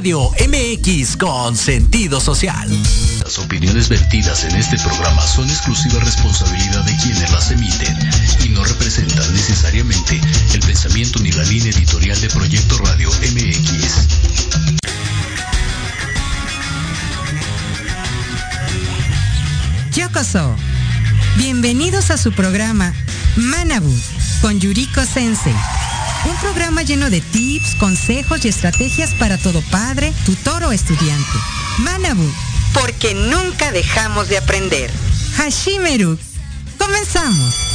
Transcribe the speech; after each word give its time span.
Radio 0.00 0.30
MX 0.48 1.18
con 1.18 1.54
sentido 1.54 2.20
social. 2.22 2.66
Las 3.22 3.38
opiniones 3.38 3.90
vertidas 3.90 4.44
en 4.44 4.56
este 4.56 4.78
programa 4.78 5.20
son 5.26 5.46
exclusiva 5.50 6.00
responsabilidad 6.00 6.82
de 6.84 6.96
quienes 6.96 7.30
las 7.30 7.50
emiten 7.50 7.98
y 8.42 8.48
no 8.48 8.64
representan 8.64 9.30
necesariamente 9.34 10.18
el 10.54 10.60
pensamiento 10.60 11.20
ni 11.20 11.32
la 11.32 11.42
línea 11.44 11.70
editorial 11.70 12.18
de 12.18 12.30
Proyecto 12.30 12.78
Radio 12.78 13.10
MX. 13.10 14.08
Yokoso. 19.94 20.56
Bienvenidos 21.36 22.10
a 22.10 22.16
su 22.16 22.32
programa 22.32 22.94
Manabu 23.36 23.94
con 24.40 24.58
Yuriko 24.58 25.04
Sensei. 25.04 25.52
Un 26.24 26.36
programa 26.36 26.82
lleno 26.82 27.08
de 27.08 27.20
tips, 27.20 27.76
consejos 27.76 28.44
y 28.44 28.48
estrategias 28.48 29.14
para 29.14 29.38
todo 29.38 29.62
padre, 29.70 30.12
tutor 30.26 30.64
o 30.64 30.72
estudiante. 30.72 31.38
Manabu, 31.78 32.30
porque 32.74 33.14
nunca 33.14 33.72
dejamos 33.72 34.28
de 34.28 34.38
aprender. 34.38 34.90
Hashimeru, 35.36 36.18
comenzamos. 36.78 37.69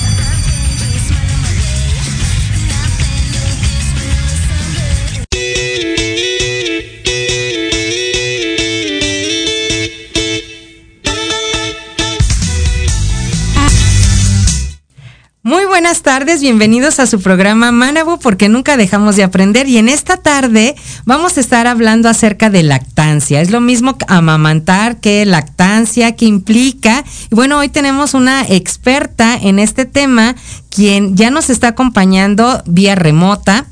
Buenas 15.76 16.04
tardes, 16.04 16.40
bienvenidos 16.40 17.02
a 17.02 17.06
su 17.06 17.20
programa 17.20 17.74
Manabu 17.74 18.18
porque 18.18 18.48
nunca 18.48 18.78
dejamos 18.78 19.18
de 19.18 19.26
aprender 19.26 19.68
y 19.68 19.78
en 19.78 19.90
esta 19.90 20.16
tarde 20.16 20.74
vamos 21.04 21.36
a 21.36 21.42
estar 21.42 21.68
hablando 21.68 22.08
acerca 22.08 22.50
de 22.50 22.64
lactancia. 22.64 23.42
Es 23.42 23.52
lo 23.52 23.60
mismo 23.60 23.98
amamantar 24.08 25.02
que 25.02 25.26
lactancia, 25.26 26.16
que 26.16 26.28
implica. 26.28 27.04
Y 27.30 27.36
bueno, 27.36 27.58
hoy 27.60 27.68
tenemos 27.68 28.14
una 28.14 28.46
experta 28.48 29.36
en 29.36 29.60
este 29.60 29.84
tema 29.84 30.38
quien 30.70 31.18
ya 31.18 31.30
nos 31.30 31.50
está 31.50 31.68
acompañando 31.68 32.64
vía 32.66 32.96
remota. 32.96 33.66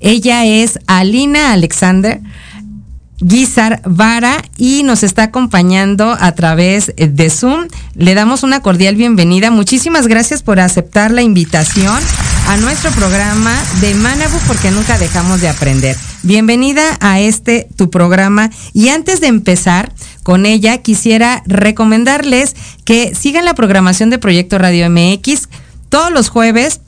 Ella 0.00 0.46
es 0.46 0.80
Alina 0.88 1.52
Alexander. 1.52 2.20
Guizar 3.20 3.82
Vara 3.84 4.44
y 4.56 4.84
nos 4.84 5.02
está 5.02 5.24
acompañando 5.24 6.16
a 6.20 6.32
través 6.32 6.92
de 6.96 7.30
Zoom. 7.30 7.66
Le 7.94 8.14
damos 8.14 8.42
una 8.42 8.60
cordial 8.60 8.94
bienvenida. 8.94 9.50
Muchísimas 9.50 10.06
gracias 10.06 10.42
por 10.42 10.60
aceptar 10.60 11.10
la 11.10 11.22
invitación 11.22 12.00
a 12.48 12.56
nuestro 12.58 12.90
programa 12.92 13.54
de 13.80 13.94
Manabu 13.94 14.38
porque 14.46 14.70
nunca 14.70 14.98
dejamos 14.98 15.40
de 15.40 15.48
aprender. 15.48 15.96
Bienvenida 16.22 16.96
a 17.00 17.20
este 17.20 17.68
tu 17.76 17.90
programa 17.90 18.50
y 18.72 18.88
antes 18.88 19.20
de 19.20 19.26
empezar 19.26 19.92
con 20.22 20.46
ella 20.46 20.78
quisiera 20.78 21.42
recomendarles 21.46 22.54
que 22.84 23.14
sigan 23.14 23.44
la 23.44 23.54
programación 23.54 24.10
de 24.10 24.18
Proyecto 24.18 24.58
Radio 24.58 24.88
MX 24.90 25.48
todos 25.88 26.12
los 26.12 26.28
jueves 26.28 26.80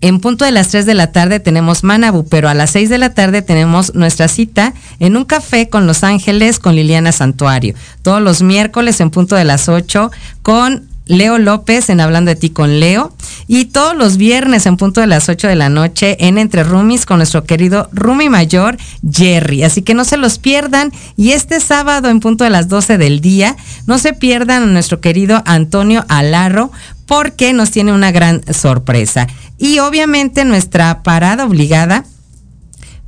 en 0.00 0.20
punto 0.20 0.44
de 0.44 0.52
las 0.52 0.68
3 0.68 0.86
de 0.86 0.94
la 0.94 1.12
tarde 1.12 1.40
tenemos 1.40 1.84
Manabu, 1.84 2.26
pero 2.28 2.48
a 2.48 2.54
las 2.54 2.70
6 2.70 2.88
de 2.88 2.98
la 2.98 3.14
tarde 3.14 3.42
tenemos 3.42 3.94
nuestra 3.94 4.28
cita 4.28 4.72
en 4.98 5.16
un 5.16 5.24
café 5.24 5.68
con 5.68 5.86
Los 5.86 6.04
Ángeles 6.04 6.58
con 6.58 6.74
Liliana 6.74 7.12
Santuario. 7.12 7.74
Todos 8.02 8.22
los 8.22 8.42
miércoles 8.42 9.00
en 9.00 9.10
punto 9.10 9.36
de 9.36 9.44
las 9.44 9.68
8 9.68 10.10
con 10.42 10.88
Leo 11.10 11.38
López 11.38 11.90
en 11.90 12.00
Hablando 12.00 12.30
de 12.30 12.36
ti 12.36 12.50
con 12.50 12.78
Leo. 12.78 13.12
Y 13.48 13.66
todos 13.66 13.96
los 13.96 14.16
viernes 14.16 14.64
en 14.66 14.76
punto 14.76 15.00
de 15.00 15.08
las 15.08 15.28
8 15.28 15.48
de 15.48 15.56
la 15.56 15.68
noche 15.68 16.16
en 16.20 16.38
Entre 16.38 16.62
Rumis 16.62 17.04
con 17.04 17.16
nuestro 17.16 17.42
querido 17.44 17.88
Rumi 17.92 18.28
Mayor 18.28 18.78
Jerry. 19.10 19.64
Así 19.64 19.82
que 19.82 19.94
no 19.94 20.04
se 20.04 20.16
los 20.16 20.38
pierdan. 20.38 20.92
Y 21.16 21.32
este 21.32 21.58
sábado 21.58 22.08
en 22.08 22.20
punto 22.20 22.44
de 22.44 22.50
las 22.50 22.68
12 22.68 22.96
del 22.96 23.20
día, 23.20 23.56
no 23.86 23.98
se 23.98 24.12
pierdan 24.12 24.62
a 24.62 24.66
nuestro 24.66 25.00
querido 25.00 25.42
Antonio 25.46 26.04
Alarro 26.08 26.70
porque 27.10 27.52
nos 27.52 27.72
tiene 27.72 27.92
una 27.92 28.12
gran 28.12 28.40
sorpresa. 28.54 29.26
Y 29.58 29.80
obviamente 29.80 30.44
nuestra 30.44 31.02
parada 31.02 31.44
obligada, 31.44 32.04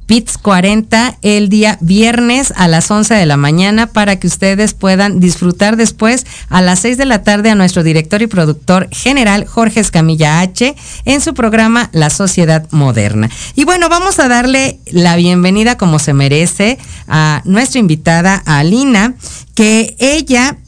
PITS 0.06 0.38
40, 0.38 1.18
el 1.22 1.48
día 1.48 1.78
viernes 1.80 2.52
a 2.56 2.66
las 2.66 2.90
11 2.90 3.14
de 3.14 3.26
la 3.26 3.36
mañana 3.36 3.86
para 3.86 4.16
que 4.16 4.26
ustedes 4.26 4.74
puedan 4.74 5.20
disfrutar 5.20 5.76
después 5.76 6.26
a 6.48 6.60
las 6.62 6.80
6 6.80 6.98
de 6.98 7.06
la 7.06 7.22
tarde 7.22 7.50
a 7.50 7.54
nuestro 7.54 7.84
director 7.84 8.22
y 8.22 8.26
productor 8.26 8.88
general 8.90 9.46
Jorge 9.46 9.78
Escamilla 9.78 10.40
H 10.40 10.74
en 11.04 11.20
su 11.20 11.32
programa 11.32 11.88
La 11.92 12.10
Sociedad 12.10 12.66
Moderna. 12.72 13.30
Y 13.54 13.64
bueno, 13.64 13.88
vamos 13.88 14.18
a 14.18 14.26
darle 14.26 14.80
la 14.90 15.14
bienvenida 15.14 15.78
como 15.78 16.00
se 16.00 16.12
merece 16.12 16.76
a 17.06 17.40
nuestra 17.44 17.78
invitada, 17.78 18.42
Alina, 18.46 19.14
que 19.54 19.94
ella 20.00 20.58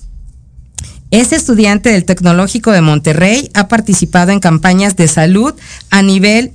es 1.21 1.33
estudiante 1.33 1.91
del 1.91 2.05
Tecnológico 2.05 2.73
de 2.73 2.81
Monterrey, 2.81 3.49
ha 3.55 3.69
participado 3.69 4.33
en 4.33 4.41
campañas 4.41 4.97
de 4.97 5.07
salud 5.07 5.55
a 5.91 6.03
nivel 6.03 6.53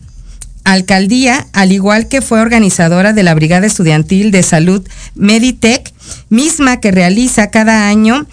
alcaldía, 0.66 1.48
al 1.54 1.72
igual 1.72 2.10
que 2.10 2.22
fue 2.22 2.42
organizadora 2.42 3.14
de 3.14 3.24
la 3.24 3.34
Brigada 3.34 3.66
Estudiantil 3.66 4.32
de 4.32 4.44
Salud 4.44 4.86
Meditech, 5.16 5.94
misma 6.28 6.82
que 6.82 6.92
realiza 6.92 7.52
cada 7.52 7.88
año 7.88 8.28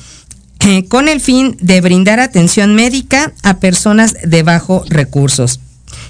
eh, 0.60 0.84
con 0.88 1.08
el 1.08 1.20
fin 1.20 1.56
de 1.60 1.80
brindar 1.80 2.18
atención 2.18 2.74
médica 2.74 3.32
a 3.44 3.58
personas 3.58 4.16
de 4.24 4.42
bajos 4.42 4.88
recursos. 4.88 5.60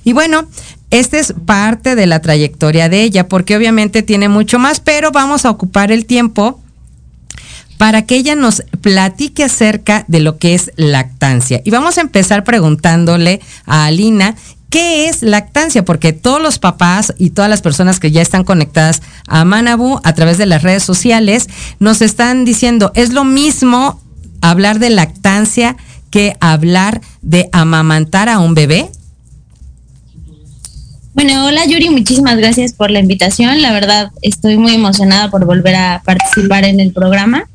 Y 0.02 0.14
bueno, 0.14 0.48
esta 0.90 1.19
es 1.19 1.34
parte 1.44 1.94
de 1.94 2.06
la 2.06 2.20
trayectoria 2.20 2.88
de 2.88 3.02
ella, 3.02 3.28
porque 3.28 3.54
obviamente 3.54 4.02
tiene 4.02 4.30
mucho 4.30 4.58
más, 4.58 4.80
pero 4.80 5.12
vamos 5.12 5.44
a 5.44 5.50
ocupar 5.50 5.92
el 5.92 6.06
tiempo 6.06 6.58
para 7.78 8.02
que 8.02 8.17
ella 8.17 8.34
nos 8.34 8.62
platique 8.81 9.44
acerca 9.44 10.05
de 10.08 10.20
lo 10.20 10.38
que 10.38 10.55
es 10.55 10.70
lactancia. 10.76 11.61
Y 11.64 11.70
vamos 11.70 11.99
a 11.99 12.00
empezar 12.00 12.44
preguntándole 12.44 13.40
a 13.67 13.87
Alina 13.87 14.34
¿Qué 14.70 15.08
es 15.08 15.23
lactancia? 15.23 15.84
Porque 15.84 16.12
todos 16.12 16.43
los 16.43 16.58
papás 16.58 17.14
y 17.19 17.31
todas 17.31 17.49
las 17.49 17.62
personas 17.62 18.00
que 18.00 18.11
ya 18.11 18.20
están 18.20 18.43
conectadas 18.43 19.00
a 19.28 19.44
Manabu 19.44 20.00
a 20.02 20.12
través 20.12 20.38
de 20.38 20.46
las 20.46 20.62
redes 20.62 20.82
sociales 20.82 21.49
nos 21.78 22.02
están 22.02 22.44
diciendo, 22.44 22.90
es 22.94 23.12
lo 23.12 23.25
mismo 23.25 24.00
hablar 24.40 24.81
de 24.81 24.90
lactancia 24.90 25.76
que 26.11 26.37
hablar 26.40 27.00
de 27.22 27.49
amamantar 27.52 28.29
a 28.29 28.38
un 28.40 28.55
bebé. 28.55 28.90
Bueno, 31.14 31.46
hola 31.46 31.64
Yuri, 31.64 31.88
muchísimas 31.88 32.37
gracias 32.37 32.72
por 32.72 32.90
la 32.90 32.99
invitación. 32.99 33.62
La 33.62 33.72
verdad, 33.72 34.11
estoy 34.20 34.58
muy 34.58 34.75
emocionada 34.75 35.31
por 35.31 35.46
volver 35.46 35.76
a 35.76 36.02
participar 36.05 36.64
en 36.64 36.81
el 36.81 36.93
programa. 36.93 37.49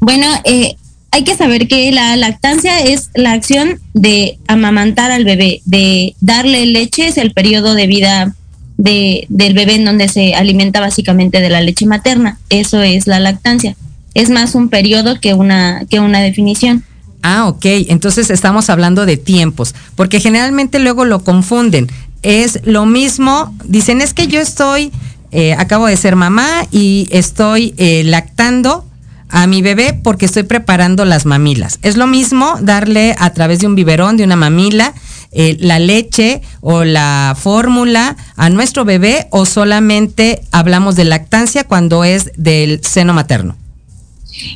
Bueno, 0.00 0.26
eh, 0.44 0.76
hay 1.12 1.24
que 1.24 1.36
saber 1.36 1.66
que 1.66 1.90
la 1.92 2.16
lactancia 2.16 2.80
es 2.80 3.10
la 3.14 3.32
acción 3.32 3.80
de 3.94 4.38
amamantar 4.46 5.10
al 5.10 5.24
bebé, 5.24 5.60
de 5.64 6.14
darle 6.20 6.66
leche, 6.66 7.08
es 7.08 7.18
el 7.18 7.32
periodo 7.32 7.74
de 7.74 7.86
vida 7.86 8.34
de, 8.76 9.26
del 9.28 9.54
bebé 9.54 9.74
en 9.74 9.84
donde 9.84 10.08
se 10.08 10.34
alimenta 10.34 10.80
básicamente 10.80 11.40
de 11.40 11.50
la 11.50 11.60
leche 11.60 11.86
materna. 11.86 12.38
Eso 12.48 12.80
es 12.80 13.06
la 13.06 13.20
lactancia. 13.20 13.76
Es 14.14 14.30
más 14.30 14.54
un 14.54 14.68
periodo 14.68 15.20
que 15.20 15.34
una, 15.34 15.84
que 15.88 16.00
una 16.00 16.20
definición. 16.20 16.84
Ah, 17.22 17.48
ok. 17.48 17.64
Entonces 17.88 18.30
estamos 18.30 18.70
hablando 18.70 19.04
de 19.04 19.16
tiempos, 19.16 19.74
porque 19.96 20.20
generalmente 20.20 20.78
luego 20.78 21.04
lo 21.04 21.22
confunden. 21.22 21.88
Es 22.22 22.60
lo 22.64 22.86
mismo, 22.86 23.54
dicen, 23.64 24.00
es 24.00 24.14
que 24.14 24.26
yo 24.26 24.40
estoy, 24.40 24.92
eh, 25.32 25.54
acabo 25.54 25.86
de 25.86 25.96
ser 25.96 26.16
mamá 26.16 26.66
y 26.70 27.08
estoy 27.10 27.74
eh, 27.76 28.02
lactando 28.04 28.84
a 29.30 29.46
mi 29.46 29.62
bebé 29.62 29.98
porque 30.02 30.26
estoy 30.26 30.42
preparando 30.42 31.04
las 31.04 31.26
mamilas. 31.26 31.78
Es 31.82 31.96
lo 31.96 32.06
mismo 32.06 32.56
darle 32.60 33.14
a 33.18 33.32
través 33.32 33.60
de 33.60 33.66
un 33.66 33.74
biberón, 33.74 34.16
de 34.16 34.24
una 34.24 34.36
mamila, 34.36 34.94
eh, 35.32 35.56
la 35.60 35.78
leche 35.78 36.42
o 36.60 36.84
la 36.84 37.36
fórmula 37.38 38.16
a 38.36 38.50
nuestro 38.50 38.84
bebé 38.84 39.28
o 39.30 39.46
solamente 39.46 40.42
hablamos 40.50 40.96
de 40.96 41.04
lactancia 41.04 41.64
cuando 41.64 42.04
es 42.04 42.32
del 42.36 42.80
seno 42.82 43.14
materno. 43.14 43.56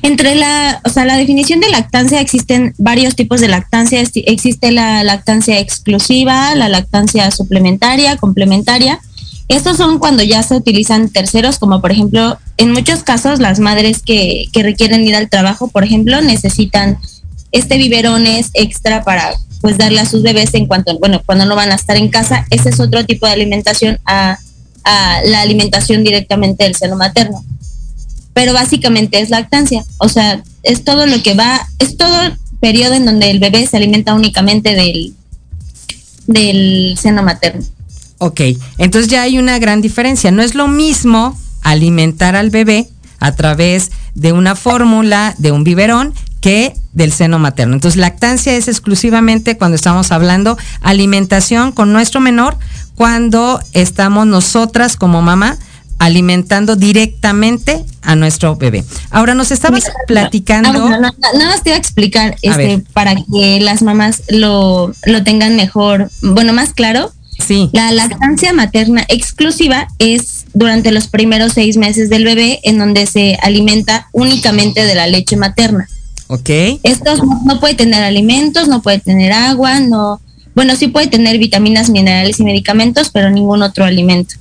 Entre 0.02 0.34
la, 0.34 0.80
o 0.84 0.88
sea, 0.88 1.04
la 1.04 1.16
definición 1.16 1.60
de 1.60 1.68
lactancia 1.68 2.20
existen 2.20 2.74
varios 2.78 3.16
tipos 3.16 3.40
de 3.40 3.48
lactancia. 3.48 4.00
Existe 4.00 4.72
la 4.72 5.04
lactancia 5.04 5.58
exclusiva, 5.58 6.54
la 6.54 6.68
lactancia 6.68 7.30
suplementaria, 7.30 8.16
complementaria 8.16 9.00
estos 9.48 9.76
son 9.76 9.98
cuando 9.98 10.22
ya 10.22 10.42
se 10.42 10.56
utilizan 10.56 11.10
terceros, 11.10 11.58
como 11.58 11.80
por 11.80 11.92
ejemplo, 11.92 12.38
en 12.56 12.72
muchos 12.72 13.02
casos 13.02 13.40
las 13.40 13.60
madres 13.60 14.02
que, 14.02 14.46
que 14.52 14.62
requieren 14.62 15.06
ir 15.06 15.14
al 15.14 15.28
trabajo, 15.28 15.68
por 15.68 15.84
ejemplo, 15.84 16.20
necesitan 16.22 16.98
este 17.52 17.76
biberones 17.76 18.50
extra 18.54 19.04
para 19.04 19.34
pues 19.60 19.78
darle 19.78 20.00
a 20.00 20.06
sus 20.06 20.22
bebés 20.22 20.52
en 20.52 20.66
cuanto, 20.66 20.98
bueno, 20.98 21.22
cuando 21.24 21.46
no 21.46 21.56
van 21.56 21.72
a 21.72 21.76
estar 21.76 21.96
en 21.96 22.08
casa. 22.08 22.46
Ese 22.50 22.68
es 22.68 22.80
otro 22.80 23.06
tipo 23.06 23.26
de 23.26 23.32
alimentación 23.32 23.98
a, 24.04 24.38
la 24.84 25.40
alimentación 25.40 26.04
directamente 26.04 26.64
del 26.64 26.74
seno 26.74 26.96
materno. 26.96 27.42
Pero 28.34 28.52
básicamente 28.52 29.20
es 29.20 29.30
lactancia, 29.30 29.82
o 29.96 30.10
sea, 30.10 30.42
es 30.64 30.84
todo 30.84 31.06
lo 31.06 31.22
que 31.22 31.32
va, 31.32 31.66
es 31.78 31.96
todo 31.96 32.20
el 32.20 32.36
periodo 32.60 32.92
en 32.92 33.06
donde 33.06 33.30
el 33.30 33.38
bebé 33.38 33.66
se 33.66 33.78
alimenta 33.78 34.12
únicamente 34.12 34.74
del, 34.74 35.14
del 36.26 36.98
seno 37.00 37.22
materno. 37.22 37.64
Ok, 38.18 38.40
entonces 38.78 39.10
ya 39.10 39.22
hay 39.22 39.38
una 39.38 39.58
gran 39.58 39.80
diferencia. 39.80 40.30
No 40.30 40.42
es 40.42 40.54
lo 40.54 40.68
mismo 40.68 41.38
alimentar 41.62 42.36
al 42.36 42.50
bebé 42.50 42.88
a 43.18 43.32
través 43.32 43.90
de 44.14 44.32
una 44.32 44.54
fórmula, 44.54 45.34
de 45.38 45.50
un 45.52 45.64
biberón, 45.64 46.14
que 46.40 46.74
del 46.92 47.10
seno 47.10 47.38
materno. 47.38 47.72
Entonces, 47.72 47.98
lactancia 47.98 48.54
es 48.54 48.68
exclusivamente 48.68 49.56
cuando 49.56 49.76
estamos 49.76 50.12
hablando 50.12 50.58
alimentación 50.82 51.72
con 51.72 51.92
nuestro 51.92 52.20
menor, 52.20 52.58
cuando 52.94 53.60
estamos 53.72 54.26
nosotras 54.26 54.96
como 54.96 55.22
mamá 55.22 55.56
alimentando 55.98 56.76
directamente 56.76 57.82
a 58.02 58.14
nuestro 58.14 58.56
bebé. 58.56 58.84
Ahora 59.10 59.34
nos 59.34 59.52
estabas 59.52 59.84
platicando. 60.06 60.86
Ah, 60.86 60.98
nada 60.98 61.46
más 61.46 61.62
te 61.62 61.70
iba 61.70 61.76
a 61.76 61.80
explicar 61.80 62.36
este, 62.42 62.84
para 62.92 63.14
que 63.14 63.60
las 63.60 63.80
mamás 63.80 64.22
lo, 64.28 64.92
lo 65.06 65.24
tengan 65.24 65.56
mejor, 65.56 66.10
bueno, 66.20 66.52
más 66.52 66.74
claro. 66.74 67.10
Sí. 67.38 67.70
La 67.72 67.90
lactancia 67.92 68.52
materna 68.52 69.04
exclusiva 69.08 69.88
es 69.98 70.46
durante 70.54 70.92
los 70.92 71.08
primeros 71.08 71.52
seis 71.52 71.76
meses 71.76 72.08
del 72.08 72.24
bebé, 72.24 72.60
en 72.62 72.78
donde 72.78 73.06
se 73.06 73.38
alimenta 73.42 74.08
únicamente 74.12 74.84
de 74.84 74.94
la 74.94 75.06
leche 75.06 75.36
materna. 75.36 75.88
Ok. 76.28 76.48
Esto 76.82 77.16
no, 77.44 77.60
puede 77.60 77.74
tener 77.74 78.02
alimentos, 78.02 78.68
no 78.68 78.82
puede 78.82 78.98
tener 78.98 79.32
agua, 79.32 79.80
no. 79.80 80.20
Bueno, 80.54 80.76
sí 80.76 80.88
puede 80.88 81.08
tener 81.08 81.38
vitaminas, 81.38 81.90
minerales 81.90 82.40
y 82.40 82.44
medicamentos, 82.44 83.10
pero 83.10 83.30
ningún 83.30 83.62
otro 83.62 83.84
alimento. 83.84 84.36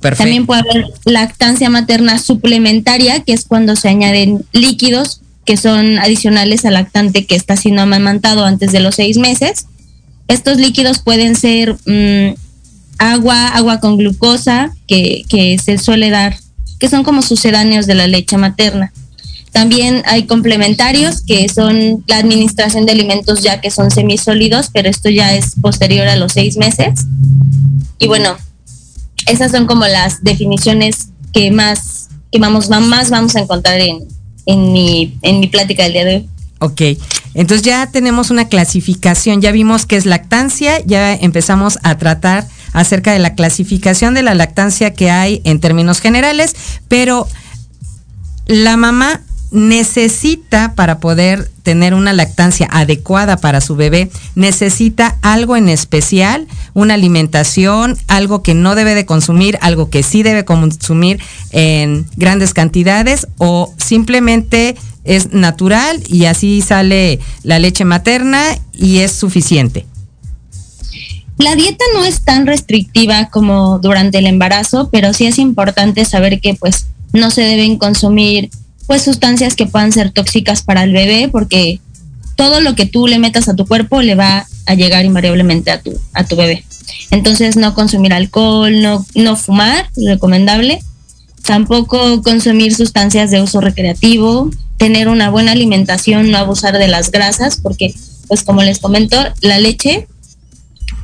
Perfecto. 0.00 0.24
También 0.24 0.46
puede 0.46 0.62
haber 0.62 0.86
lactancia 1.04 1.70
materna 1.70 2.18
suplementaria, 2.18 3.20
que 3.20 3.32
es 3.32 3.44
cuando 3.44 3.76
se 3.76 3.88
añaden 3.88 4.44
líquidos 4.52 5.20
que 5.44 5.56
son 5.56 5.98
adicionales 5.98 6.64
al 6.64 6.74
lactante 6.74 7.26
que 7.26 7.34
está 7.34 7.56
siendo 7.56 7.82
amamantado 7.82 8.44
antes 8.44 8.72
de 8.72 8.80
los 8.80 8.94
seis 8.96 9.18
meses. 9.18 9.66
Estos 10.32 10.56
líquidos 10.56 11.00
pueden 11.00 11.36
ser 11.36 11.76
mm, 11.84 12.34
agua, 12.96 13.48
agua 13.48 13.80
con 13.80 13.98
glucosa, 13.98 14.74
que, 14.88 15.26
se 15.62 15.76
suele 15.76 16.08
dar, 16.08 16.38
que 16.78 16.88
son 16.88 17.04
como 17.04 17.20
sucedáneos 17.20 17.84
de 17.84 17.94
la 17.94 18.06
leche 18.06 18.38
materna. 18.38 18.94
También 19.50 20.02
hay 20.06 20.22
complementarios 20.22 21.20
que 21.20 21.46
son 21.50 22.02
la 22.06 22.16
administración 22.16 22.86
de 22.86 22.92
alimentos 22.92 23.42
ya 23.42 23.60
que 23.60 23.70
son 23.70 23.90
semisólidos, 23.90 24.70
pero 24.72 24.88
esto 24.88 25.10
ya 25.10 25.34
es 25.34 25.52
posterior 25.60 26.08
a 26.08 26.16
los 26.16 26.32
seis 26.32 26.56
meses. 26.56 27.00
Y 27.98 28.06
bueno, 28.06 28.34
esas 29.26 29.52
son 29.52 29.66
como 29.66 29.86
las 29.86 30.24
definiciones 30.24 31.08
que 31.34 31.50
más, 31.50 32.08
que 32.30 32.38
vamos, 32.38 32.70
más 32.70 33.10
vamos 33.10 33.36
a 33.36 33.40
encontrar 33.40 33.78
en, 33.80 34.08
en, 34.46 34.72
mi, 34.72 35.18
en 35.20 35.40
mi 35.40 35.48
plática 35.48 35.82
del 35.82 35.92
día 35.92 36.04
de 36.06 36.16
hoy. 36.16 36.28
Ok, 36.60 36.80
entonces 37.34 37.64
ya 37.64 37.86
tenemos 37.86 38.30
una 38.30 38.48
clasificación, 38.48 39.40
ya 39.40 39.52
vimos 39.52 39.86
qué 39.86 39.96
es 39.96 40.06
lactancia, 40.06 40.84
ya 40.84 41.14
empezamos 41.14 41.78
a 41.82 41.96
tratar 41.96 42.46
acerca 42.72 43.12
de 43.12 43.18
la 43.18 43.34
clasificación 43.34 44.14
de 44.14 44.22
la 44.22 44.34
lactancia 44.34 44.92
que 44.92 45.10
hay 45.10 45.40
en 45.44 45.60
términos 45.60 46.00
generales, 46.00 46.54
pero 46.88 47.26
la 48.46 48.76
mamá 48.76 49.22
necesita 49.52 50.74
para 50.74 50.98
poder 50.98 51.50
tener 51.62 51.94
una 51.94 52.12
lactancia 52.12 52.68
adecuada 52.70 53.36
para 53.36 53.60
su 53.60 53.76
bebé, 53.76 54.10
necesita 54.34 55.18
algo 55.22 55.56
en 55.56 55.68
especial, 55.68 56.48
una 56.74 56.94
alimentación, 56.94 57.96
algo 58.08 58.42
que 58.42 58.54
no 58.54 58.74
debe 58.74 58.94
de 58.94 59.06
consumir, 59.06 59.58
algo 59.60 59.90
que 59.90 60.02
sí 60.02 60.22
debe 60.22 60.44
consumir 60.44 61.20
en 61.50 62.06
grandes 62.16 62.54
cantidades 62.54 63.28
o 63.38 63.72
simplemente 63.76 64.76
es 65.04 65.32
natural 65.32 66.02
y 66.08 66.24
así 66.24 66.62
sale 66.62 67.20
la 67.42 67.58
leche 67.58 67.84
materna 67.84 68.42
y 68.72 68.98
es 68.98 69.12
suficiente. 69.12 69.86
La 71.38 71.56
dieta 71.56 71.84
no 71.94 72.04
es 72.04 72.22
tan 72.22 72.46
restrictiva 72.46 73.28
como 73.30 73.78
durante 73.80 74.18
el 74.18 74.26
embarazo, 74.26 74.90
pero 74.92 75.12
sí 75.12 75.26
es 75.26 75.38
importante 75.38 76.04
saber 76.04 76.40
que 76.40 76.54
pues 76.54 76.86
no 77.12 77.30
se 77.30 77.42
deben 77.42 77.78
consumir 77.78 78.50
pues 78.86 79.02
sustancias 79.02 79.54
que 79.54 79.66
puedan 79.66 79.92
ser 79.92 80.10
tóxicas 80.10 80.62
para 80.62 80.84
el 80.84 80.92
bebé 80.92 81.28
porque 81.30 81.80
todo 82.36 82.60
lo 82.60 82.74
que 82.74 82.86
tú 82.86 83.06
le 83.06 83.18
metas 83.18 83.48
a 83.48 83.56
tu 83.56 83.66
cuerpo 83.66 84.02
le 84.02 84.14
va 84.14 84.46
a 84.66 84.74
llegar 84.74 85.04
invariablemente 85.04 85.70
a 85.70 85.80
tu 85.80 85.98
a 86.12 86.24
tu 86.24 86.36
bebé. 86.36 86.64
Entonces 87.10 87.56
no 87.56 87.74
consumir 87.74 88.12
alcohol, 88.12 88.80
no 88.80 89.04
no 89.14 89.36
fumar, 89.36 89.88
recomendable. 89.96 90.82
Tampoco 91.42 92.22
consumir 92.22 92.74
sustancias 92.74 93.30
de 93.30 93.42
uso 93.42 93.60
recreativo, 93.60 94.50
tener 94.76 95.08
una 95.08 95.28
buena 95.30 95.52
alimentación, 95.52 96.30
no 96.30 96.38
abusar 96.38 96.78
de 96.78 96.88
las 96.88 97.10
grasas 97.10 97.56
porque 97.56 97.94
pues 98.28 98.44
como 98.44 98.62
les 98.62 98.78
comento, 98.78 99.16
la 99.40 99.58
leche 99.58 100.06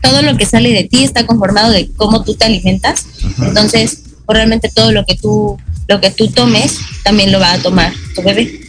todo 0.03 0.23
lo 0.23 0.37
que 0.37 0.47
sale 0.47 0.71
de 0.71 0.85
ti 0.85 1.05
está 1.05 1.27
conformado 1.27 1.71
de 1.73 1.91
cómo 1.97 2.25
tú 2.25 2.35
te 2.35 2.47
alimentas. 2.47 3.07
Entonces, 3.41 4.03
pues, 4.27 4.37
realmente 4.37 4.71
todo 4.73 4.93
lo 4.93 5.05
que 5.05 5.17
tú 5.17 5.59
lo 5.89 6.01
que 6.01 6.11
tú 6.11 6.29
tomes 6.29 6.79
también 7.03 7.33
lo 7.33 7.41
va 7.41 7.53
a 7.53 7.59
tomar 7.59 7.93
tu 8.15 8.23
bebé. 8.23 8.61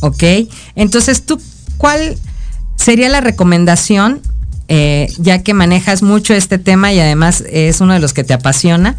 Ok, 0.00 0.22
entonces 0.74 1.24
tú, 1.24 1.40
¿cuál 1.76 2.16
sería 2.76 3.08
la 3.08 3.20
recomendación, 3.20 4.20
eh, 4.68 5.12
ya 5.18 5.42
que 5.42 5.54
manejas 5.54 6.02
mucho 6.02 6.34
este 6.34 6.58
tema 6.58 6.92
y 6.92 6.98
además 6.98 7.44
es 7.50 7.80
uno 7.80 7.92
de 7.92 8.00
los 8.00 8.14
que 8.14 8.24
te 8.24 8.34
apasiona? 8.34 8.96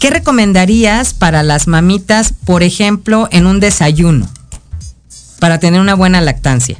¿Qué 0.00 0.10
recomendarías 0.10 1.14
para 1.14 1.42
las 1.42 1.68
mamitas, 1.68 2.32
por 2.44 2.62
ejemplo, 2.62 3.28
en 3.30 3.46
un 3.46 3.60
desayuno, 3.60 4.28
para 5.38 5.60
tener 5.60 5.80
una 5.80 5.94
buena 5.94 6.20
lactancia? 6.22 6.78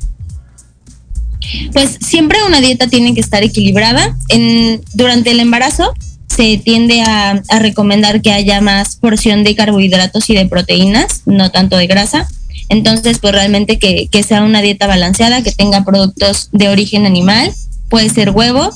Pues 1.72 1.98
siempre 2.00 2.38
una 2.46 2.60
dieta 2.60 2.88
tiene 2.88 3.14
que 3.14 3.20
estar 3.20 3.42
equilibrada. 3.42 4.16
En, 4.28 4.82
durante 4.94 5.30
el 5.30 5.40
embarazo 5.40 5.92
se 6.34 6.58
tiende 6.58 7.02
a, 7.02 7.40
recomendar 7.60 8.20
que 8.20 8.32
haya 8.32 8.60
más 8.60 8.96
porción 8.96 9.44
de 9.44 9.54
carbohidratos 9.54 10.28
y 10.30 10.34
de 10.34 10.46
proteínas, 10.46 11.22
no 11.26 11.50
tanto 11.50 11.76
de 11.76 11.86
grasa. 11.86 12.28
Entonces, 12.68 13.18
pues 13.18 13.32
realmente 13.34 13.78
que, 13.78 14.22
sea 14.22 14.42
una 14.42 14.62
dieta 14.62 14.86
balanceada, 14.86 15.42
que 15.42 15.52
tenga 15.52 15.84
productos 15.84 16.48
de 16.52 16.68
origen 16.68 17.06
animal, 17.06 17.52
puede 17.88 18.08
ser 18.08 18.30
huevo, 18.30 18.70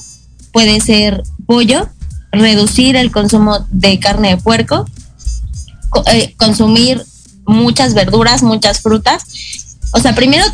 puede 0.53 0.81
ser 0.81 1.23
pollo, 1.47 1.89
reducir 2.33 2.97
el 2.97 3.11
consumo 3.11 3.67
de 3.71 3.99
carne 3.99 4.31
de 4.31 4.37
puerco, 4.37 4.85
eh, 6.13 6.35
consumir 6.37 7.03
muchas 7.47 7.95
verduras, 7.95 8.43
muchas 8.43 8.81
frutas. 8.81 9.25
O 9.93 10.01
sea, 10.01 10.15
primero 10.15 10.45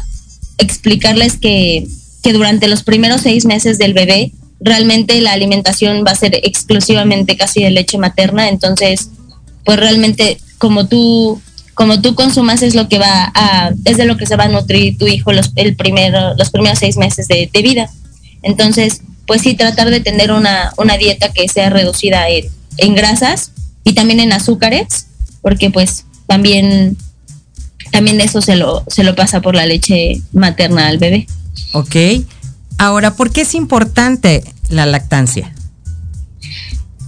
explicarles 0.59 1.37
que, 1.37 1.87
que 2.23 2.33
durante 2.33 2.69
los 2.69 2.85
primeros 2.85 3.23
seis 3.23 3.45
meses 3.45 3.79
del 3.79 3.93
bebé 3.93 4.33
realmente 4.65 5.21
la 5.21 5.33
alimentación 5.33 6.05
va 6.07 6.13
a 6.13 6.17
ser 6.17 6.41
exclusivamente 6.43 7.37
casi 7.37 7.63
de 7.63 7.71
leche 7.71 7.99
materna, 7.99 8.49
entonces 8.49 9.11
pues 9.65 9.79
realmente 9.79 10.39
como 10.59 10.89
tú 10.89 11.41
como 11.75 12.01
tú 12.01 12.15
consumas 12.15 12.63
es 12.63 12.75
lo 12.75 12.89
que 12.89 12.99
va 12.99 13.31
a 13.35 13.73
es 13.85 13.99
de 13.99 14.07
lo 14.07 14.17
que 14.17 14.27
se 14.27 14.37
va 14.37 14.45
a 14.45 14.49
nutrir 14.49 14.97
tu 14.97 15.07
hijo 15.07 15.33
los 15.33 15.53
el 15.57 15.77
primero 15.77 16.35
los 16.35 16.51
primeros 16.51 16.79
seis 16.79 16.97
meses 16.97 17.29
de, 17.29 17.51
vida. 17.63 17.91
Entonces 18.43 19.03
pues 19.27 19.43
sí 19.43 19.55
tratar 19.55 19.91
de 19.91 20.01
tener 20.01 20.33
una, 20.33 20.73
una 20.79 20.97
dieta 20.97 21.33
que 21.33 21.49
sea 21.49 21.71
reducida 21.71 22.29
en, 22.29 22.47
en 22.79 22.95
grasas 22.95 23.53
y 23.85 23.93
también 23.93 24.21
en 24.21 24.33
azúcares 24.33 25.07
porque 25.43 25.71
pues 25.71 26.07
también 26.27 26.97
también 27.93 28.21
eso 28.23 28.41
se 28.41 28.57
lo 28.57 28.83
se 28.87 29.05
lo 29.05 29.15
pasa 29.15 29.43
por 29.43 29.55
la 29.55 29.67
leche 29.67 30.23
materna 30.33 30.87
al 30.87 30.97
bebé. 30.97 31.27
Ok. 31.73 31.97
Ahora, 32.79 33.15
¿por 33.15 33.31
qué 33.31 33.43
es 33.43 33.55
importante 33.55 34.43
la 34.69 34.87
lactancia? 34.87 35.53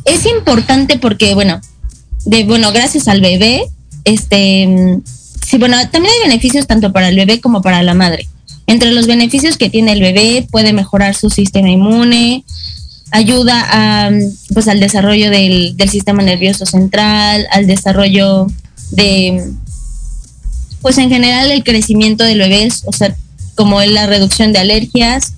Es 0.04 0.26
importante 0.26 0.98
porque, 0.98 1.34
bueno, 1.34 1.60
de 2.24 2.44
bueno, 2.44 2.72
gracias 2.72 3.08
al 3.08 3.20
bebé, 3.20 3.64
este, 4.04 4.98
sí, 5.46 5.58
bueno, 5.58 5.76
también 5.90 6.14
hay 6.14 6.28
beneficios 6.28 6.66
tanto 6.66 6.92
para 6.92 7.08
el 7.08 7.16
bebé 7.16 7.40
como 7.40 7.62
para 7.62 7.82
la 7.82 7.94
madre. 7.94 8.28
Entre 8.66 8.92
los 8.92 9.06
beneficios 9.06 9.56
que 9.56 9.70
tiene 9.70 9.92
el 9.92 10.00
bebé, 10.00 10.46
puede 10.50 10.72
mejorar 10.72 11.14
su 11.14 11.30
sistema 11.30 11.70
inmune, 11.70 12.44
ayuda 13.10 13.64
a, 13.68 14.10
pues, 14.52 14.68
al 14.68 14.80
desarrollo 14.80 15.30
del, 15.30 15.76
del 15.76 15.88
sistema 15.88 16.22
nervioso 16.22 16.66
central, 16.66 17.46
al 17.52 17.66
desarrollo 17.66 18.46
de, 18.90 19.42
pues 20.82 20.98
en 20.98 21.08
general 21.08 21.50
el 21.50 21.64
crecimiento 21.64 22.22
del 22.22 22.38
bebé, 22.38 22.68
o 22.84 22.92
sea, 22.92 23.16
como 23.56 23.80
es 23.80 23.90
la 23.90 24.06
reducción 24.06 24.52
de 24.52 24.60
alergias, 24.60 25.32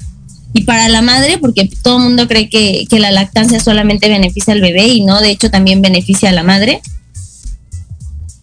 y 0.52 0.62
para 0.62 0.88
la 0.88 1.02
madre, 1.02 1.38
porque 1.38 1.71
todo 1.83 1.99
el 1.99 2.05
mundo 2.05 2.26
cree 2.26 2.49
que, 2.49 2.87
la 2.99 3.11
lactancia 3.11 3.61
solamente 3.61 4.09
beneficia 4.09 4.52
al 4.52 4.61
bebé 4.61 4.88
y 4.88 5.02
no, 5.02 5.21
de 5.21 5.31
hecho 5.31 5.50
también 5.50 5.83
beneficia 5.83 6.31
a 6.31 6.33
la 6.33 6.43
madre. 6.43 6.81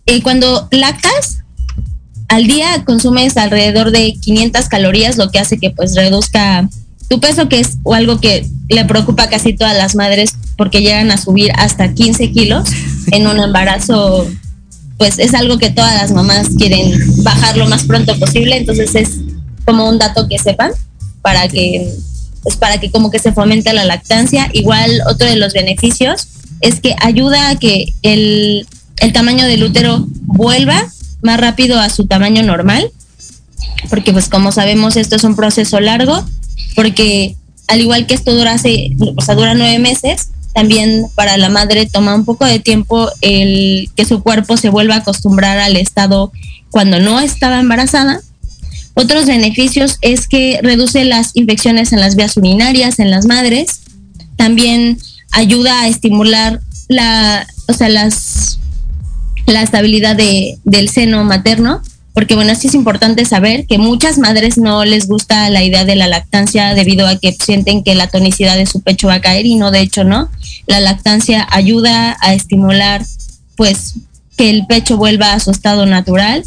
Eh, 0.06 0.22
cuando 0.22 0.68
lactas, 0.72 1.40
al 2.28 2.48
día 2.48 2.84
consumes 2.86 3.38
alrededor 3.38 3.92
de 3.92 4.14
500 4.14 4.68
calorías, 4.70 5.18
lo 5.18 5.30
que 5.30 5.40
hace 5.40 5.58
que 5.58 5.72
pues 5.72 5.96
reduzca 5.96 6.70
tu 7.10 7.20
peso, 7.20 7.50
que 7.50 7.60
es 7.60 7.78
algo 7.92 8.20
que 8.20 8.48
le 8.70 8.86
preocupa 8.86 9.24
a 9.24 9.30
casi 9.30 9.54
todas 9.54 9.76
las 9.76 9.96
madres 9.96 10.36
porque 10.58 10.82
llegan 10.82 11.12
a 11.12 11.18
subir 11.18 11.52
hasta 11.56 11.94
15 11.94 12.32
kilos 12.32 12.70
en 13.12 13.28
un 13.28 13.40
embarazo, 13.40 14.28
pues 14.98 15.20
es 15.20 15.34
algo 15.34 15.58
que 15.58 15.70
todas 15.70 15.96
las 15.96 16.12
mamás 16.12 16.50
quieren 16.58 16.94
bajar 17.24 17.58
lo 17.58 17.68
más 17.68 17.84
pronto 17.84 18.18
posible, 18.18 18.58
entonces 18.58 18.96
es 18.96 19.10
como 19.66 19.90
un 19.90 20.00
dato 20.00 20.28
que 20.28 20.40
sepan 20.40 20.72
para 21.25 21.48
que 21.48 21.91
pues 22.44 22.55
para 22.58 22.79
que 22.79 22.91
como 22.91 23.10
que 23.10 23.17
se 23.17 23.32
fomente 23.32 23.74
la 23.74 23.84
lactancia. 23.84 24.48
Igual 24.53 25.01
otro 25.10 25.27
de 25.27 25.38
los 25.38 25.53
beneficios 25.53 26.27
es 26.62 26.79
que 26.79 26.96
ayuda 27.01 27.50
a 27.50 27.55
que 27.58 27.96
el, 28.03 28.67
el 28.98 29.12
tamaño 29.12 29.44
del 29.46 29.63
útero 29.63 30.05
vuelva 30.27 30.86
más 31.24 31.39
rápido 31.39 31.79
a 31.79 31.89
su 31.89 32.05
tamaño 32.05 32.44
normal, 32.44 32.91
porque 33.89 34.13
pues 34.13 34.29
como 34.29 34.51
sabemos 34.51 34.98
esto 34.98 35.15
es 35.15 35.24
un 35.24 35.36
proceso 35.36 35.79
largo, 35.79 36.24
porque 36.75 37.36
al 37.67 37.82
igual 37.82 38.05
que 38.05 38.13
esto 38.13 38.36
dura, 38.36 38.53
hace, 38.53 38.91
o 39.15 39.22
sea, 39.24 39.34
dura 39.34 39.55
nueve 39.55 39.79
meses, 39.79 40.29
también 40.53 41.08
para 41.15 41.38
la 41.38 41.50
madre 41.50 41.88
toma 41.88 42.13
un 42.13 42.25
poco 42.25 42.46
de 42.46 42.60
tiempo 42.60 43.10
el 43.22 43.89
que 43.96 44.05
su 44.05 44.22
cuerpo 44.22 44.58
se 44.58 44.70
vuelva 44.70 44.94
a 44.94 45.00
acostumbrar 45.00 45.58
al 45.58 45.75
estado 45.75 46.32
cuando 46.70 47.00
no 47.00 47.20
estaba 47.20 47.60
embarazada. 47.60 48.22
Otros 48.96 49.25
beneficios 49.25 49.98
es 50.02 50.28
que 50.28 50.60
reduce 50.64 51.06
las 51.06 51.32
infecciones 51.36 51.94
en 51.94 52.00
las 52.00 52.16
vías 52.16 52.36
urinarias 52.38 53.00
en 53.00 53.12
las 53.12 53.25
madres. 53.25 53.82
También 54.36 54.98
ayuda 55.32 55.82
a 55.82 55.88
estimular 55.88 56.62
la, 56.88 57.46
o 57.68 57.74
sea, 57.74 57.90
las, 57.90 58.60
la 59.46 59.62
estabilidad 59.62 60.16
de, 60.16 60.58
del 60.64 60.90
seno 60.90 61.24
materno 61.24 61.82
porque 62.16 62.36
bueno, 62.36 62.56
sí 62.56 62.70
es 62.70 62.75
importante 62.75 63.25
saber 63.25 63.68
que 63.68 63.78
muchas 63.78 64.18
madres 64.18 64.58
no 64.58 64.86
les 64.86 65.06
gusta 65.06 65.50
la 65.50 65.64
idea 65.64 65.84
de 65.84 65.98
la 65.98 66.08
lactancia 66.08 66.74
debido 66.74 67.06
a 67.08 67.18
que 67.18 67.34
sienten 67.34 67.84
que 67.84 67.94
la 67.94 68.08
tonicidad 68.08 68.56
de 68.56 68.66
su 68.66 68.80
pecho 68.80 69.08
va 69.08 69.16
a 69.16 69.22
caer 69.22 69.46
y 69.46 69.56
no, 69.56 69.70
de 69.70 69.82
hecho 69.82 70.06
no. 70.06 70.30
La 70.66 70.80
lactancia 70.80 71.46
ayuda 71.52 72.16
a 72.22 72.34
estimular 72.34 73.06
pues 73.58 73.96
que 74.38 74.50
el 74.50 74.66
pecho 74.66 74.96
vuelva 74.96 75.34
a 75.34 75.42
su 75.42 75.52
estado 75.52 75.86
natural 75.86 76.46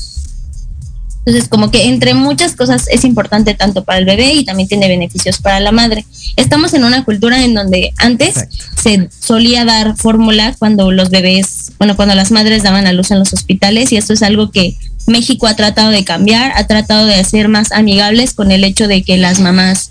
entonces, 1.28 1.50
como 1.50 1.70
que 1.70 1.88
entre 1.88 2.14
muchas 2.14 2.56
cosas 2.56 2.87
es 2.90 3.04
importante 3.04 3.52
tanto 3.52 3.85
para 3.85 3.99
el 3.99 4.06
bebé 4.06 4.32
y 4.32 4.47
también 4.47 4.66
tiene 4.66 4.88
beneficios 4.88 5.38
para 5.38 5.61
la 5.61 5.73
madre. 5.73 6.06
Estamos 6.37 6.73
en 6.73 6.85
una 6.85 7.04
cultura 7.04 7.44
en 7.44 7.52
donde 7.52 7.92
antes 7.99 8.47
se 8.82 9.11
solía 9.11 9.66
dar 9.66 9.94
fórmula 9.94 10.54
cuando 10.58 10.90
los 10.90 11.11
bebés, 11.11 11.73
bueno, 11.78 11.97
cuando 11.97 12.14
las 12.14 12.30
madres 12.30 12.62
daban 12.62 12.87
a 12.87 12.94
luz 12.94 13.11
en 13.11 13.18
los 13.18 13.35
hospitales 13.35 13.92
y 13.92 13.99
esto 13.99 14.14
es 14.14 14.23
algo 14.23 14.50
que 14.50 14.78
México 15.06 15.47
ha 15.47 15.54
tratado 15.54 15.90
de 15.90 16.02
cambiar, 16.02 16.52
ha 16.54 16.66
tratado 16.66 17.04
de 17.04 17.16
hacer 17.16 17.49
más 17.49 17.73
amigables 17.73 18.32
con 18.32 18.50
el 18.50 18.64
hecho 18.64 18.88
de 18.88 19.02
que 19.02 19.18
las 19.18 19.38
mamás 19.38 19.90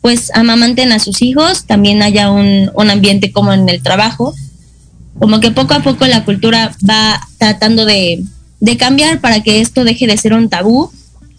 pues 0.00 0.32
amamanten 0.34 0.90
a 0.90 0.98
sus 0.98 1.22
hijos, 1.22 1.64
también 1.64 2.02
haya 2.02 2.32
un, 2.32 2.72
un 2.74 2.90
ambiente 2.90 3.30
como 3.30 3.52
en 3.52 3.68
el 3.68 3.84
trabajo. 3.84 4.34
Como 5.16 5.38
que 5.38 5.52
poco 5.52 5.74
a 5.74 5.82
poco 5.84 6.08
la 6.08 6.24
cultura 6.24 6.74
va 6.88 7.20
tratando 7.38 7.84
de 7.84 8.24
de 8.62 8.76
cambiar 8.76 9.20
para 9.20 9.42
que 9.42 9.60
esto 9.60 9.82
deje 9.82 10.06
de 10.06 10.16
ser 10.16 10.34
un 10.34 10.48
tabú, 10.48 10.88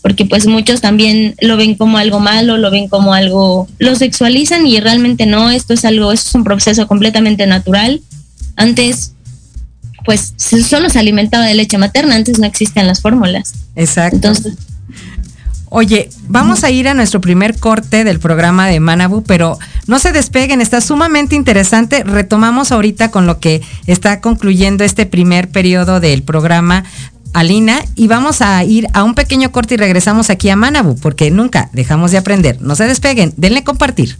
porque 0.02 0.26
pues 0.26 0.46
muchos 0.46 0.82
también 0.82 1.36
lo 1.40 1.56
ven 1.56 1.76
como 1.76 1.98
algo 1.98 2.20
malo, 2.20 2.58
lo 2.58 2.70
ven 2.70 2.90
como 2.90 3.14
algo, 3.14 3.66
lo 3.80 3.96
sexualizan 3.96 4.68
y 4.68 4.82
realmente 4.82 5.26
no, 5.26 5.50
esto 5.50 5.74
es 5.74 5.86
algo, 5.86 6.12
esto 6.12 6.28
es 6.28 6.36
un 6.36 6.44
proceso 6.44 6.86
completamente 6.86 7.48
natural. 7.48 8.02
Antes 8.58 9.14
pues 10.04 10.34
solo 10.38 10.90
se 10.90 11.00
alimentaba 11.00 11.46
de 11.46 11.56
leche 11.56 11.78
materna, 11.78 12.16
antes 12.16 12.40
no 12.40 12.46
existían 12.46 12.88
las 12.88 13.00
fórmulas. 13.00 13.54
Exacto. 13.78 14.18
Entonces, 14.18 14.56
Oye, 15.76 16.12
vamos 16.28 16.64
a 16.64 16.70
ir 16.70 16.88
a 16.88 16.94
nuestro 16.94 17.20
primer 17.20 17.60
corte 17.60 18.04
del 18.04 18.20
programa 18.20 18.68
de 18.68 18.80
Manabu, 18.80 19.24
pero 19.24 19.58
no 19.88 19.98
se 19.98 20.12
despeguen, 20.12 20.62
está 20.62 20.82
sumamente 20.82 21.36
interesante. 21.36 22.04
Retomamos 22.04 22.72
ahorita 22.72 23.10
con 23.10 23.26
lo 23.26 23.40
que 23.40 23.64
está 23.88 24.22
concluyendo 24.22 24.84
este 24.84 25.08
primer 25.08 25.50
periodo 25.50 26.00
del 26.00 26.22
programa 26.22 26.84
Alina 27.34 27.84
y 27.96 28.06
vamos 28.06 28.44
a 28.44 28.64
ir 28.64 28.86
a 28.94 29.04
un 29.04 29.16
pequeño 29.16 29.52
corte 29.52 29.74
y 29.74 29.78
regresamos 29.78 30.30
aquí 30.30 30.48
a 30.52 30.56
Manabu 30.56 30.96
porque 30.98 31.32
nunca 31.32 31.72
dejamos 31.74 32.12
de 32.12 32.20
aprender. 32.20 32.62
No 32.62 32.76
se 32.76 32.86
despeguen, 32.86 33.34
denle 33.38 33.64
compartir. 33.64 34.20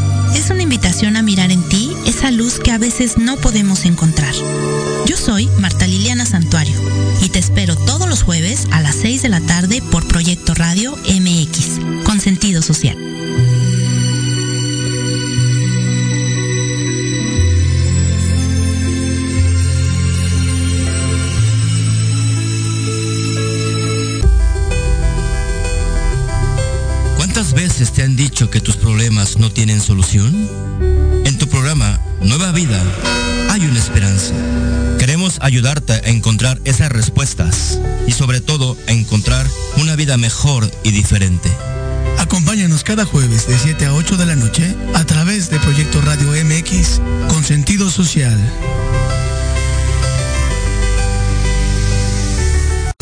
Es 0.35 0.49
una 0.49 0.63
invitación 0.63 1.17
a 1.17 1.21
mirar 1.21 1.51
en 1.51 1.67
ti 1.67 1.95
esa 2.05 2.31
luz 2.31 2.59
que 2.59 2.71
a 2.71 2.77
veces 2.77 3.17
no 3.17 3.37
podemos 3.37 3.85
encontrar. 3.85 4.33
Yo 5.05 5.17
soy 5.17 5.47
Marta 5.59 5.87
Liliana 5.87 6.25
Santuario 6.25 6.79
y 7.21 7.29
te 7.29 7.39
espero 7.39 7.75
todos 7.75 8.07
los 8.07 8.23
jueves 8.23 8.67
a 8.71 8.81
las 8.81 8.95
6 8.95 9.21
de 9.21 9.29
la 9.29 9.41
tarde 9.41 9.81
por 9.91 10.07
Proyecto 10.07 10.53
Radio 10.53 10.95
MX, 10.95 12.05
con 12.05 12.19
sentido 12.19 12.61
social. 12.61 12.97
Te 27.89 28.03
han 28.03 28.15
dicho 28.15 28.51
que 28.51 28.61
tus 28.61 28.75
problemas 28.75 29.37
no 29.39 29.51
tienen 29.51 29.81
solución? 29.81 30.47
En 31.25 31.37
tu 31.39 31.47
programa 31.47 31.99
Nueva 32.21 32.51
Vida 32.51 32.79
hay 33.49 33.65
una 33.65 33.79
esperanza. 33.79 34.35
Queremos 34.99 35.39
ayudarte 35.41 35.93
a 35.93 36.09
encontrar 36.09 36.61
esas 36.63 36.91
respuestas 36.91 37.79
y 38.05 38.11
sobre 38.11 38.39
todo 38.39 38.77
a 38.87 38.91
encontrar 38.91 39.47
una 39.77 39.95
vida 39.95 40.17
mejor 40.17 40.71
y 40.83 40.91
diferente. 40.91 41.49
Acompáñanos 42.19 42.83
cada 42.83 43.03
jueves 43.03 43.47
de 43.47 43.57
7 43.57 43.87
a 43.87 43.95
8 43.95 44.15
de 44.15 44.25
la 44.27 44.35
noche 44.35 44.75
a 44.93 45.03
través 45.05 45.49
de 45.49 45.59
Proyecto 45.59 46.01
Radio 46.01 46.27
MX 46.45 47.01
con 47.29 47.43
sentido 47.43 47.89
social. 47.89 48.37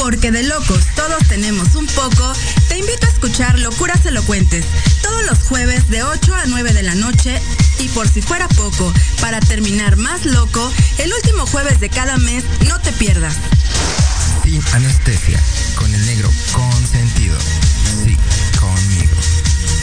Porque 0.10 0.32
de 0.32 0.42
locos 0.42 0.86
todos 0.96 1.20
tenemos 1.28 1.76
un 1.76 1.86
poco, 1.86 2.34
te 2.68 2.80
invito 2.80 3.06
a 3.06 3.10
escuchar 3.12 3.60
Locuras 3.60 4.04
Elocuentes 4.08 4.66
todos 5.04 5.24
los 5.26 5.38
jueves 5.44 5.88
de 5.90 6.02
8 6.02 6.34
a 6.34 6.46
9 6.48 6.74
de 6.74 6.82
la 6.82 6.96
noche 6.96 7.40
y 7.78 7.88
por 7.90 8.10
si 8.10 8.24
fuera 8.24 8.48
poco, 8.48 8.92
para 9.22 9.40
terminar 9.40 9.98
más 9.98 10.26
loco, 10.26 10.74
el 10.98 11.14
último 11.14 11.46
jueves 11.46 11.80
de 11.80 11.90
cada 11.90 12.18
mes 12.18 12.44
no 12.68 12.80
te 12.82 12.92
pierdas. 12.94 13.36
Sin 14.44 14.60
anestesia, 14.74 15.40
con 15.76 15.94
el 15.94 16.04
negro 16.08 16.32
consentido. 16.54 17.38
Sí, 18.04 18.18
conmigo. 18.60 19.16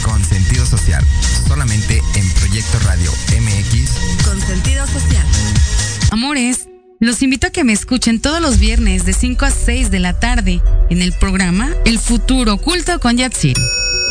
Con 0.03 0.25
sentido 0.25 0.65
social, 0.65 1.05
solamente 1.47 2.03
en 2.15 2.29
Proyecto 2.31 2.79
Radio 2.79 3.13
MX. 3.39 4.25
Con 4.25 4.41
sentido 4.41 4.85
social. 4.87 5.25
Amores. 6.11 6.66
Los 6.99 7.21
invito 7.21 7.45
a 7.45 7.49
que 7.51 7.63
me 7.63 7.73
escuchen 7.73 8.19
todos 8.19 8.41
los 8.41 8.57
viernes 8.57 9.05
de 9.05 9.13
5 9.13 9.45
a 9.45 9.51
6 9.51 9.91
de 9.91 9.99
la 9.99 10.19
tarde 10.19 10.61
en 10.89 11.03
el 11.03 11.13
programa 11.13 11.69
El 11.85 11.99
futuro 11.99 12.55
oculto 12.55 12.99
con 12.99 13.17
Yatsiri, 13.17 13.61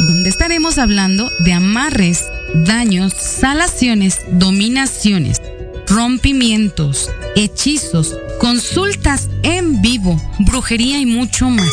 donde 0.07 0.29
estaremos 0.29 0.79
hablando 0.79 1.29
de 1.45 1.53
amarres, 1.53 2.25
daños, 2.65 3.13
salaciones, 3.13 4.21
dominaciones, 4.31 5.43
rompimientos, 5.89 7.11
hechizos, 7.35 8.15
consultas 8.39 9.31
en 9.43 9.83
vivo, 9.83 10.21
brujería 10.39 11.01
y 11.01 11.07
mucho 11.07 11.51
más. 11.51 11.73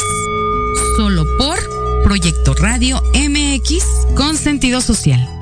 Solo 0.98 1.28
por 1.38 1.60
Proyecto 2.04 2.56
Radio 2.56 3.04
MX 3.14 3.84
con 4.16 4.36
sentido 4.36 4.82
social. 4.82 5.33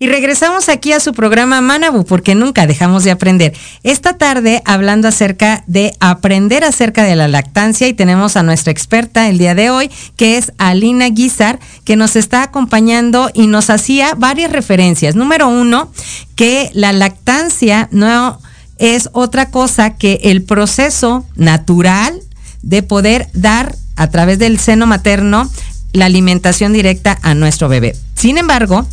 Y 0.00 0.06
regresamos 0.06 0.68
aquí 0.68 0.92
a 0.92 1.00
su 1.00 1.12
programa 1.12 1.60
Manabu, 1.60 2.04
porque 2.04 2.36
nunca 2.36 2.68
dejamos 2.68 3.02
de 3.02 3.10
aprender. 3.10 3.52
Esta 3.82 4.16
tarde 4.16 4.62
hablando 4.64 5.08
acerca 5.08 5.64
de 5.66 5.92
aprender 5.98 6.62
acerca 6.62 7.02
de 7.02 7.16
la 7.16 7.26
lactancia 7.26 7.88
y 7.88 7.94
tenemos 7.94 8.36
a 8.36 8.44
nuestra 8.44 8.70
experta 8.70 9.28
el 9.28 9.38
día 9.38 9.56
de 9.56 9.70
hoy, 9.70 9.90
que 10.14 10.36
es 10.36 10.52
Alina 10.56 11.08
Guizar, 11.08 11.58
que 11.84 11.96
nos 11.96 12.14
está 12.14 12.44
acompañando 12.44 13.28
y 13.34 13.48
nos 13.48 13.70
hacía 13.70 14.14
varias 14.14 14.52
referencias. 14.52 15.16
Número 15.16 15.48
uno, 15.48 15.90
que 16.36 16.70
la 16.74 16.92
lactancia 16.92 17.88
no 17.90 18.38
es 18.76 19.10
otra 19.12 19.50
cosa 19.50 19.96
que 19.96 20.20
el 20.22 20.44
proceso 20.44 21.26
natural 21.34 22.20
de 22.62 22.84
poder 22.84 23.28
dar 23.32 23.74
a 23.96 24.06
través 24.10 24.38
del 24.38 24.60
seno 24.60 24.86
materno 24.86 25.50
la 25.92 26.06
alimentación 26.06 26.72
directa 26.72 27.18
a 27.22 27.34
nuestro 27.34 27.68
bebé. 27.68 27.96
Sin 28.14 28.38
embargo, 28.38 28.86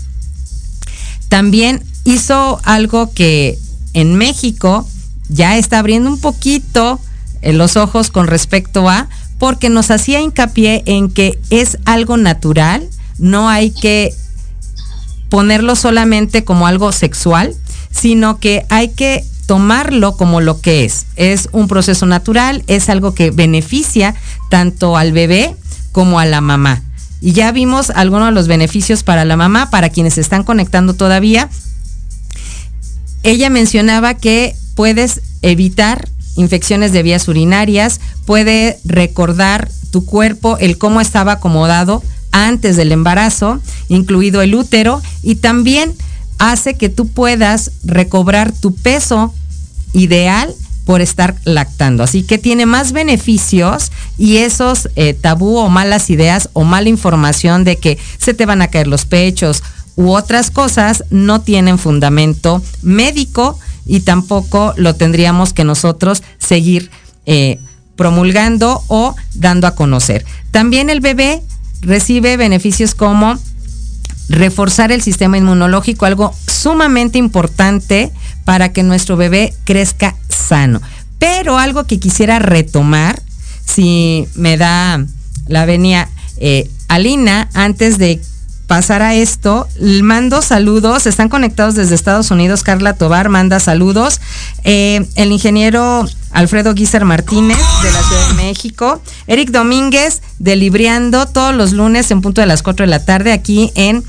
también 1.30 1.84
hizo 2.04 2.60
algo 2.64 3.14
que 3.14 3.58
en 3.94 4.16
México 4.16 4.88
ya 5.30 5.58
está 5.58 5.80
abriendo 5.80 6.10
un 6.10 6.20
poquito 6.20 7.00
eh, 7.42 7.54
los 7.54 7.78
ojos 7.78 8.12
con 8.12 8.28
respecto 8.28 8.90
a, 8.90 9.08
porque 9.40 9.70
nos 9.70 9.92
hacía 9.92 10.22
hincapié 10.22 10.84
en 10.86 11.10
que 11.10 11.40
es 11.50 11.78
algo 11.86 12.18
natural, 12.18 12.88
no 13.18 13.50
hay 13.50 13.72
que 13.72 14.14
ponerlo 15.30 15.76
solamente 15.76 16.44
como 16.44 16.68
algo 16.68 16.92
sexual, 16.92 17.56
sino 17.92 18.40
que 18.40 18.66
hay 18.70 18.90
que 18.90 19.24
tomarlo 19.46 20.16
como 20.18 20.42
lo 20.42 20.62
que 20.62 20.86
es. 20.86 21.06
Es 21.16 21.50
un 21.52 21.68
proceso 21.68 22.06
natural, 22.06 22.64
es 22.68 22.90
algo 22.90 23.14
que 23.14 23.32
beneficia 23.32 24.16
tanto 24.50 24.98
al 24.98 25.12
bebé 25.12 25.56
como 25.92 26.20
a 26.20 26.26
la 26.26 26.42
mamá. 26.42 26.84
Y 27.26 27.32
ya 27.32 27.52
vimos 27.52 27.90
algunos 27.90 28.28
de 28.28 28.34
los 28.34 28.48
beneficios 28.48 29.02
para 29.02 29.26
la 29.26 29.36
mamá, 29.36 29.72
para 29.72 29.90
quienes 29.90 30.20
están 30.20 30.44
conectando 30.44 30.94
todavía. 30.94 31.50
Ella 33.24 33.50
mencionaba 33.50 34.14
que 34.14 34.56
puedes 34.76 35.22
evitar 35.42 36.08
infecciones 36.36 36.92
de 36.92 37.02
vías 37.02 37.28
urinarias, 37.28 38.00
puede 38.26 38.78
recordar 38.86 39.72
tu 39.90 40.06
cuerpo 40.06 40.60
el 40.60 40.78
cómo 40.78 41.02
estaba 41.02 41.32
acomodado 41.32 42.04
antes 42.32 42.76
del 42.76 42.92
embarazo, 42.92 43.60
incluido 43.90 44.44
el 44.44 44.54
útero, 44.54 45.02
y 45.24 45.34
también 45.34 45.96
hace 46.38 46.76
que 46.76 46.90
tú 46.90 47.08
puedas 47.08 47.72
recobrar 47.84 48.52
tu 48.52 48.76
peso 48.76 49.34
ideal 49.94 50.54
por 50.86 51.02
estar 51.02 51.36
lactando. 51.44 52.04
Así 52.04 52.24
que 52.24 52.38
tiene 52.38 52.66
más 52.66 52.92
beneficios 52.92 53.92
y 54.18 54.38
esos 54.38 54.90
eh, 54.96 55.14
tabú 55.14 55.58
o 55.58 55.68
malas 55.70 56.10
ideas 56.10 56.50
o 56.54 56.64
mala 56.64 56.90
información 56.90 57.64
de 57.64 57.78
que 57.78 57.98
se 58.18 58.34
te 58.34 58.46
van 58.46 58.62
a 58.62 58.68
caer 58.68 58.88
los 58.88 59.06
pechos 59.06 59.64
u 59.96 60.12
otras 60.12 60.52
cosas 60.52 61.04
no 61.10 61.42
tienen 61.42 61.78
fundamento 61.78 62.62
médico 62.82 63.60
y 63.86 64.02
tampoco 64.02 64.74
lo 64.78 64.96
tendríamos 64.96 65.54
que 65.54 65.64
nosotros 65.64 66.24
seguir 66.38 66.92
eh, 67.26 67.60
promulgando 67.96 68.84
o 68.88 69.16
dando 69.34 69.68
a 69.68 69.76
conocer. 69.76 70.26
También 70.52 70.90
el 70.90 71.00
bebé 71.00 71.42
recibe 71.82 72.38
beneficios 72.38 72.94
como 72.96 73.38
reforzar 74.28 74.92
el 74.92 75.02
sistema 75.02 75.38
inmunológico, 75.38 76.06
algo 76.06 76.36
sumamente 76.66 77.20
importante 77.20 78.12
para 78.44 78.74
que 78.74 78.82
nuestro 78.82 79.18
bebé 79.18 79.54
crezca 79.66 80.16
sano. 80.30 80.82
Pero 81.20 81.60
algo 81.60 81.84
que 81.84 82.00
quisiera 82.00 82.40
retomar, 82.40 83.22
si 83.64 84.28
me 84.34 84.58
da 84.58 85.06
la 85.46 85.66
venia 85.68 86.10
eh, 86.38 86.68
Alina, 86.88 87.50
antes 87.54 88.00
de 88.00 88.20
pasar 88.66 89.04
a 89.04 89.14
esto, 89.14 89.68
mando 90.02 90.42
saludos, 90.42 91.06
están 91.06 91.30
conectados 91.30 91.76
desde 91.76 91.94
Estados 91.94 92.32
Unidos, 92.32 92.64
Carla 92.64 92.94
Tobar 92.94 93.30
manda 93.30 93.60
saludos, 93.60 94.20
eh, 94.64 95.06
el 95.14 95.32
ingeniero 95.32 96.08
Alfredo 96.32 96.74
Guizar 96.74 97.06
Martínez 97.06 97.60
de 97.84 97.92
la 97.92 98.02
Ciudad 98.02 98.28
de 98.30 98.34
México, 98.34 99.04
Eric 99.28 99.52
Domínguez 99.52 100.24
de 100.40 100.56
Libriando 100.56 101.28
todos 101.28 101.54
los 101.54 101.74
lunes 101.74 102.10
en 102.10 102.22
punto 102.22 102.42
de 102.42 102.48
las 102.48 102.64
4 102.64 102.88
de 102.88 102.90
la 102.90 103.06
tarde 103.06 103.34
aquí 103.34 103.72
en 103.76 104.04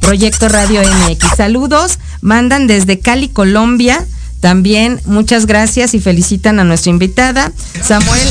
Proyecto 0.00 0.48
Radio 0.48 0.82
MX. 0.82 1.36
Saludos, 1.36 1.98
mandan 2.20 2.66
desde 2.66 3.00
Cali, 3.00 3.28
Colombia. 3.28 4.04
También 4.40 5.00
muchas 5.06 5.46
gracias 5.46 5.94
y 5.94 6.00
felicitan 6.00 6.60
a 6.60 6.64
nuestra 6.64 6.90
invitada. 6.90 7.52
Samuel, 7.82 8.28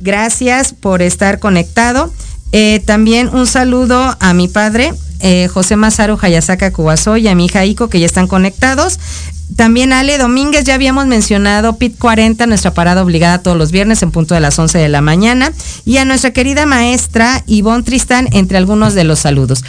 gracias 0.00 0.72
por 0.72 1.02
estar 1.02 1.40
conectado. 1.40 2.12
Eh, 2.52 2.80
también 2.86 3.28
un 3.28 3.46
saludo 3.46 4.16
a 4.20 4.32
mi 4.32 4.48
padre, 4.48 4.94
eh, 5.20 5.48
José 5.52 5.76
Masaru 5.76 6.18
Hayasaka 6.20 6.70
Kubasoy 6.70 7.22
y 7.22 7.28
a 7.28 7.34
mi 7.34 7.46
hija 7.46 7.64
Ico, 7.64 7.88
que 7.88 7.98
ya 7.98 8.06
están 8.06 8.28
conectados. 8.28 9.00
También 9.56 9.92
Ale 9.92 10.18
Domínguez, 10.18 10.64
ya 10.64 10.74
habíamos 10.74 11.06
mencionado 11.06 11.76
PIT 11.76 11.98
40, 11.98 12.46
nuestra 12.46 12.72
parada 12.72 13.02
obligada 13.02 13.38
todos 13.38 13.56
los 13.56 13.70
viernes 13.70 14.02
en 14.02 14.10
punto 14.10 14.34
de 14.34 14.40
las 14.40 14.58
11 14.58 14.78
de 14.78 14.88
la 14.88 15.00
mañana. 15.00 15.52
Y 15.84 15.98
a 15.98 16.04
nuestra 16.04 16.32
querida 16.32 16.64
maestra 16.66 17.42
Ivonne 17.46 17.82
Tristán, 17.82 18.28
entre 18.32 18.58
algunos 18.58 18.94
de 18.94 19.04
los 19.04 19.20
saludos. 19.20 19.64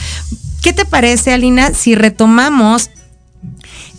¿Qué 0.66 0.74
te 0.74 0.86
parece, 0.86 1.32
Alina, 1.32 1.76
si 1.76 1.94
retomamos 1.94 2.90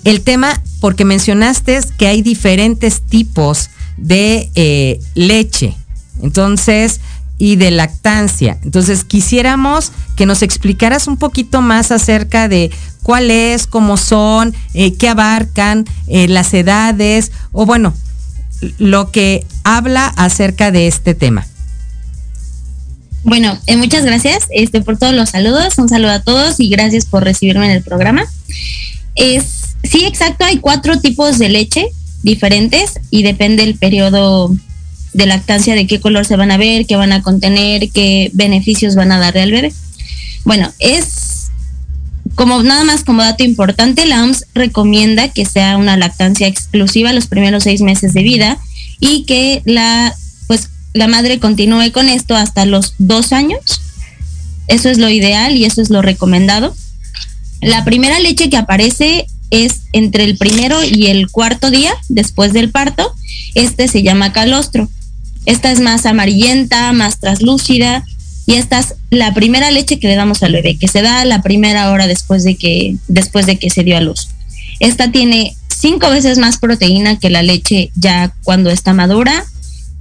el 0.02 0.22
tema, 0.22 0.61
porque 0.81 1.05
mencionaste 1.05 1.79
que 1.96 2.09
hay 2.09 2.22
diferentes 2.22 3.02
tipos 3.02 3.70
de 3.96 4.50
eh, 4.57 4.98
leche? 5.14 5.76
Entonces, 6.20 7.00
y 7.38 7.55
de 7.55 7.70
lactancia. 7.70 8.59
Entonces, 8.64 9.05
quisiéramos 9.05 9.92
que 10.16 10.26
nos 10.26 10.42
explicaras 10.42 11.07
un 11.07 11.18
poquito 11.18 11.62
más 11.62 11.92
acerca 11.92 12.48
de 12.48 12.72
cuál 13.05 13.31
es, 13.31 13.68
cómo 13.68 13.96
son, 13.96 14.52
eh, 14.74 14.94
qué 14.94 15.09
abarcan, 15.09 15.85
eh, 16.09 16.26
las 16.26 16.52
edades, 16.52 17.31
o 17.52 17.64
bueno, 17.64 17.94
lo 18.79 19.12
que 19.12 19.46
habla 19.62 20.09
acerca 20.16 20.72
de 20.72 20.88
este 20.88 21.14
tema. 21.14 21.46
Bueno, 23.27 23.59
eh, 23.67 23.77
muchas 23.77 24.05
gracias 24.05 24.45
este, 24.51 24.81
por 24.81 24.99
todos 24.99 25.12
los 25.12 25.31
saludos. 25.31 25.77
Un 25.79 25.89
saludo 25.89 26.12
a 26.12 26.23
todos 26.23 26.61
y 26.61 26.69
gracias 26.69 27.07
por 27.07 27.25
recibirme 27.25 27.67
en 27.67 27.73
el 27.73 27.83
programa. 27.83 28.25
Es, 29.17 29.75
sí, 29.83 30.05
exacto, 30.05 30.45
hay 30.45 30.59
cuatro 30.59 31.01
tipos 31.01 31.37
de 31.39 31.49
leche 31.49 31.89
diferentes 32.23 33.01
y 33.11 33.25
depende 33.25 33.65
el 33.65 33.75
periodo 33.75 34.55
de 35.12 35.27
lactancia, 35.27 35.75
de 35.75 35.89
qué 35.89 36.01
color 36.01 36.25
se 36.25 36.37
van 36.37 36.53
a 36.53 36.57
ver, 36.57 36.87
qué 36.87 36.95
van 36.95 37.12
a 37.12 37.21
contener, 37.21 37.91
qué 37.91 38.31
beneficios 38.33 38.95
van 38.95 39.11
a 39.11 39.19
darle 39.19 39.43
al 39.43 39.51
bebé. 39.51 39.73
Bueno, 40.45 40.73
es 40.79 41.49
como 42.37 42.62
nada 42.62 42.85
más 42.85 43.03
como 43.03 43.23
dato 43.23 43.43
importante, 43.43 44.07
la 44.07 44.23
OMS 44.23 44.45
recomienda 44.55 45.31
que 45.31 45.47
sea 45.47 45.79
una 45.79 45.97
lactancia 45.97 46.47
exclusiva 46.47 47.12
los 47.12 47.27
primeros 47.27 47.65
seis 47.65 47.81
meses 47.81 48.12
de 48.12 48.23
vida 48.23 48.59
y 49.01 49.25
que 49.25 49.62
la 49.65 50.15
la 50.96 51.09
madre 51.09 51.38
continúe 51.38 51.92
con 51.92 52.09
esto 52.09 52.35
hasta 52.35 52.64
los 52.66 52.94
dos 52.98 53.32
años. 53.32 53.61
Eso 54.68 54.90
es 54.90 54.98
lo 54.98 55.09
ideal 55.09 55.56
y 55.56 55.64
eso 55.64 55.80
es 55.80 55.90
lo 55.90 56.02
recomendado. 56.02 56.74
La 57.61 57.85
primera 57.85 58.18
leche 58.18 58.50
que 58.50 58.56
aparece 58.56 59.26
es 59.50 59.82
entre 59.92 60.24
el 60.24 60.37
primero 60.37 60.82
y 60.82 61.06
el 61.06 61.30
cuarto 61.30 61.70
día 61.70 61.92
después 62.09 62.52
del 62.52 62.70
parto. 62.70 63.12
Este 63.54 63.88
se 63.88 64.02
llama 64.02 64.32
calostro. 64.32 64.88
Esta 65.44 65.70
es 65.70 65.80
más 65.80 66.06
amarillenta, 66.06 66.92
más 66.92 67.20
traslúcida 67.20 68.04
y 68.46 68.54
esta 68.54 68.78
es 68.78 68.94
la 69.11 69.35
primera 69.35 69.70
leche 69.70 69.98
que 69.98 70.09
le 70.09 70.14
damos 70.14 70.42
al 70.42 70.52
bebé, 70.52 70.76
que 70.78 70.88
se 70.88 71.02
da 71.02 71.24
la 71.24 71.42
primera 71.42 71.90
hora 71.90 72.06
después 72.06 72.44
de 72.44 72.56
que, 72.56 72.96
después 73.09 73.46
de 73.46 73.59
que 73.59 73.70
se 73.70 73.85
dio 73.85 73.96
a 73.96 74.00
luz. 74.00 74.28
Esta 74.78 75.11
tiene 75.11 75.56
cinco 75.68 76.11
veces 76.11 76.38
más 76.38 76.59
proteína 76.59 77.18
que 77.18 77.30
la 77.30 77.42
leche 77.42 77.90
ya 77.96 78.35
cuando 78.44 78.70
está 78.70 78.92
madura, 78.92 79.44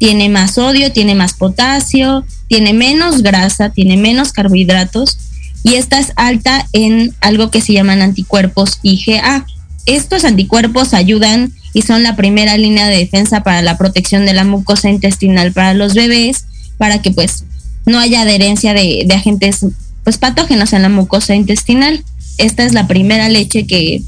tiene 0.05 0.29
más 0.29 0.53
sodio, 0.53 0.91
tiene 0.91 1.15
más 1.15 1.33
potasio, 1.33 2.23
tiene 2.47 2.73
menos 2.73 3.23
grasa, 3.23 3.71
tiene 3.71 3.97
menos 3.97 4.33
carbohidratos 4.33 5.17
y 5.63 5.77
esta 5.77 5.97
es 5.97 6.13
alta 6.15 6.67
en 6.73 7.15
algo 7.21 7.49
que 7.49 7.59
se 7.59 7.73
llaman 7.73 8.03
anticuerpos 8.03 8.77
IgA. 8.83 9.47
Estos 9.87 10.23
anticuerpos 10.23 10.93
ayudan 10.93 11.53
y 11.73 11.81
son 11.81 12.03
la 12.03 12.15
primera 12.15 12.55
línea 12.55 12.87
de 12.87 12.99
defensa 12.99 13.41
para 13.41 13.63
la 13.63 13.79
protección 13.79 14.27
de 14.27 14.35
la 14.35 14.43
mucosa 14.43 14.91
intestinal 14.91 15.53
para 15.53 15.73
los 15.73 15.95
bebés, 15.95 16.45
para 16.77 17.01
que 17.01 17.09
pues 17.09 17.43
no 17.87 17.97
haya 17.97 18.21
adherencia 18.21 18.75
de, 18.75 19.07
agentes 19.11 19.65
pues 20.03 20.19
patógenos 20.19 20.73
en 20.73 20.83
la 20.83 20.89
mucosa 20.89 21.33
intestinal. 21.33 22.03
Esta 22.37 22.63
es 22.63 22.73
la 22.73 22.85
primera 22.85 23.27
leche 23.27 23.65
que, 23.65 24.03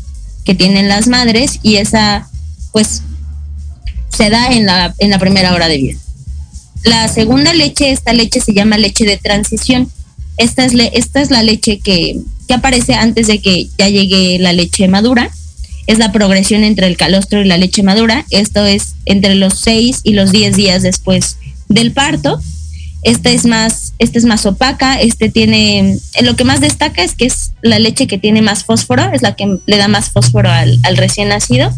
que 0.45 0.53
tienen 0.53 0.89
las 0.89 1.07
madres 1.07 1.59
y 1.63 1.77
esa 1.77 2.29
pues 2.71 3.01
se 4.09 4.29
da 4.29 4.47
en 4.47 4.65
la, 4.65 4.93
en 4.99 5.09
la 5.09 5.19
primera 5.19 5.53
hora 5.53 5.67
de 5.67 5.77
vida. 5.77 5.99
La 6.83 7.07
segunda 7.07 7.53
leche, 7.53 7.91
esta 7.91 8.13
leche 8.13 8.39
se 8.39 8.53
llama 8.53 8.77
leche 8.77 9.05
de 9.05 9.17
transición. 9.17 9.89
Esta 10.37 10.65
es, 10.65 10.73
esta 10.93 11.21
es 11.21 11.31
la 11.31 11.43
leche 11.43 11.79
que, 11.79 12.19
que 12.47 12.53
aparece 12.53 12.93
antes 12.93 13.27
de 13.27 13.39
que 13.39 13.67
ya 13.77 13.89
llegue 13.89 14.39
la 14.39 14.53
leche 14.53 14.87
madura 14.87 15.31
es 15.87 15.97
la 15.97 16.11
progresión 16.11 16.63
entre 16.63 16.85
el 16.85 16.97
calostro 16.97 17.41
y 17.41 17.45
la 17.45 17.57
leche 17.57 17.81
madura. 17.81 18.25
Esto 18.29 18.65
es 18.65 18.95
entre 19.05 19.35
los 19.35 19.55
6 19.59 20.01
y 20.03 20.13
los 20.13 20.31
10 20.31 20.55
días 20.55 20.83
después 20.83 21.37
del 21.69 21.93
parto. 21.93 22.39
Esta 23.03 23.29
es 23.29 23.45
más, 23.45 23.93
esta 23.99 24.17
es 24.19 24.25
más 24.25 24.45
opaca, 24.45 24.99
este 24.99 25.29
tiene, 25.29 25.97
lo 26.21 26.35
que 26.35 26.43
más 26.43 26.59
destaca 26.59 27.03
es 27.03 27.13
que 27.13 27.25
es 27.25 27.53
la 27.61 27.79
leche 27.79 28.05
que 28.05 28.17
tiene 28.17 28.41
más 28.41 28.65
fósforo, 28.65 29.11
es 29.13 29.21
la 29.21 29.35
que 29.35 29.59
le 29.65 29.77
da 29.77 29.87
más 29.87 30.09
fósforo 30.09 30.51
al, 30.51 30.77
al 30.83 30.97
recién 30.97 31.29
nacido. 31.29 31.71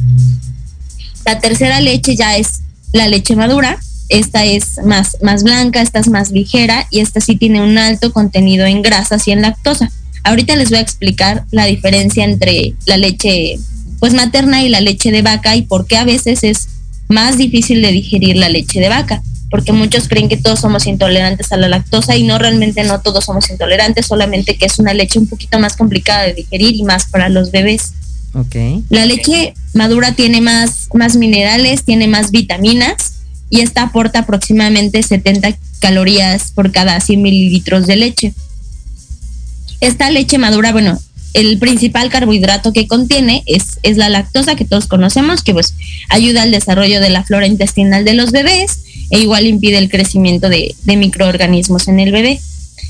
La 1.26 1.40
tercera 1.40 1.80
leche 1.82 2.16
ya 2.16 2.38
es 2.38 2.62
la 2.94 3.08
leche 3.08 3.36
madura, 3.36 3.80
esta 4.10 4.44
es 4.44 4.80
más, 4.84 5.18
más 5.22 5.44
blanca, 5.44 5.82
esta 5.82 6.00
es 6.00 6.10
más 6.10 6.32
ligera 6.32 6.88
y 6.90 7.00
esta 7.00 7.22
sí 7.22 7.36
tiene 7.36 7.62
un 7.62 7.78
alto 7.78 8.12
contenido 8.12 8.66
en 8.66 8.82
grasas 8.82 9.28
y 9.28 9.32
en 9.32 9.44
lactosa. 9.44 9.92
Ahorita 10.24 10.56
les 10.56 10.70
voy 10.70 10.80
a 10.80 10.82
explicar 10.82 11.46
la 11.52 11.66
diferencia 11.66 12.26
entre 12.26 12.74
la 12.86 12.98
leche 12.98 13.60
pues 14.00 14.14
materna 14.14 14.64
y 14.64 14.70
la 14.70 14.82
leche 14.82 15.12
de 15.12 15.22
vaca 15.22 15.56
y 15.56 15.62
por 15.62 15.86
qué 15.86 15.98
a 15.98 16.06
veces 16.06 16.44
es 16.44 16.70
más 17.08 17.38
difícil 17.38 17.82
de 17.82 17.92
digerir 17.92 18.38
la 18.38 18.50
leche 18.50 18.80
de 18.80 18.90
vaca, 18.90 19.22
porque 19.50 19.74
muchos 19.74 20.08
creen 20.08 20.30
que 20.30 20.38
todos 20.38 20.60
somos 20.60 20.88
intolerantes 20.88 21.52
a 21.52 21.58
la 21.58 21.68
lactosa 21.68 22.16
y 22.16 22.24
no 22.24 22.38
realmente 22.38 22.84
no 22.84 23.02
todos 23.02 23.26
somos 23.26 23.50
intolerantes, 23.50 24.08
solamente 24.08 24.58
que 24.58 24.66
es 24.66 24.80
una 24.80 24.94
leche 24.94 25.20
un 25.20 25.28
poquito 25.28 25.60
más 25.60 25.76
complicada 25.76 26.24
de 26.24 26.34
digerir 26.34 26.76
y 26.76 26.84
más 26.84 27.06
para 27.06 27.30
los 27.30 27.52
bebés. 27.52 27.94
Ok. 28.34 28.56
La 28.90 29.06
leche 29.06 29.54
madura 29.74 30.14
tiene 30.14 30.42
más, 30.42 30.90
más 30.94 31.16
minerales, 31.16 31.84
tiene 31.84 32.08
más 32.08 32.32
vitaminas 32.32 33.14
y 33.50 33.62
esta 33.62 33.84
aporta 33.84 34.20
aproximadamente 34.20 35.02
70 35.02 35.58
calorías 35.80 36.52
por 36.52 36.72
cada 36.72 37.00
100 37.00 37.22
mililitros 37.22 37.88
de 37.88 37.96
leche. 37.96 38.34
Esta 39.82 40.10
leche 40.12 40.38
madura, 40.38 40.72
bueno, 40.72 41.00
el 41.34 41.58
principal 41.58 42.10
carbohidrato 42.10 42.74
que 42.74 42.88
contiene 42.88 43.44
es, 43.46 43.80
es 43.84 43.98
la 43.98 44.10
lactosa 44.10 44.56
que 44.56 44.66
todos 44.66 44.88
conocemos, 44.88 45.42
que 45.42 45.54
pues 45.54 45.74
ayuda 46.10 46.44
al 46.44 46.52
desarrollo 46.52 47.00
de 47.00 47.10
la 47.10 47.24
flora 47.24 47.48
intestinal 47.48 48.04
de 48.04 48.14
los 48.14 48.32
bebés 48.32 48.82
e 49.10 49.20
igual 49.20 49.48
impide 49.48 49.78
el 49.78 49.90
crecimiento 49.90 50.50
de 50.50 50.76
microorganismos 50.86 51.88
en 51.88 52.00
el 52.00 52.12
bebé. 52.12 52.40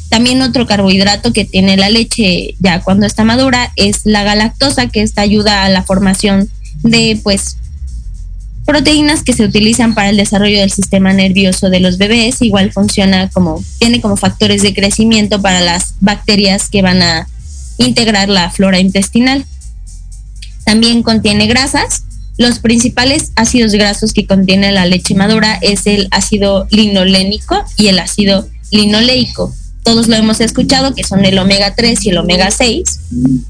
También 0.10 0.42
otro 0.42 0.66
carbohidrato 0.66 1.34
que 1.34 1.46
tiene 1.46 1.78
la 1.78 1.90
leche 1.90 2.56
ya 2.60 2.82
cuando 2.82 3.06
está 3.06 3.24
madura 3.24 3.72
es 3.76 4.02
la 4.06 4.24
galactosa, 4.24 4.88
que 4.88 5.02
esta 5.02 5.22
ayuda 5.22 5.64
a 5.64 5.70
la 5.70 5.84
formación 5.84 6.50
de 6.84 7.20
pues 7.24 7.58
proteínas 8.66 9.24
que 9.24 9.34
se 9.34 9.44
utilizan 9.44 9.94
para 9.94 10.10
el 10.10 10.18
desarrollo 10.18 10.60
del 10.60 10.72
sistema 10.72 11.14
nervioso 11.14 11.70
de 11.70 11.80
los 11.80 11.98
bebés. 11.98 12.42
Igual 12.42 12.72
funciona 12.72 13.30
como, 13.30 13.64
tiene 13.78 14.02
como 14.02 14.18
factores 14.18 14.64
de 14.64 14.74
crecimiento 14.74 15.42
para 15.42 15.62
las 15.62 15.94
bacterias 16.00 16.70
que 16.70 16.82
van 16.82 17.02
a 17.02 17.28
integrar 17.78 18.30
la 18.30 18.50
flora 18.50 18.80
intestinal. 18.80 19.46
También 20.66 21.04
contiene 21.04 21.48
grasas. 21.48 22.04
Los 22.38 22.60
principales 22.60 23.32
ácidos 23.36 23.74
grasos 23.74 24.14
que 24.14 24.26
contiene 24.26 24.72
la 24.72 24.86
leche 24.86 25.14
madura 25.14 25.60
es 25.62 25.86
el 25.86 26.08
ácido 26.12 26.68
linolénico 26.72 27.64
y 27.78 27.88
el 27.88 28.00
ácido 28.00 28.48
linoleico 28.72 29.54
todos 29.84 30.08
lo 30.08 30.16
hemos 30.16 30.40
escuchado, 30.42 30.94
que 30.94 31.04
son 31.04 31.26
el 31.26 31.38
omega 31.40 31.74
3 31.76 32.06
y 32.06 32.10
el 32.10 32.18
omega 32.18 32.52
6, 32.52 33.00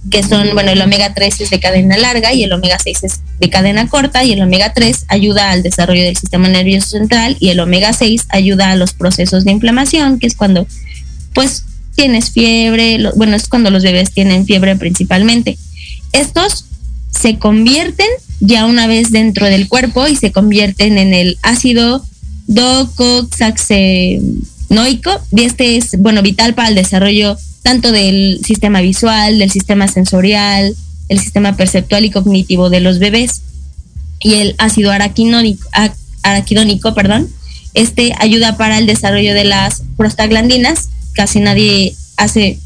que 0.09 0.23
son, 0.23 0.49
bueno, 0.53 0.71
el 0.71 0.81
omega 0.81 1.13
3 1.13 1.41
es 1.41 1.49
de 1.49 1.59
cadena 1.59 1.97
larga 1.97 2.33
y 2.33 2.43
el 2.43 2.53
omega 2.53 2.77
6 2.81 3.03
es 3.03 3.19
de 3.39 3.49
cadena 3.49 3.87
corta 3.87 4.23
y 4.23 4.33
el 4.33 4.41
omega 4.41 4.73
3 4.73 5.05
ayuda 5.07 5.51
al 5.51 5.63
desarrollo 5.63 6.03
del 6.03 6.15
sistema 6.15 6.47
nervioso 6.47 6.89
central 6.89 7.35
y 7.39 7.49
el 7.49 7.59
omega 7.59 7.93
6 7.93 8.27
ayuda 8.29 8.71
a 8.71 8.75
los 8.75 8.93
procesos 8.93 9.43
de 9.43 9.51
inflamación, 9.51 10.19
que 10.19 10.27
es 10.27 10.35
cuando, 10.35 10.67
pues, 11.33 11.63
tienes 11.95 12.31
fiebre, 12.31 12.99
bueno, 13.15 13.35
es 13.35 13.47
cuando 13.47 13.69
los 13.71 13.83
bebés 13.83 14.11
tienen 14.11 14.45
fiebre 14.45 14.75
principalmente. 14.75 15.57
Estos 16.13 16.65
se 17.11 17.37
convierten 17.37 18.07
ya 18.39 18.65
una 18.65 18.87
vez 18.87 19.11
dentro 19.11 19.47
del 19.47 19.67
cuerpo 19.67 20.07
y 20.07 20.15
se 20.15 20.31
convierten 20.31 20.97
en 20.97 21.13
el 21.13 21.37
ácido 21.41 22.05
docoxaxe 22.47 24.21
noico 24.69 25.11
y 25.31 25.43
este 25.43 25.77
es, 25.77 25.97
bueno, 25.99 26.21
vital 26.21 26.53
para 26.53 26.69
el 26.69 26.75
desarrollo 26.75 27.37
tanto 27.63 27.91
del 27.91 28.39
sistema 28.45 28.81
visual, 28.81 29.39
del 29.39 29.51
sistema 29.51 29.87
sensorial, 29.87 30.75
el 31.09 31.19
sistema 31.19 31.57
perceptual 31.57 32.05
y 32.05 32.11
cognitivo 32.11 32.69
de 32.69 32.79
los 32.79 32.99
bebés. 32.99 33.41
Y 34.21 34.35
el 34.35 34.55
ácido 34.57 34.91
araquidónico, 34.91 35.67
araquidónico 36.23 36.93
perdón, 36.93 37.29
este 37.73 38.13
ayuda 38.19 38.57
para 38.57 38.77
el 38.77 38.85
desarrollo 38.85 39.33
de 39.33 39.45
las 39.45 39.83
prostaglandinas. 39.97 40.89
Casi 41.13 41.39
nadie 41.39 41.95
hace 42.17 42.59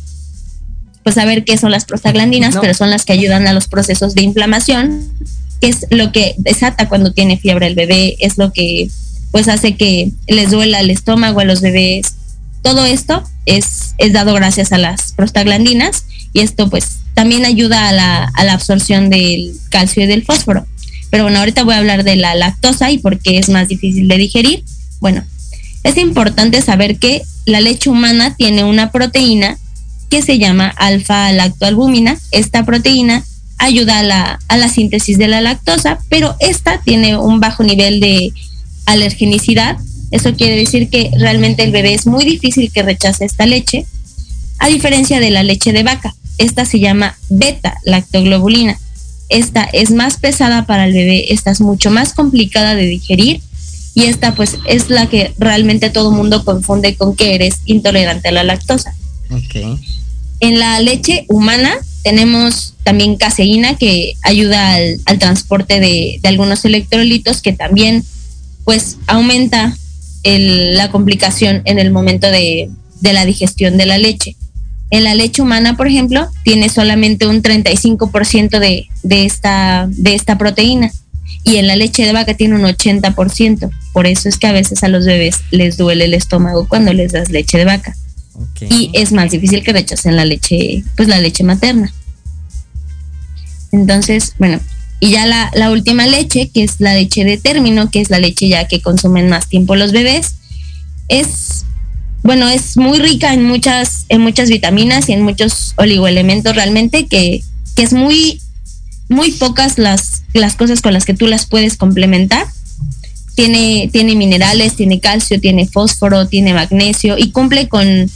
pues 1.03 1.15
saber 1.15 1.43
qué 1.43 1.57
son 1.57 1.71
las 1.71 1.85
prostaglandinas, 1.85 2.55
pero 2.59 2.73
son 2.73 2.89
las 2.89 3.03
que 3.05 3.13
ayudan 3.13 3.45
a 3.47 3.53
los 3.53 3.67
procesos 3.67 4.15
de 4.15 4.21
inflamación, 4.21 5.09
que 5.59 5.67
es 5.67 5.85
lo 5.89 6.11
que 6.11 6.33
desata 6.37 6.87
cuando 6.87 7.11
tiene 7.11 7.37
fiebre 7.37 7.67
el 7.67 7.75
bebé, 7.75 8.15
es 8.19 8.37
lo 8.37 8.53
que 8.53 8.89
pues 9.33 9.47
hace 9.47 9.75
que 9.75 10.11
les 10.27 10.51
duela 10.51 10.79
el 10.79 10.91
estómago 10.91 11.39
a 11.39 11.43
los 11.43 11.59
bebés. 11.59 12.13
Todo 12.61 12.85
esto 12.85 13.23
es, 13.47 13.95
es 13.97 14.13
dado 14.13 14.35
gracias 14.35 14.71
a 14.71 14.77
las 14.77 15.11
prostaglandinas 15.13 16.05
y 16.33 16.41
esto 16.41 16.69
pues 16.69 16.99
también 17.15 17.43
ayuda 17.43 17.89
a 17.89 17.91
la, 17.91 18.25
a 18.25 18.43
la 18.43 18.53
absorción 18.53 19.09
del 19.09 19.55
calcio 19.69 20.03
y 20.03 20.05
del 20.05 20.23
fósforo. 20.23 20.67
Pero 21.09 21.23
bueno, 21.23 21.39
ahorita 21.39 21.63
voy 21.63 21.73
a 21.73 21.79
hablar 21.79 22.03
de 22.03 22.15
la 22.15 22.35
lactosa 22.35 22.91
y 22.91 22.99
por 22.99 23.17
qué 23.17 23.39
es 23.39 23.49
más 23.49 23.67
difícil 23.67 24.07
de 24.07 24.17
digerir. 24.17 24.63
Bueno, 24.99 25.23
es 25.81 25.97
importante 25.97 26.61
saber 26.61 26.99
que 26.99 27.23
la 27.45 27.59
leche 27.59 27.89
humana 27.89 28.35
tiene 28.35 28.63
una 28.63 28.91
proteína 28.91 29.57
que 30.11 30.21
se 30.21 30.37
llama 30.37 30.67
alfa-lactoalbúmina. 30.77 32.19
Esta 32.29 32.65
proteína 32.65 33.23
ayuda 33.57 33.97
a 33.97 34.03
la, 34.03 34.39
a 34.47 34.57
la 34.57 34.69
síntesis 34.69 35.17
de 35.17 35.27
la 35.27 35.41
lactosa, 35.41 35.97
pero 36.07 36.35
esta 36.39 36.81
tiene 36.81 37.17
un 37.17 37.39
bajo 37.39 37.63
nivel 37.63 37.99
de 37.99 38.31
alergenicidad. 38.85 39.77
Eso 40.11 40.33
quiere 40.35 40.55
decir 40.55 40.89
que 40.89 41.11
realmente 41.17 41.63
el 41.63 41.71
bebé 41.71 41.93
es 41.93 42.05
muy 42.05 42.25
difícil 42.25 42.71
que 42.71 42.83
rechace 42.83 43.25
esta 43.25 43.45
leche, 43.45 43.85
a 44.59 44.67
diferencia 44.67 45.19
de 45.19 45.31
la 45.31 45.43
leche 45.43 45.73
de 45.73 45.83
vaca. 45.83 46.15
Esta 46.37 46.65
se 46.65 46.79
llama 46.79 47.17
beta 47.29 47.77
lactoglobulina. 47.83 48.79
Esta 49.29 49.63
es 49.63 49.91
más 49.91 50.17
pesada 50.17 50.65
para 50.65 50.85
el 50.85 50.93
bebé, 50.93 51.33
esta 51.33 51.51
es 51.51 51.61
mucho 51.61 51.89
más 51.89 52.13
complicada 52.13 52.75
de 52.75 52.85
digerir 52.85 53.41
y 53.95 54.03
esta 54.05 54.35
pues 54.35 54.57
es 54.67 54.89
la 54.89 55.07
que 55.07 55.33
realmente 55.37 55.89
todo 55.89 56.09
el 56.09 56.17
mundo 56.17 56.43
confunde 56.43 56.95
con 56.95 57.15
que 57.15 57.35
eres 57.35 57.61
intolerante 57.65 58.29
a 58.29 58.31
la 58.31 58.43
lactosa. 58.43 58.95
En 60.39 60.59
la 60.59 60.79
leche 60.79 61.25
humana 61.29 61.73
tenemos 62.03 62.73
también 62.83 63.15
caseína 63.15 63.75
que 63.75 64.15
ayuda 64.23 64.75
al, 64.75 65.19
transporte 65.19 65.79
de, 65.79 66.19
de, 66.21 66.29
algunos 66.29 66.65
electrolitos 66.65 67.41
que 67.41 67.53
también 67.53 68.03
pues 68.63 68.97
aumenta 69.07 69.75
la 70.23 70.89
complicación 70.89 71.61
en 71.65 71.79
el 71.79 71.91
momento 71.91 72.27
de, 72.29 72.69
la 73.01 73.25
digestión 73.25 73.77
de 73.77 73.85
la 73.85 73.97
leche. 73.97 74.35
En 74.89 75.03
la 75.03 75.15
leche 75.15 75.41
humana, 75.41 75.75
por 75.75 75.87
ejemplo, 75.87 76.27
tiene 76.43 76.69
solamente 76.69 77.27
un 77.27 77.41
35% 77.41 78.59
de, 78.59 78.87
de, 79.01 79.25
esta, 79.25 79.87
de 79.89 80.13
esta 80.13 80.37
proteína 80.37 80.91
y 81.43 81.57
en 81.57 81.67
la 81.67 81.75
leche 81.75 82.05
de 82.05 82.13
vaca 82.13 82.35
tiene 82.35 82.55
un 82.55 82.61
80%. 82.61 83.69
Por 83.91 84.07
eso 84.07 84.29
es 84.29 84.37
que 84.37 84.47
a 84.47 84.53
veces 84.53 84.83
a 84.83 84.87
los 84.87 85.05
bebés 85.05 85.37
les 85.51 85.77
duele 85.77 86.05
el 86.05 86.13
estómago 86.13 86.67
cuando 86.67 86.93
les 86.93 87.11
das 87.11 87.29
leche 87.29 87.57
de 87.57 87.65
vaca. 87.65 87.95
Y 88.69 88.91
es 88.93 89.11
más 89.11 89.31
difícil 89.31 89.63
que 89.63 89.73
rechacen 89.73 90.15
la 90.15 90.25
leche, 90.25 90.83
pues 90.95 91.07
la 91.07 91.19
leche 91.19 91.43
materna. 91.43 91.93
Entonces, 93.71 94.33
bueno, 94.37 94.59
y 95.03 95.09
ya 95.09 95.25
la, 95.25 95.51
la, 95.53 95.69
última 95.69 96.07
leche, 96.07 96.49
que 96.49 96.63
es 96.63 96.79
la 96.79 96.93
leche 96.93 97.25
de 97.25 97.37
término, 97.37 97.91
que 97.91 97.99
es 97.99 98.09
la 98.09 98.19
leche 98.19 98.47
ya 98.47 98.69
que 98.69 98.81
consumen 98.81 99.27
más 99.27 99.49
tiempo 99.49 99.75
los 99.75 99.91
bebés, 99.91 100.35
es, 101.09 101.65
bueno, 102.21 102.47
es 102.47 102.77
muy 102.77 102.99
rica 102.99 103.33
en 103.33 103.43
muchas, 103.43 104.05
en 104.07 104.21
muchas 104.21 104.47
vitaminas 104.47 105.09
y 105.09 105.11
en 105.11 105.21
muchos 105.21 105.73
oligoelementos 105.75 106.55
realmente, 106.55 107.07
que, 107.07 107.43
que 107.75 107.83
es 107.83 107.91
muy, 107.91 108.39
muy 109.09 109.31
pocas 109.31 109.77
las, 109.77 110.23
las 110.33 110.55
cosas 110.55 110.79
con 110.79 110.93
las 110.93 111.03
que 111.03 111.13
tú 111.13 111.27
las 111.27 111.47
puedes 111.47 111.75
complementar. 111.75 112.47
Tiene, 113.35 113.89
tiene 113.91 114.15
minerales, 114.15 114.77
tiene 114.77 115.01
calcio, 115.01 115.37
tiene 115.41 115.67
fósforo, 115.67 116.29
tiene 116.29 116.53
magnesio 116.53 117.17
y 117.17 117.31
cumple 117.31 117.67
con, 117.67 118.09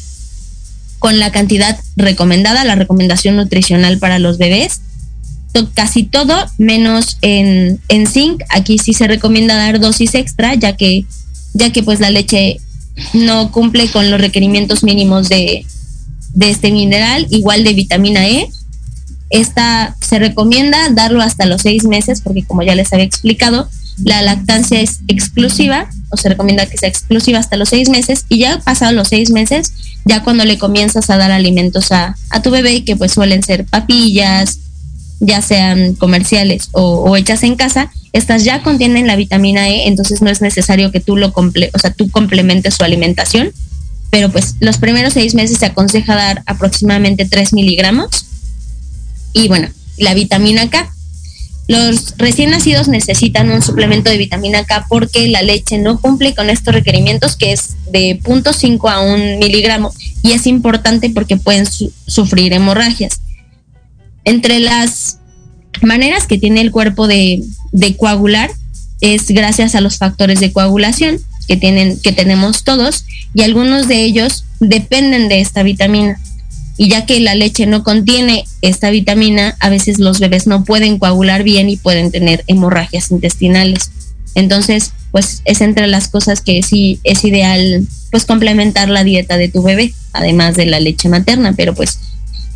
con 1.00 1.20
la 1.20 1.34
cantidad 1.34 1.78
recomendada, 1.98 2.64
la 2.64 2.76
recomendación 2.76 3.36
nutricional 3.36 4.00
para 4.00 4.20
los 4.20 4.38
bebés 4.38 4.80
casi 5.66 6.04
todo, 6.04 6.36
menos 6.58 7.18
en, 7.22 7.80
en 7.90 8.08
zinc. 8.08 8.44
Aquí 8.50 8.78
sí 8.78 8.94
se 8.94 9.08
recomienda 9.08 9.56
dar 9.56 9.80
dosis 9.80 10.16
extra, 10.16 10.56
ya 10.56 10.76
que, 10.78 11.06
ya 11.54 11.72
que 11.72 11.84
pues 11.84 12.00
la 12.00 12.10
leche 12.10 12.60
no 13.14 13.52
cumple 13.52 13.88
con 13.90 14.10
los 14.10 14.20
requerimientos 14.20 14.84
mínimos 14.84 15.30
de, 15.30 15.66
de 16.34 16.50
este 16.50 16.72
mineral, 16.72 17.28
igual 17.30 17.64
de 17.64 17.74
vitamina 17.74 18.28
E. 18.28 18.50
Esta 19.30 19.96
se 20.02 20.20
recomienda 20.20 20.90
darlo 20.92 21.22
hasta 21.22 21.46
los 21.46 21.62
seis 21.62 21.84
meses, 21.84 22.22
porque 22.22 22.44
como 22.44 22.64
ya 22.64 22.76
les 22.76 22.94
había 22.94 23.06
explicado, 23.06 23.70
la 24.04 24.22
lactancia 24.22 24.80
es 24.80 25.00
exclusiva, 25.08 25.90
o 26.10 26.18
se 26.18 26.30
recomienda 26.30 26.66
que 26.68 26.78
sea 26.78 26.88
exclusiva 26.88 27.40
hasta 27.40 27.58
los 27.58 27.70
seis 27.70 27.90
meses, 27.90 28.26
y 28.30 28.38
ya 28.40 28.60
pasado 28.60 28.94
los 28.94 29.10
seis 29.10 29.32
meses, 29.32 29.74
ya 30.06 30.24
cuando 30.24 30.46
le 30.46 30.58
comienzas 30.58 31.10
a 31.10 31.18
dar 31.18 31.32
alimentos 31.32 31.92
a, 31.92 32.16
a 32.30 32.42
tu 32.42 32.52
bebé, 32.52 32.86
que 32.86 32.96
pues 32.96 33.12
suelen 33.12 33.44
ser 33.44 33.66
papillas, 33.66 34.60
ya 35.20 35.42
sean 35.42 35.96
comerciales 35.96 36.70
o, 36.72 37.16
hechas 37.16 37.44
en 37.44 37.56
casa, 37.56 37.92
estas 38.14 38.44
ya 38.44 38.64
contienen 38.64 39.08
la 39.08 39.16
vitamina 39.16 39.70
E, 39.70 39.88
entonces 39.88 40.22
no 40.22 40.30
es 40.30 40.42
necesario 40.42 40.92
que 40.92 41.00
tú 41.00 41.18
lo 41.18 41.34
comple 41.34 41.70
o 41.74 41.80
sea, 41.80 41.92
tú 41.92 42.10
complementes 42.10 42.76
su 42.76 42.84
alimentación. 42.84 43.52
Pero 44.10 44.32
pues 44.32 44.56
los 44.62 44.78
primeros 44.78 45.14
seis 45.14 45.36
meses 45.36 45.58
se 45.58 45.66
aconseja 45.66 46.16
dar 46.16 46.42
aproximadamente 46.46 47.26
3 47.26 47.52
miligramos. 47.52 48.08
Y 49.34 49.50
bueno, 49.50 49.68
la 49.98 50.14
vitamina 50.14 50.70
K. 50.70 50.94
Los 51.68 52.14
recién 52.18 52.52
nacidos 52.52 52.88
necesitan 52.88 53.52
un 53.52 53.62
suplemento 53.62 54.10
de 54.10 54.18
vitamina 54.18 54.64
K 54.64 54.86
porque 54.88 55.28
la 55.28 55.42
leche 55.42 55.78
no 55.78 56.00
cumple 56.00 56.34
con 56.34 56.50
estos 56.50 56.74
requerimientos 56.74 57.36
que 57.36 57.52
es 57.52 57.76
de 57.92 58.18
0.5 58.24 58.90
a 58.90 59.02
1 59.02 59.38
miligramo 59.40 59.94
y 60.24 60.32
es 60.32 60.48
importante 60.48 61.10
porque 61.10 61.36
pueden 61.36 61.66
sufrir 62.08 62.54
hemorragias. 62.54 63.20
Entre 64.28 64.60
las 64.60 65.20
maneras 65.82 66.28
que 66.28 66.38
tiene 66.38 66.60
el 66.60 66.70
cuerpo 66.70 67.08
de, 67.08 67.46
coagular 67.98 68.52
es 69.00 69.28
gracias 69.30 69.74
a 69.74 69.80
los 69.80 69.98
factores 69.98 70.42
de 70.42 70.52
coagulación 70.52 71.22
que, 71.48 71.56
tienen, 71.56 71.98
que 72.02 72.12
tenemos 72.12 72.66
todos 72.66 73.06
y 73.34 73.44
algunos 73.44 73.88
de 73.88 74.04
ellos 74.04 74.44
dependen 74.60 75.30
de 75.30 75.40
esta 75.40 75.64
vitamina. 75.64 76.20
Y 76.76 76.90
ya 76.90 77.06
que 77.06 77.22
la 77.22 77.36
leche 77.36 77.68
no 77.68 77.86
contiene 77.86 78.44
esta 78.62 78.90
vitamina, 78.90 79.56
a 79.62 79.70
veces 79.70 79.98
los 79.98 80.20
bebés 80.20 80.46
no 80.46 80.66
pueden 80.66 81.00
coagular 81.00 81.44
bien 81.44 81.70
y 81.70 81.78
pueden 81.78 82.12
tener 82.12 82.44
hemorragias 82.48 83.12
intestinales. 83.12 83.92
Entonces, 84.36 84.92
pues 85.12 85.42
es 85.46 85.62
entre 85.62 85.88
las 85.88 86.10
cosas 86.10 86.42
que 86.42 86.62
sí 86.64 87.00
es 87.06 87.24
ideal 87.24 87.88
pues 88.12 88.26
complementar 88.26 88.90
la 88.90 89.06
dieta 89.06 89.38
de 89.38 89.48
tu 89.48 89.64
bebé, 89.64 89.94
además 90.12 90.58
de 90.58 90.66
la 90.66 90.82
leche 90.82 91.08
materna, 91.08 91.54
pero 91.54 91.74
pues 91.74 91.98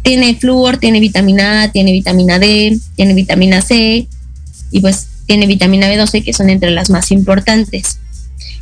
tiene 0.03 0.35
flúor, 0.35 0.77
tiene 0.77 0.99
vitamina 0.99 1.63
A, 1.63 1.71
tiene 1.71 1.91
vitamina 1.91 2.39
D, 2.39 2.77
tiene 2.95 3.13
vitamina 3.13 3.61
C 3.61 4.07
y 4.71 4.79
pues 4.79 5.07
tiene 5.25 5.45
vitamina 5.47 5.87
B12 5.87 6.23
que 6.23 6.33
son 6.33 6.49
entre 6.49 6.71
las 6.71 6.89
más 6.89 7.11
importantes. 7.11 7.99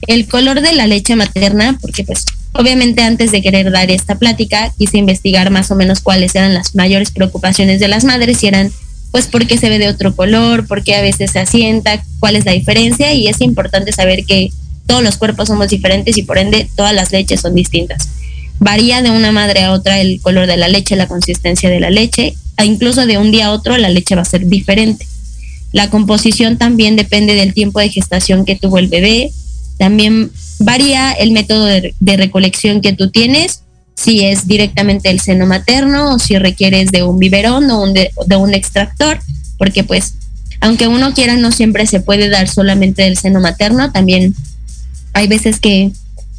El 0.07 0.27
color 0.27 0.61
de 0.61 0.73
la 0.73 0.87
leche 0.87 1.15
materna, 1.15 1.77
porque 1.81 2.03
pues 2.03 2.25
obviamente 2.53 3.01
antes 3.01 3.31
de 3.31 3.41
querer 3.41 3.71
dar 3.71 3.91
esta 3.91 4.15
plática 4.15 4.73
quise 4.77 4.97
investigar 4.97 5.49
más 5.51 5.71
o 5.71 5.75
menos 5.75 6.01
cuáles 6.01 6.35
eran 6.35 6.53
las 6.53 6.75
mayores 6.75 7.11
preocupaciones 7.11 7.79
de 7.79 7.87
las 7.87 8.03
madres 8.03 8.43
y 8.43 8.47
eran 8.47 8.71
pues 9.11 9.27
por 9.27 9.47
qué 9.47 9.57
se 9.57 9.69
ve 9.69 9.79
de 9.79 9.87
otro 9.87 10.15
color, 10.15 10.67
por 10.67 10.83
qué 10.83 10.95
a 10.95 11.01
veces 11.01 11.31
se 11.31 11.39
asienta, 11.39 12.03
cuál 12.19 12.35
es 12.35 12.45
la 12.45 12.51
diferencia 12.51 13.13
y 13.13 13.27
es 13.27 13.41
importante 13.41 13.91
saber 13.91 14.25
que 14.25 14.51
todos 14.85 15.03
los 15.03 15.17
cuerpos 15.17 15.47
somos 15.47 15.69
diferentes 15.69 16.17
y 16.17 16.23
por 16.23 16.37
ende 16.37 16.69
todas 16.75 16.93
las 16.93 17.11
leches 17.11 17.41
son 17.41 17.55
distintas. 17.55 18.09
Varía 18.59 19.01
de 19.01 19.11
una 19.11 19.31
madre 19.31 19.63
a 19.63 19.71
otra 19.71 20.01
el 20.01 20.19
color 20.21 20.47
de 20.47 20.57
la 20.57 20.67
leche, 20.67 20.95
la 20.95 21.07
consistencia 21.07 21.69
de 21.69 21.79
la 21.79 21.89
leche, 21.89 22.35
e 22.57 22.65
incluso 22.65 23.05
de 23.05 23.17
un 23.17 23.31
día 23.31 23.47
a 23.47 23.51
otro 23.53 23.77
la 23.77 23.89
leche 23.89 24.15
va 24.15 24.21
a 24.21 24.25
ser 24.25 24.45
diferente. 24.45 25.07
La 25.71 25.89
composición 25.89 26.57
también 26.57 26.95
depende 26.95 27.35
del 27.35 27.53
tiempo 27.53 27.79
de 27.79 27.89
gestación 27.89 28.43
que 28.43 28.55
tuvo 28.55 28.79
el 28.79 28.87
bebé. 28.87 29.31
También 29.77 30.31
varía 30.59 31.11
el 31.11 31.31
método 31.31 31.65
de, 31.65 32.17
recolección 32.17 32.81
que 32.81 32.93
tú 32.93 33.09
tienes, 33.09 33.61
si 33.95 34.25
es 34.25 34.47
directamente 34.47 35.09
el 35.09 35.19
seno 35.19 35.45
materno 35.45 36.15
o 36.15 36.19
si 36.19 36.37
requieres 36.37 36.91
de 36.91 37.03
un 37.03 37.19
biberón 37.19 37.69
o 37.71 37.85
de, 37.87 38.35
un 38.35 38.53
extractor, 38.53 39.19
porque 39.57 39.83
pues 39.83 40.15
aunque 40.61 40.87
uno 40.87 41.13
quiera 41.13 41.37
no 41.37 41.51
siempre 41.53 41.87
se 41.87 42.01
puede 42.01 42.29
dar 42.29 42.49
solamente 42.49 43.03
del 43.03 43.17
seno 43.17 43.39
materno, 43.39 43.91
también 43.91 44.35
hay 45.13 45.27
veces 45.27 45.59
que 45.59 45.91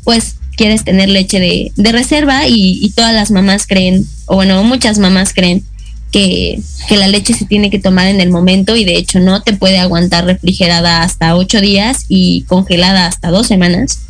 pues 0.05 0.37
quieres 0.57 0.85
tener 0.85 1.09
leche 1.09 1.41
de, 1.41 1.73
de 1.77 1.93
reserva 1.93 2.47
y, 2.47 2.93
todas 2.95 3.15
las 3.15 3.31
mamás 3.31 3.67
creen, 3.67 4.07
o 4.27 4.37
bueno, 4.37 4.63
muchas 4.65 4.99
mamás 4.99 5.33
creen 5.33 5.65
que, 6.13 6.61
que, 6.89 6.97
la 6.97 7.09
leche 7.09 7.35
se 7.35 7.47
tiene 7.47 7.71
que 7.71 7.79
tomar 7.79 8.09
en 8.09 8.21
el 8.21 8.31
momento 8.31 8.77
y 8.77 8.85
de 8.85 8.97
hecho 8.97 9.21
no 9.21 9.43
te 9.43 9.53
puede 9.53 9.79
aguantar 9.79 10.25
refrigerada 10.25 11.03
hasta 11.03 11.37
ocho 11.37 11.61
días 11.61 12.05
y 12.09 12.43
congelada 12.43 13.07
hasta 13.07 13.31
dos 13.31 13.47
semanas. 13.47 14.01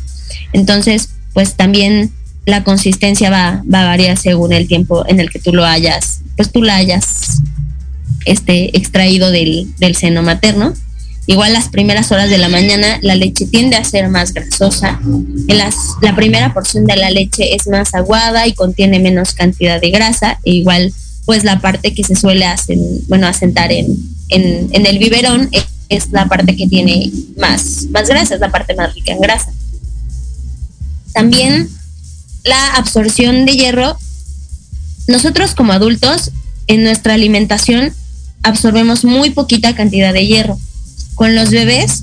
Entonces, 0.53 1.09
pues 1.33 1.55
también 1.55 2.11
la 2.45 2.63
consistencia 2.63 3.29
va, 3.29 3.63
va 3.71 3.81
a 3.83 3.85
variar 3.85 4.17
según 4.17 4.51
el 4.51 4.67
tiempo 4.67 5.05
en 5.07 5.19
el 5.19 5.29
que 5.29 5.39
tú 5.39 5.53
lo 5.53 5.65
hayas, 5.65 6.21
pues 6.35 6.51
tú 6.51 6.63
la 6.63 6.75
hayas 6.75 7.41
este, 8.25 8.75
extraído 8.77 9.31
del, 9.31 9.73
del 9.77 9.95
seno 9.95 10.23
materno. 10.23 10.73
Igual 11.31 11.53
las 11.53 11.69
primeras 11.69 12.11
horas 12.11 12.29
de 12.29 12.37
la 12.37 12.49
mañana 12.49 12.99
la 13.01 13.15
leche 13.15 13.45
tiende 13.45 13.77
a 13.77 13.85
ser 13.85 14.09
más 14.09 14.33
grasosa. 14.33 14.99
La 16.01 16.13
primera 16.13 16.53
porción 16.53 16.85
de 16.85 16.97
la 16.97 17.09
leche 17.09 17.55
es 17.55 17.67
más 17.67 17.93
aguada 17.93 18.47
y 18.47 18.53
contiene 18.53 18.99
menos 18.99 19.31
cantidad 19.31 19.79
de 19.79 19.91
grasa. 19.91 20.41
E 20.43 20.51
igual 20.51 20.93
pues 21.23 21.45
la 21.45 21.61
parte 21.61 21.93
que 21.93 22.03
se 22.03 22.17
suele 22.17 22.43
hacer, 22.43 22.77
bueno, 23.07 23.27
asentar 23.27 23.71
en, 23.71 23.95
en, 24.27 24.71
en 24.73 24.85
el 24.85 24.99
biberón 24.99 25.47
es, 25.53 25.67
es, 25.87 26.11
la 26.11 26.27
parte 26.27 26.57
que 26.57 26.67
tiene 26.67 27.09
más, 27.37 27.85
más 27.91 28.09
grasa, 28.09 28.35
es 28.35 28.41
la 28.41 28.51
parte 28.51 28.75
más 28.75 28.93
rica 28.93 29.13
en 29.13 29.21
grasa. 29.21 29.53
También 31.13 31.69
la 32.43 32.73
absorción 32.75 33.45
de 33.45 33.53
hierro. 33.53 33.97
Nosotros 35.07 35.55
como 35.55 35.71
adultos 35.71 36.31
en 36.67 36.83
nuestra 36.83 37.13
alimentación 37.13 37.93
absorbemos 38.43 39.05
muy 39.05 39.29
poquita 39.29 39.73
cantidad 39.75 40.11
de 40.11 40.27
hierro 40.27 40.59
con 41.21 41.35
los 41.35 41.51
bebés, 41.51 42.01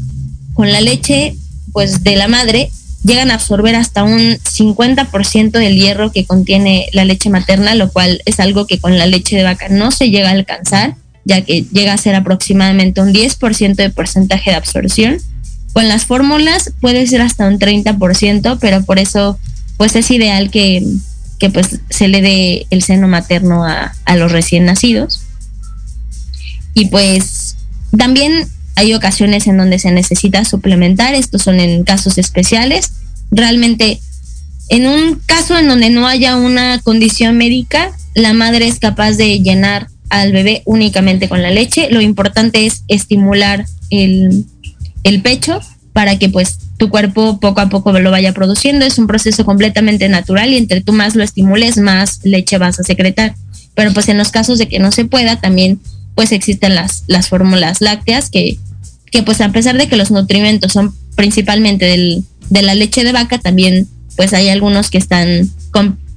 con 0.55 0.71
la 0.71 0.81
leche 0.81 1.35
pues 1.73 2.05
de 2.05 2.15
la 2.15 2.29
madre, 2.29 2.71
llegan 3.03 3.33
a 3.33 3.35
absorber 3.35 3.75
hasta 3.75 4.05
un 4.05 4.21
50% 4.21 5.51
del 5.51 5.75
hierro 5.75 6.13
que 6.13 6.25
contiene 6.25 6.87
la 6.93 7.05
leche 7.05 7.29
materna, 7.29 7.75
lo 7.75 7.91
cual 7.91 8.23
es 8.27 8.39
algo 8.39 8.69
que 8.69 8.79
con 8.79 8.97
la 8.97 9.07
leche 9.07 9.35
de 9.35 9.43
vaca 9.43 9.69
no 9.71 9.91
se 9.91 10.11
llega 10.11 10.29
a 10.29 10.35
alcanzar, 10.35 10.95
ya 11.25 11.41
que 11.41 11.65
llega 11.73 11.95
a 11.95 11.99
ser 11.99 12.15
aproximadamente 12.15 13.01
un 13.01 13.13
10% 13.13 13.75
de 13.75 13.91
porcentaje 13.91 14.51
de 14.51 14.57
absorción. 14.57 15.17
Con 15.73 15.89
las 15.89 16.05
fórmulas 16.05 16.73
puede 16.81 17.05
ser 17.09 17.21
hasta 17.21 17.49
un 17.49 17.59
30%, 17.59 18.59
pero 18.61 18.85
por 18.85 19.01
eso 19.01 19.37
pues 19.79 19.97
es 19.97 20.13
ideal 20.13 20.53
que, 20.53 20.87
que 21.41 21.51
pues 21.51 21.81
se 21.91 22.07
le 22.07 22.23
dé 22.23 22.69
el 22.71 22.85
seno 22.85 23.09
materno 23.09 23.65
a, 23.65 23.97
a 24.05 24.15
los 24.15 24.31
recién 24.31 24.65
nacidos. 24.65 25.23
Y 26.73 26.87
pues 26.87 27.57
también 27.97 28.47
hay 28.79 28.95
ocasiones 28.95 29.49
en 29.49 29.57
donde 29.57 29.81
se 29.81 29.91
necesita 29.91 30.45
suplementar, 30.45 31.13
estos 31.13 31.43
son 31.43 31.59
en 31.59 31.83
casos 31.83 32.17
especiales. 32.17 32.93
Realmente, 33.33 33.99
en 34.69 34.87
un 34.87 35.21
caso 35.27 35.59
en 35.59 35.67
donde 35.67 35.91
no 35.91 36.07
haya 36.07 36.37
una 36.37 36.81
condición 36.85 37.37
médica, 37.37 37.91
la 38.15 38.35
madre 38.35 38.69
es 38.69 38.79
capaz 38.79 39.15
de 39.17 39.41
llenar 39.41 39.89
al 40.11 40.31
bebé 40.31 40.63
únicamente 40.65 41.29
con 41.29 41.43
la 41.43 41.51
leche. 41.51 41.89
Lo 41.91 42.01
importante 42.01 42.67
es 42.67 42.85
estimular 42.87 43.67
el, 43.91 44.45
el 45.03 45.23
pecho 45.23 45.61
para 45.93 46.17
que 46.21 46.29
pues 46.29 46.59
tu 46.77 46.89
cuerpo 46.89 47.41
poco 47.41 47.61
a 47.61 47.69
poco 47.69 47.91
lo 47.99 48.13
vaya 48.13 48.33
produciendo. 48.33 48.87
Es 48.87 49.01
un 49.01 49.09
proceso 49.09 49.45
completamente 49.45 50.09
natural 50.09 50.53
y 50.53 50.57
entre 50.57 50.83
tú 50.83 50.93
más 50.93 51.17
lo 51.17 51.25
estimules, 51.25 51.79
más 51.79 52.21
leche 52.23 52.59
vas 52.59 52.79
a 52.79 52.85
secretar. 52.85 53.35
Pero 53.75 53.93
pues 53.93 54.09
en 54.09 54.19
los 54.19 54.31
casos 54.31 54.57
de 54.57 54.69
que 54.69 54.79
no 54.79 54.93
se 54.93 55.05
pueda, 55.05 55.41
también 55.41 55.81
pues 56.19 56.33
existen 56.33 56.75
las, 56.75 57.05
las 57.07 57.29
fórmulas 57.29 57.81
lácteas 57.81 58.29
que 58.29 58.59
que 59.11 59.23
pues 59.23 59.41
a 59.41 59.51
pesar 59.51 59.77
de 59.77 59.89
que 59.89 59.97
los 59.97 60.11
nutrimentos 60.11 60.73
son 60.73 60.95
principalmente 61.15 61.87
del, 61.87 62.25
de 62.51 62.63
la 62.63 62.75
leche 62.75 63.05
de 63.05 63.13
vaca, 63.13 63.39
también 63.39 63.89
pues 64.17 64.33
hay 64.33 64.49
algunos 64.49 64.91
que 64.91 64.99
están, 64.99 65.51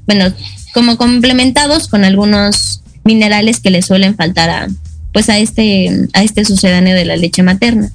bueno, 0.07 0.33
como 0.73 0.97
complementados 0.97 1.87
con 1.87 2.03
algunos 2.03 2.81
minerales 3.03 3.59
que 3.59 3.69
le 3.69 3.81
suelen 3.81 4.15
faltar 4.15 4.49
a, 4.49 4.67
pues 5.13 5.29
a 5.29 5.37
este, 5.37 6.07
a 6.13 6.23
este 6.23 6.45
sucedáneo 6.45 6.95
de 6.95 7.05
la 7.05 7.15
leche 7.15 7.43
materna. 7.43 7.91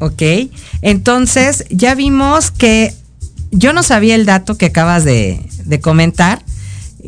Ok, 0.00 0.22
entonces 0.82 1.64
ya 1.70 1.94
vimos 1.94 2.50
que 2.50 2.92
yo 3.50 3.72
no 3.72 3.82
sabía 3.82 4.14
el 4.14 4.26
dato 4.26 4.58
que 4.58 4.66
acabas 4.66 5.04
de, 5.04 5.40
de 5.64 5.80
comentar 5.80 6.42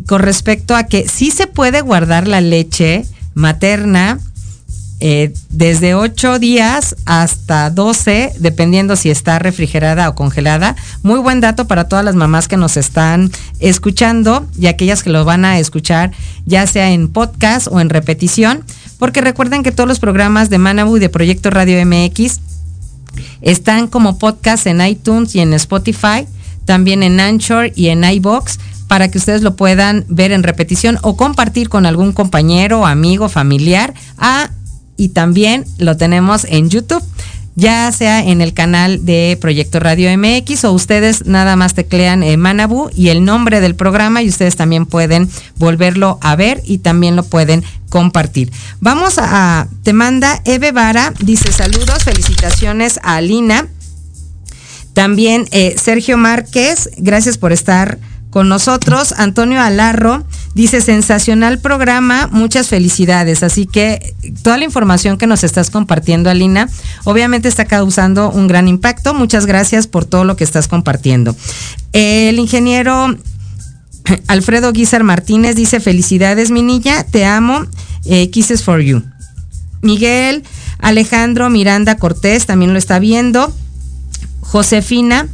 con 0.06 0.22
respecto 0.22 0.74
a 0.74 0.84
que 0.84 1.06
sí 1.08 1.30
se 1.30 1.46
puede 1.46 1.80
guardar 1.80 2.28
la 2.28 2.40
leche 2.40 3.04
materna 3.36 4.18
eh, 4.98 5.34
desde 5.50 5.94
8 5.94 6.38
días 6.38 6.96
hasta 7.04 7.68
12, 7.68 8.32
dependiendo 8.38 8.96
si 8.96 9.10
está 9.10 9.38
refrigerada 9.38 10.08
o 10.08 10.14
congelada. 10.14 10.74
Muy 11.02 11.20
buen 11.20 11.42
dato 11.42 11.66
para 11.68 11.86
todas 11.86 12.02
las 12.02 12.14
mamás 12.14 12.48
que 12.48 12.56
nos 12.56 12.78
están 12.78 13.30
escuchando 13.60 14.48
y 14.58 14.68
aquellas 14.68 15.02
que 15.02 15.10
lo 15.10 15.26
van 15.26 15.44
a 15.44 15.58
escuchar 15.58 16.12
ya 16.46 16.66
sea 16.66 16.90
en 16.92 17.08
podcast 17.08 17.68
o 17.70 17.78
en 17.78 17.90
repetición, 17.90 18.64
porque 18.98 19.20
recuerden 19.20 19.62
que 19.62 19.70
todos 19.70 19.88
los 19.88 20.00
programas 20.00 20.48
de 20.48 20.56
Manabu 20.56 20.96
y 20.96 21.00
de 21.00 21.10
Proyecto 21.10 21.50
Radio 21.50 21.84
MX 21.84 22.40
están 23.42 23.88
como 23.88 24.18
podcast 24.18 24.66
en 24.66 24.80
iTunes 24.80 25.34
y 25.34 25.40
en 25.40 25.52
Spotify, 25.52 26.26
también 26.66 27.02
en 27.02 27.18
Anchor 27.18 27.72
y 27.74 27.88
en 27.88 28.04
iBox 28.04 28.58
para 28.86 29.10
que 29.10 29.18
ustedes 29.18 29.42
lo 29.42 29.56
puedan 29.56 30.04
ver 30.08 30.32
en 30.32 30.42
repetición 30.42 30.98
o 31.02 31.16
compartir 31.16 31.70
con 31.70 31.86
algún 31.86 32.12
compañero, 32.12 32.86
amigo, 32.86 33.28
familiar 33.30 33.94
a 34.18 34.50
y 34.98 35.10
también 35.10 35.64
lo 35.78 35.96
tenemos 35.96 36.44
en 36.44 36.68
YouTube 36.68 37.02
ya 37.56 37.90
sea 37.90 38.22
en 38.22 38.42
el 38.42 38.52
canal 38.52 39.04
de 39.06 39.36
Proyecto 39.40 39.80
Radio 39.80 40.10
MX 40.16 40.66
o 40.66 40.72
ustedes 40.72 41.24
nada 41.24 41.56
más 41.56 41.72
teclean 41.74 42.22
eh, 42.22 42.36
Manabu 42.36 42.90
y 42.94 43.08
el 43.08 43.24
nombre 43.24 43.60
del 43.60 43.74
programa 43.74 44.22
y 44.22 44.28
ustedes 44.28 44.56
también 44.56 44.84
pueden 44.84 45.28
volverlo 45.56 46.18
a 46.20 46.36
ver 46.36 46.62
y 46.66 46.78
también 46.78 47.16
lo 47.16 47.24
pueden 47.24 47.64
compartir. 47.88 48.52
Vamos 48.80 49.14
a, 49.16 49.68
te 49.82 49.94
manda 49.94 50.42
Eve 50.44 50.70
Vara, 50.70 51.14
dice 51.20 51.50
saludos, 51.50 52.04
felicitaciones 52.04 53.00
a 53.02 53.16
Alina. 53.16 53.66
También 54.96 55.46
eh, 55.50 55.76
Sergio 55.78 56.16
Márquez, 56.16 56.88
gracias 56.96 57.36
por 57.36 57.52
estar 57.52 57.98
con 58.30 58.48
nosotros. 58.48 59.12
Antonio 59.18 59.60
Alarro 59.60 60.24
dice, 60.54 60.80
sensacional 60.80 61.58
programa, 61.58 62.30
muchas 62.32 62.68
felicidades. 62.68 63.42
Así 63.42 63.66
que 63.66 64.14
toda 64.42 64.56
la 64.56 64.64
información 64.64 65.18
que 65.18 65.26
nos 65.26 65.44
estás 65.44 65.68
compartiendo, 65.68 66.30
Alina, 66.30 66.70
obviamente 67.04 67.46
está 67.46 67.66
causando 67.66 68.30
un 68.30 68.46
gran 68.46 68.68
impacto. 68.68 69.12
Muchas 69.12 69.44
gracias 69.44 69.86
por 69.86 70.06
todo 70.06 70.24
lo 70.24 70.34
que 70.34 70.44
estás 70.44 70.66
compartiendo. 70.66 71.36
El 71.92 72.38
ingeniero 72.38 73.14
Alfredo 74.28 74.72
Guizar 74.72 75.04
Martínez 75.04 75.56
dice, 75.56 75.78
felicidades, 75.78 76.50
mi 76.50 76.62
niña, 76.62 77.04
te 77.04 77.26
amo, 77.26 77.66
eh, 78.06 78.30
kisses 78.30 78.64
for 78.64 78.80
you. 78.80 79.02
Miguel 79.82 80.42
Alejandro 80.78 81.50
Miranda 81.50 81.98
Cortés 81.98 82.46
también 82.46 82.72
lo 82.72 82.78
está 82.78 82.98
viendo. 82.98 83.52
Josefina 84.46 85.28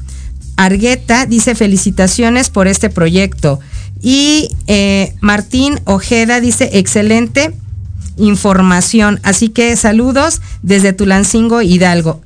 Argueta 0.57 1.27
dice 1.27 1.55
felicitaciones 1.55 2.51
por 2.51 2.67
este 2.67 2.91
proyecto 2.91 3.61
Y 4.01 4.49
eh, 4.67 5.15
Martín 5.21 5.81
Ojeda 5.85 6.41
dice, 6.41 6.71
excelente 6.75 7.55
información. 8.17 9.21
Así 9.23 9.49
que 9.49 9.77
saludos 9.77 10.41
desde 10.63 10.93
Tulancingo, 10.93 11.63
Hidalgo. 11.63 12.21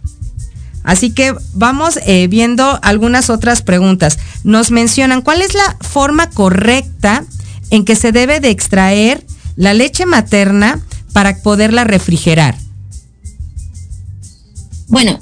Así 0.83 1.11
que 1.11 1.35
vamos 1.53 1.99
eh, 2.07 2.29
viendo 2.29 2.79
algunas 2.83 3.29
otras 3.29 3.63
preguntas. 3.63 4.19
Nos 4.45 4.71
mencionan 4.71 5.21
cuál 5.21 5.43
es 5.43 5.55
la 5.55 5.77
forma 5.81 6.31
correcta 6.31 7.25
en 7.71 7.85
que 7.85 7.97
se 7.97 8.13
debe 8.13 8.41
de 8.41 8.51
extraer 8.51 9.25
la 9.57 9.75
leche 9.75 10.07
materna 10.07 10.81
para 11.13 11.37
poderla 11.39 11.85
refrigerar. 11.85 12.57
Bueno, 14.89 15.19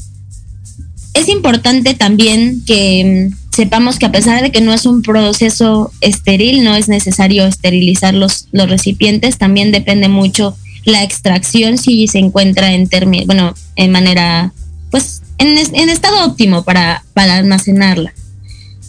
es 1.15 1.29
importante 1.29 1.95
también 1.95 2.63
que 2.67 3.31
mm, 3.31 3.55
sepamos 3.55 3.99
que 3.99 4.07
a 4.07 4.13
pesar 4.13 4.43
de 4.43 4.51
que 4.51 4.61
no 4.61 4.75
es 4.75 4.85
un 4.85 5.03
proceso 5.03 5.93
estéril, 6.01 6.65
no 6.65 6.75
es 6.75 6.89
necesario 6.89 7.47
esterilizar 7.47 8.13
los, 8.13 8.49
los 8.53 8.69
recipientes, 8.69 9.39
también 9.39 9.73
depende 9.73 10.09
mucho 10.09 10.57
la 10.85 11.03
extracción 11.03 11.79
si 11.79 12.09
se 12.09 12.19
encuentra 12.19 12.73
en 12.75 12.89
bueno, 13.27 13.55
en 13.77 13.91
manera, 13.91 14.53
pues, 14.91 15.23
en, 15.39 15.57
en 15.57 15.89
estado 15.89 16.27
óptimo 16.27 16.63
para, 16.65 17.05
para 17.15 17.37
almacenarla. 17.37 18.13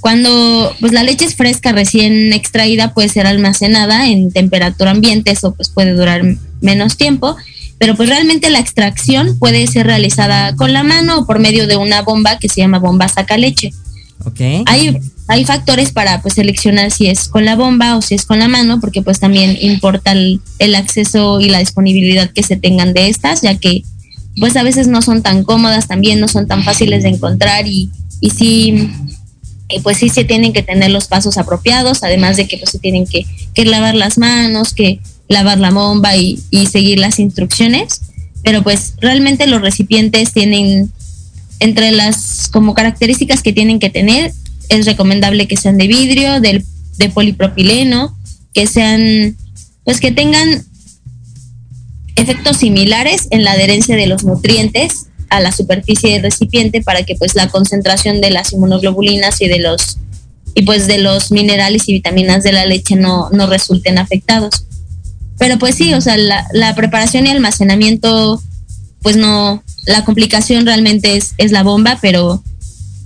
Cuando 0.02 0.76
pues 0.80 0.92
la 0.92 1.02
leche 1.02 1.26
es 1.26 1.36
fresca, 1.36 1.72
recién 1.72 2.32
extraída, 2.32 2.94
puede 2.94 3.10
ser 3.10 3.26
almacenada 3.26 4.08
en 4.08 4.32
temperatura 4.32 4.92
ambiente, 4.92 5.32
eso 5.32 5.56
pues 5.56 5.70
puede 5.70 5.94
durar 5.94 6.22
menos 6.62 6.96
tiempo, 6.96 7.36
pero 7.78 7.96
pues 7.96 8.10
realmente 8.10 8.50
la 8.50 8.60
extracción 8.60 9.38
puede 9.38 9.68
ser 9.68 9.86
realizada 9.86 10.56
con 10.56 10.74
la 10.74 10.84
mano 10.84 11.20
o 11.20 11.26
por 11.26 11.40
medio 11.40 11.68
de 11.68 11.78
una 11.78 12.02
bomba 12.02 12.40
que 12.40 12.50
se 12.50 12.62
llama 12.62 12.80
bomba 12.80 13.08
saca 13.08 13.38
leche. 13.38 13.74
Okay. 14.24 14.64
Hay, 14.66 14.98
hay 15.28 15.46
factores 15.46 15.92
para 15.92 16.22
pues 16.22 16.36
seleccionar 16.36 16.90
si 16.90 17.08
es 17.08 17.28
con 17.28 17.44
la 17.44 17.56
bomba 17.56 17.98
o 17.98 18.02
si 18.02 18.16
es 18.16 18.26
con 18.26 18.40
la 18.40 18.48
mano, 18.48 18.80
porque 18.80 19.02
pues 19.02 19.20
también 19.20 19.58
importa 19.60 20.14
el, 20.14 20.40
el 20.60 20.74
acceso 20.76 21.42
y 21.42 21.50
la 21.50 21.60
disponibilidad 21.60 22.32
que 22.32 22.44
se 22.44 22.56
tengan 22.56 22.94
de 22.94 23.10
estas, 23.10 23.42
ya 23.42 23.56
que 23.58 23.84
pues 24.40 24.56
a 24.56 24.64
veces 24.64 24.88
no 24.88 25.02
son 25.02 25.22
tan 25.22 25.44
cómodas, 25.44 25.88
también 25.88 26.20
no 26.20 26.28
son 26.28 26.48
tan 26.48 26.64
fáciles 26.64 27.04
de 27.04 27.10
encontrar 27.10 27.68
y, 27.68 27.90
y 28.22 28.30
sí, 28.32 28.90
y 29.70 29.80
pues 29.80 29.98
sí 29.98 30.10
se 30.10 30.24
tienen 30.24 30.54
que 30.54 30.64
tener 30.64 30.92
los 30.92 31.08
pasos 31.08 31.38
apropiados, 31.38 32.04
además 32.04 32.38
de 32.38 32.48
que 32.48 32.58
pues 32.58 32.72
se 32.72 32.80
tienen 32.80 33.06
que, 33.06 33.26
que 33.54 33.66
lavar 33.66 33.96
las 33.96 34.18
manos, 34.18 34.74
que 34.74 35.00
lavar 35.28 35.60
la 35.60 35.72
bomba 35.72 36.16
y, 36.16 36.40
y 36.52 36.68
seguir 36.68 37.00
las 37.00 37.20
instrucciones, 37.20 38.02
pero 38.44 38.64
pues 38.64 38.94
realmente 39.00 39.48
los 39.48 39.62
recipientes 39.62 40.34
tienen 40.34 40.92
entre 41.60 41.92
las 41.92 42.48
como 42.52 42.74
características 42.74 43.42
que 43.42 43.54
tienen 43.54 43.80
que 43.80 43.90
tener, 43.90 44.32
es 44.70 44.86
recomendable 44.86 45.48
que 45.48 45.58
sean 45.58 45.78
de 45.78 45.88
vidrio, 45.88 46.40
del, 46.42 46.66
de 46.98 47.10
polipropileno, 47.10 48.16
que 48.54 48.68
sean, 48.68 49.36
pues 49.84 50.00
que 50.00 50.12
tengan 50.12 50.66
efectos 52.16 52.58
similares 52.58 53.28
en 53.32 53.44
la 53.44 53.52
adherencia 53.52 53.96
de 53.96 54.08
los 54.08 54.24
nutrientes 54.24 55.08
a 55.30 55.40
la 55.40 55.52
superficie 55.52 56.14
del 56.14 56.24
recipiente 56.24 56.82
para 56.82 57.04
que 57.04 57.16
pues 57.16 57.36
la 57.36 57.50
concentración 57.50 58.22
de 58.22 58.30
las 58.30 58.54
inmunoglobulinas 58.54 59.42
y 59.42 59.48
de 59.48 59.60
los 59.60 59.98
y 60.58 60.64
pues 60.64 60.88
de 60.88 61.00
los 61.00 61.32
minerales 61.32 61.90
y 61.90 61.94
vitaminas 61.94 62.44
de 62.44 62.54
la 62.54 62.66
leche 62.66 62.96
no, 62.96 63.30
no 63.32 63.48
resulten 63.48 63.98
afectados. 63.98 64.66
Pero 65.38 65.60
pues 65.60 65.76
sí, 65.76 65.94
o 65.94 66.02
sea, 66.02 66.18
la, 66.18 66.48
la 66.54 66.76
preparación 66.76 67.28
y 67.28 67.32
almacenamiento, 67.32 68.42
pues 69.02 69.18
no, 69.18 69.64
la 69.86 70.06
complicación 70.06 70.66
realmente 70.66 71.18
es, 71.18 71.34
es 71.38 71.52
la 71.52 71.64
bomba, 71.64 72.00
pero 72.02 72.42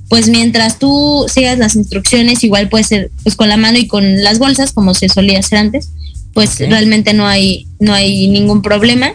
pues 0.10 0.28
mientras 0.28 0.80
tú 0.80 1.26
sigas 1.32 1.58
las 1.60 1.76
instrucciones, 1.76 2.44
igual 2.44 2.68
puede 2.68 2.84
ser 2.84 3.12
pues 3.24 3.36
con 3.36 3.48
la 3.48 3.58
mano 3.58 3.78
y 3.78 3.88
con 3.88 4.24
las 4.24 4.40
bolsas, 4.40 4.72
como 4.72 4.94
se 4.94 5.08
solía 5.08 5.40
hacer 5.40 5.60
antes, 5.60 5.90
pues 6.34 6.56
okay. 6.56 6.70
realmente 6.70 7.14
no 7.14 7.28
hay, 7.28 7.68
no 7.80 7.94
hay 7.94 8.28
ningún 8.28 8.62
problema. 8.62 9.14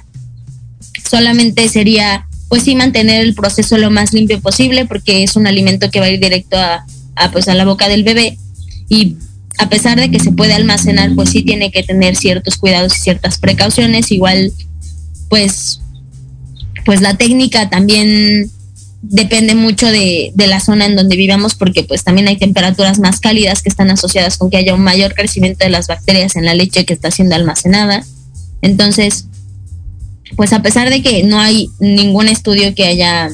Solamente 1.09 1.69
sería, 1.69 2.27
pues 2.49 2.63
sí, 2.63 2.77
mantener 2.77 3.23
el 3.23 3.35
proceso 3.35 3.77
lo 3.77 3.91
más 3.91 4.13
limpio 4.13 4.41
posible, 4.41 4.87
porque 4.87 5.25
es 5.25 5.37
un 5.37 5.47
alimento 5.47 5.91
que 5.91 6.01
va 6.01 6.07
a 6.07 6.11
ir 6.11 6.21
directo 6.21 6.57
a, 6.57 6.87
a 7.17 7.31
pues 7.33 7.49
a 7.49 7.55
la 7.55 7.65
boca 7.65 7.89
del 7.89 8.05
bebé. 8.05 8.39
Y 8.89 9.17
a 9.59 9.69
pesar 9.69 9.99
de 9.99 10.11
que 10.11 10.21
se 10.21 10.33
puede 10.33 10.55
almacenar, 10.55 11.15
pues 11.15 11.31
sí 11.31 11.43
tiene 11.43 11.71
que 11.71 11.83
tener 11.83 12.17
ciertos 12.17 12.57
cuidados 12.57 12.97
y 12.97 13.01
ciertas 13.01 13.39
precauciones. 13.39 14.11
Igual, 14.11 14.53
pues, 15.29 15.81
pues 16.85 17.01
la 17.01 17.17
técnica 17.17 17.71
también 17.71 18.51
depende 19.03 19.55
mucho 19.55 19.87
de, 19.87 20.33
de, 20.35 20.47
la 20.47 20.61
zona 20.61 20.87
en 20.87 20.97
donde 20.97 21.17
vivamos 21.17 21.55
porque 21.55 21.85
pues 21.85 22.05
también 22.05 22.27
hay 22.27 22.39
temperaturas 22.39 22.99
más 22.99 23.21
cálidas 23.21 23.61
que 23.61 23.69
están 23.69 23.91
asociadas 23.91 24.39
con 24.39 24.49
que 24.49 24.57
haya 24.57 24.73
un 24.73 24.81
mayor 24.81 25.15
crecimiento 25.15 25.65
de 25.65 25.71
las 25.71 25.89
bacterias 25.89 26.37
en 26.37 26.47
la 26.47 26.55
leche 26.55 26.87
que 26.87 26.95
está 26.95 27.11
siendo 27.11 27.35
almacenada. 27.35 28.03
Entonces, 28.63 29.27
pues 30.37 30.53
a 30.53 30.63
pesar 30.63 30.91
de 30.91 31.03
que 31.03 31.23
no 31.23 31.39
hay 31.39 31.71
ningún 31.79 32.29
estudio 32.29 32.75
que 32.75 32.87
haya 32.87 33.31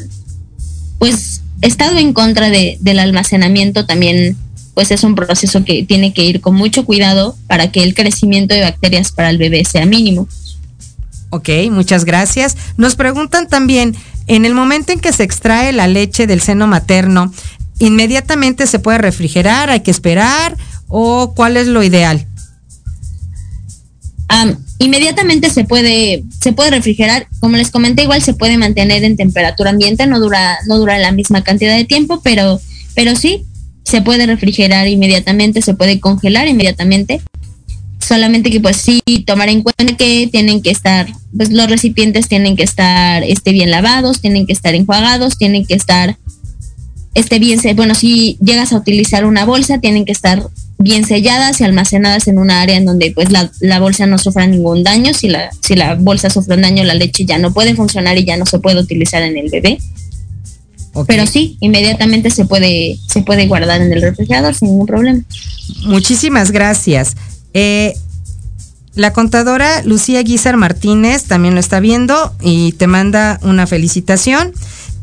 pues 0.98 1.42
estado 1.62 1.98
en 1.98 2.12
contra 2.12 2.50
de, 2.50 2.78
del 2.80 2.98
almacenamiento, 2.98 3.86
también 3.86 4.36
pues 4.74 4.90
es 4.90 5.04
un 5.04 5.14
proceso 5.14 5.64
que 5.64 5.84
tiene 5.84 6.12
que 6.12 6.24
ir 6.24 6.40
con 6.40 6.54
mucho 6.54 6.84
cuidado 6.84 7.36
para 7.46 7.70
que 7.70 7.82
el 7.82 7.94
crecimiento 7.94 8.54
de 8.54 8.62
bacterias 8.62 9.12
para 9.12 9.30
el 9.30 9.38
bebé 9.38 9.64
sea 9.64 9.86
mínimo. 9.86 10.28
Ok, 11.30 11.48
muchas 11.70 12.04
gracias. 12.04 12.56
Nos 12.76 12.96
preguntan 12.96 13.48
también, 13.48 13.94
en 14.26 14.44
el 14.44 14.54
momento 14.54 14.92
en 14.92 15.00
que 15.00 15.12
se 15.12 15.22
extrae 15.22 15.72
la 15.72 15.86
leche 15.86 16.26
del 16.26 16.40
seno 16.40 16.66
materno, 16.66 17.32
¿inmediatamente 17.78 18.66
se 18.66 18.78
puede 18.78 18.98
refrigerar? 18.98 19.70
¿Hay 19.70 19.80
que 19.80 19.90
esperar? 19.90 20.56
¿O 20.88 21.34
cuál 21.34 21.56
es 21.56 21.68
lo 21.68 21.82
ideal? 21.82 22.26
Um, 24.30 24.56
inmediatamente 24.78 25.50
se 25.50 25.64
puede, 25.64 26.24
se 26.40 26.52
puede 26.52 26.70
refrigerar. 26.70 27.26
Como 27.40 27.56
les 27.56 27.70
comenté, 27.70 28.02
igual 28.02 28.22
se 28.22 28.34
puede 28.34 28.58
mantener 28.58 29.04
en 29.04 29.16
temperatura 29.16 29.70
ambiente, 29.70 30.06
no 30.06 30.20
dura, 30.20 30.58
no 30.66 30.78
dura 30.78 30.98
la 30.98 31.12
misma 31.12 31.42
cantidad 31.42 31.76
de 31.76 31.84
tiempo, 31.84 32.20
pero, 32.22 32.60
pero 32.94 33.16
sí, 33.16 33.44
se 33.84 34.02
puede 34.02 34.26
refrigerar 34.26 34.88
inmediatamente, 34.88 35.62
se 35.62 35.74
puede 35.74 36.00
congelar 36.00 36.48
inmediatamente. 36.48 37.20
Solamente 37.98 38.50
que 38.50 38.60
pues 38.60 38.76
sí 38.76 39.02
tomar 39.26 39.48
en 39.48 39.62
cuenta 39.62 39.96
que 39.96 40.28
tienen 40.32 40.62
que 40.62 40.70
estar, 40.70 41.06
pues 41.36 41.50
los 41.50 41.68
recipientes 41.68 42.28
tienen 42.28 42.56
que 42.56 42.62
estar 42.62 43.22
este, 43.24 43.52
bien 43.52 43.70
lavados, 43.70 44.20
tienen 44.20 44.46
que 44.46 44.52
estar 44.52 44.74
enjuagados, 44.74 45.36
tienen 45.36 45.66
que 45.66 45.74
estar 45.74 46.16
este 47.14 47.38
bien, 47.38 47.60
bueno, 47.74 47.94
si 47.94 48.38
llegas 48.40 48.72
a 48.72 48.76
utilizar 48.76 49.24
una 49.24 49.44
bolsa, 49.44 49.78
tienen 49.78 50.04
que 50.04 50.12
estar 50.12 50.42
bien 50.78 51.04
selladas 51.04 51.60
y 51.60 51.64
almacenadas 51.64 52.28
en 52.28 52.38
una 52.38 52.62
área 52.62 52.76
en 52.76 52.86
donde 52.86 53.12
pues 53.14 53.30
la, 53.30 53.50
la, 53.60 53.80
bolsa 53.80 54.06
no 54.06 54.16
sufra 54.16 54.46
ningún 54.46 54.82
daño. 54.82 55.12
Si 55.12 55.28
la, 55.28 55.50
si 55.60 55.74
la 55.74 55.94
bolsa 55.96 56.30
sufre 56.30 56.54
un 56.54 56.62
daño, 56.62 56.84
la 56.84 56.94
leche 56.94 57.24
ya 57.24 57.38
no 57.38 57.52
puede 57.52 57.74
funcionar 57.74 58.16
y 58.16 58.24
ya 58.24 58.36
no 58.36 58.46
se 58.46 58.60
puede 58.60 58.80
utilizar 58.80 59.22
en 59.22 59.36
el 59.36 59.50
bebé. 59.50 59.78
Okay. 60.92 61.16
Pero 61.16 61.30
sí, 61.30 61.56
inmediatamente 61.60 62.30
se 62.30 62.44
puede, 62.44 62.98
se 63.06 63.22
puede 63.22 63.46
guardar 63.46 63.80
en 63.80 63.92
el 63.92 64.02
refrigerador 64.02 64.54
sin 64.54 64.68
ningún 64.68 64.86
problema. 64.86 65.22
Muchísimas 65.84 66.50
gracias. 66.50 67.16
Eh, 67.54 67.94
la 68.94 69.12
contadora 69.12 69.82
Lucía 69.84 70.22
Guizar 70.22 70.56
Martínez 70.56 71.24
también 71.24 71.54
lo 71.54 71.60
está 71.60 71.78
viendo 71.80 72.34
y 72.40 72.72
te 72.72 72.86
manda 72.86 73.38
una 73.42 73.66
felicitación. 73.66 74.52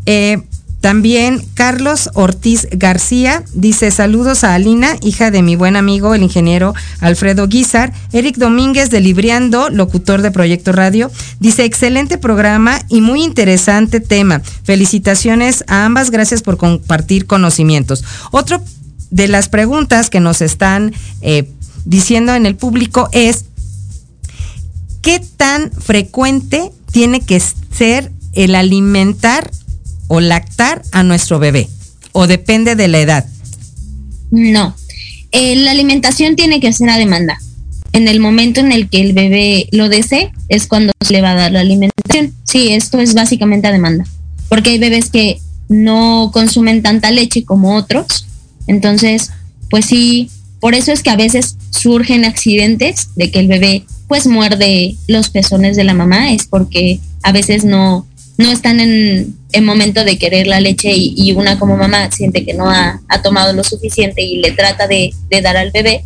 Eh, 0.05 0.41
también 0.87 1.43
Carlos 1.53 2.09
Ortiz 2.13 2.65
García 2.71 3.43
dice 3.53 3.91
saludos 3.91 4.45
a 4.45 4.53
Alina, 4.53 4.95
hija 5.01 5.31
de 5.31 5.41
mi 5.41 5.57
buen 5.57 5.75
amigo 5.75 6.15
el 6.15 6.23
ingeniero 6.23 6.73
Alfredo 7.01 7.45
Guizar. 7.49 7.91
Eric 8.13 8.37
Domínguez 8.37 8.89
de 8.89 9.01
Libriando, 9.01 9.69
locutor 9.69 10.21
de 10.21 10.31
Proyecto 10.31 10.71
Radio, 10.71 11.11
dice 11.41 11.65
excelente 11.65 12.17
programa 12.17 12.79
y 12.87 13.01
muy 13.01 13.21
interesante 13.21 13.99
tema. 13.99 14.41
Felicitaciones 14.63 15.65
a 15.67 15.83
ambas, 15.83 16.09
gracias 16.09 16.41
por 16.41 16.55
compartir 16.55 17.25
conocimientos. 17.25 18.05
Otro 18.31 18.63
de 19.11 19.27
las 19.27 19.49
preguntas 19.49 20.09
que 20.09 20.21
nos 20.21 20.41
están 20.41 20.93
eh, 21.19 21.49
diciendo 21.83 22.33
en 22.33 22.45
el 22.45 22.55
público 22.55 23.09
es 23.11 23.43
¿qué 25.01 25.21
tan 25.35 25.69
frecuente 25.69 26.71
tiene 26.91 27.19
que 27.19 27.41
ser 27.41 28.13
el 28.31 28.55
alimentar 28.55 29.51
o 30.07 30.19
lactar 30.19 30.81
a 30.91 31.03
nuestro 31.03 31.39
bebé? 31.39 31.67
¿O 32.11 32.27
depende 32.27 32.75
de 32.75 32.87
la 32.87 32.99
edad? 32.99 33.25
No. 34.31 34.75
Eh, 35.31 35.55
la 35.57 35.71
alimentación 35.71 36.35
tiene 36.35 36.59
que 36.59 36.73
ser 36.73 36.89
a 36.89 36.97
demanda. 36.97 37.39
En 37.93 38.07
el 38.07 38.19
momento 38.19 38.59
en 38.59 38.71
el 38.71 38.89
que 38.89 39.01
el 39.01 39.13
bebé 39.13 39.67
lo 39.71 39.89
desee, 39.89 40.31
es 40.49 40.67
cuando 40.67 40.93
se 41.01 41.13
le 41.13 41.21
va 41.21 41.31
a 41.31 41.35
dar 41.35 41.51
la 41.51 41.61
alimentación. 41.61 42.33
Sí, 42.43 42.73
esto 42.73 42.99
es 42.99 43.13
básicamente 43.13 43.67
a 43.67 43.71
demanda. 43.71 44.05
Porque 44.49 44.71
hay 44.71 44.79
bebés 44.79 45.09
que 45.09 45.39
no 45.69 46.31
consumen 46.33 46.81
tanta 46.81 47.11
leche 47.11 47.43
como 47.43 47.75
otros. 47.75 48.27
Entonces, 48.67 49.31
pues 49.69 49.85
sí, 49.85 50.29
por 50.59 50.75
eso 50.75 50.91
es 50.91 51.03
que 51.03 51.09
a 51.09 51.15
veces 51.15 51.55
surgen 51.71 52.25
accidentes 52.25 53.09
de 53.15 53.31
que 53.31 53.39
el 53.39 53.47
bebé 53.47 53.85
pues 54.07 54.25
muerde 54.25 54.95
los 55.07 55.29
pezones 55.29 55.75
de 55.75 55.83
la 55.83 55.93
mamá, 55.93 56.31
es 56.31 56.45
porque 56.45 56.99
a 57.23 57.31
veces 57.31 57.65
no, 57.65 58.07
no 58.37 58.51
están 58.51 58.79
en, 58.79 59.35
en 59.51 59.65
momento 59.65 60.03
de 60.03 60.17
querer 60.17 60.47
la 60.47 60.59
leche 60.59 60.91
y, 60.93 61.13
y, 61.15 61.31
una 61.33 61.57
como 61.57 61.77
mamá 61.77 62.11
siente 62.11 62.45
que 62.45 62.53
no 62.53 62.69
ha, 62.69 63.01
ha 63.07 63.21
tomado 63.21 63.53
lo 63.53 63.63
suficiente 63.63 64.21
y 64.21 64.37
le 64.41 64.51
trata 64.51 64.87
de, 64.87 65.13
de, 65.29 65.41
dar 65.41 65.55
al 65.55 65.71
bebé 65.71 66.03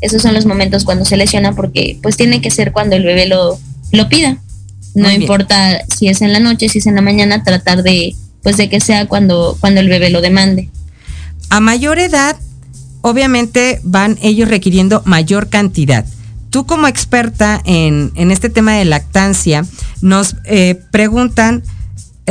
Esos 0.00 0.22
son 0.22 0.34
los 0.34 0.44
momentos 0.44 0.84
cuando 0.84 1.04
se 1.04 1.16
lesiona 1.16 1.54
porque 1.54 1.98
pues 2.02 2.16
tiene 2.16 2.40
que 2.40 2.50
ser 2.50 2.72
cuando 2.72 2.96
el 2.96 3.04
bebé 3.04 3.26
lo, 3.26 3.58
lo 3.92 4.08
pida. 4.08 4.38
No 4.94 5.10
importa 5.10 5.84
si 5.96 6.08
es 6.08 6.20
en 6.20 6.32
la 6.32 6.40
noche, 6.40 6.68
si 6.68 6.78
es 6.78 6.86
en 6.86 6.96
la 6.96 7.00
mañana, 7.00 7.44
tratar 7.44 7.82
de 7.84 8.14
pues 8.42 8.56
de 8.56 8.68
que 8.68 8.80
sea 8.80 9.06
cuando, 9.06 9.56
cuando 9.60 9.80
el 9.80 9.88
bebé 9.88 10.10
lo 10.10 10.20
demande. 10.20 10.70
A 11.50 11.60
mayor 11.60 11.98
edad, 11.98 12.36
obviamente 13.02 13.80
van 13.82 14.18
ellos 14.22 14.48
requiriendo 14.48 15.02
mayor 15.04 15.48
cantidad. 15.48 16.04
Tú 16.50 16.66
como 16.66 16.88
experta 16.88 17.60
en, 17.64 18.12
este 18.16 18.50
tema 18.50 18.74
de 18.74 18.84
lactancia, 18.84 19.64
nos 20.00 20.36
eh, 20.44 20.80
preguntan, 20.90 21.62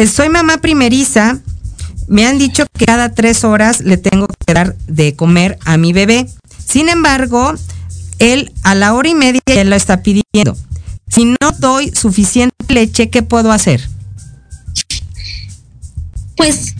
soy 0.08 0.30
mamá 0.30 0.60
primeriza, 0.60 1.40
me 2.08 2.26
han 2.26 2.38
dicho 2.38 2.66
que 2.74 2.86
cada 2.86 3.14
tres 3.14 3.44
horas 3.44 3.82
le 3.82 3.98
tengo 3.98 4.28
que 4.28 4.54
dar 4.54 4.76
de 4.88 5.16
comer 5.16 5.58
a 5.66 5.78
mi 5.78 5.94
bebé. 5.94 6.28
Sin 6.66 6.90
embargo, 6.90 7.54
él 8.20 8.52
a 8.64 8.76
la 8.76 8.94
hora 8.94 9.10
y 9.10 9.16
media 9.16 9.42
ya 9.46 9.64
lo 9.64 9.76
está 9.76 10.02
pidiendo. 10.02 10.58
Si 11.08 11.26
no 11.26 11.52
doy 11.60 11.92
suficiente 11.96 12.56
leche, 12.68 13.10
¿qué 13.10 13.24
puedo 13.24 13.52
hacer? 13.52 13.82
Pues, 16.36 16.76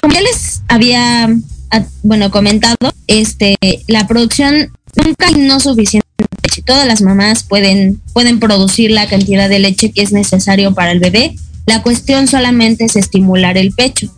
como 0.00 0.14
ya 0.14 0.20
les 0.20 0.62
había, 0.68 1.24
ah, 1.70 1.84
bueno, 2.02 2.30
comentado, 2.30 2.76
este, 3.06 3.56
la 3.86 4.06
producción 4.06 4.72
nunca 4.96 5.26
hay 5.26 5.34
no 5.34 5.60
suficiente 5.60 6.06
leche. 6.42 6.62
Todas 6.62 6.86
las 6.86 7.02
mamás 7.02 7.42
pueden, 7.42 8.00
pueden 8.12 8.38
producir 8.38 8.90
la 8.90 9.08
cantidad 9.08 9.48
de 9.48 9.58
leche 9.58 9.92
que 9.92 10.02
es 10.02 10.12
necesario 10.12 10.74
para 10.74 10.92
el 10.92 11.00
bebé. 11.00 11.36
La 11.66 11.82
cuestión 11.82 12.26
solamente 12.26 12.84
es 12.84 12.96
estimular 12.96 13.56
el 13.56 13.72
pecho. 13.72 14.12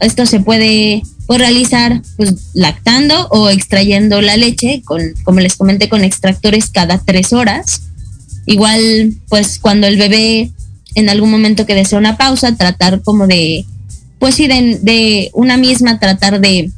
Esto 0.00 0.26
se 0.26 0.40
puede 0.40 1.02
pues, 1.26 1.38
realizar 1.38 2.02
pues, 2.16 2.34
lactando 2.54 3.28
o 3.28 3.48
extrayendo 3.50 4.20
la 4.20 4.36
leche, 4.36 4.82
con, 4.84 5.02
como 5.24 5.40
les 5.40 5.56
comenté, 5.56 5.88
con 5.88 6.04
extractores 6.04 6.68
cada 6.70 6.98
tres 6.98 7.32
horas. 7.32 7.82
Igual, 8.46 9.14
pues 9.28 9.58
cuando 9.58 9.86
el 9.86 9.96
bebé 9.96 10.50
en 10.94 11.08
algún 11.10 11.30
momento 11.30 11.66
que 11.66 11.74
desea 11.74 11.98
una 11.98 12.16
pausa, 12.16 12.56
tratar 12.56 13.02
como 13.02 13.26
de 13.26 13.66
pues 14.18 14.34
sí, 14.34 14.48
de, 14.48 15.30
una 15.34 15.56
misma 15.56 15.98
tratar 15.98 16.40
de 16.40 16.70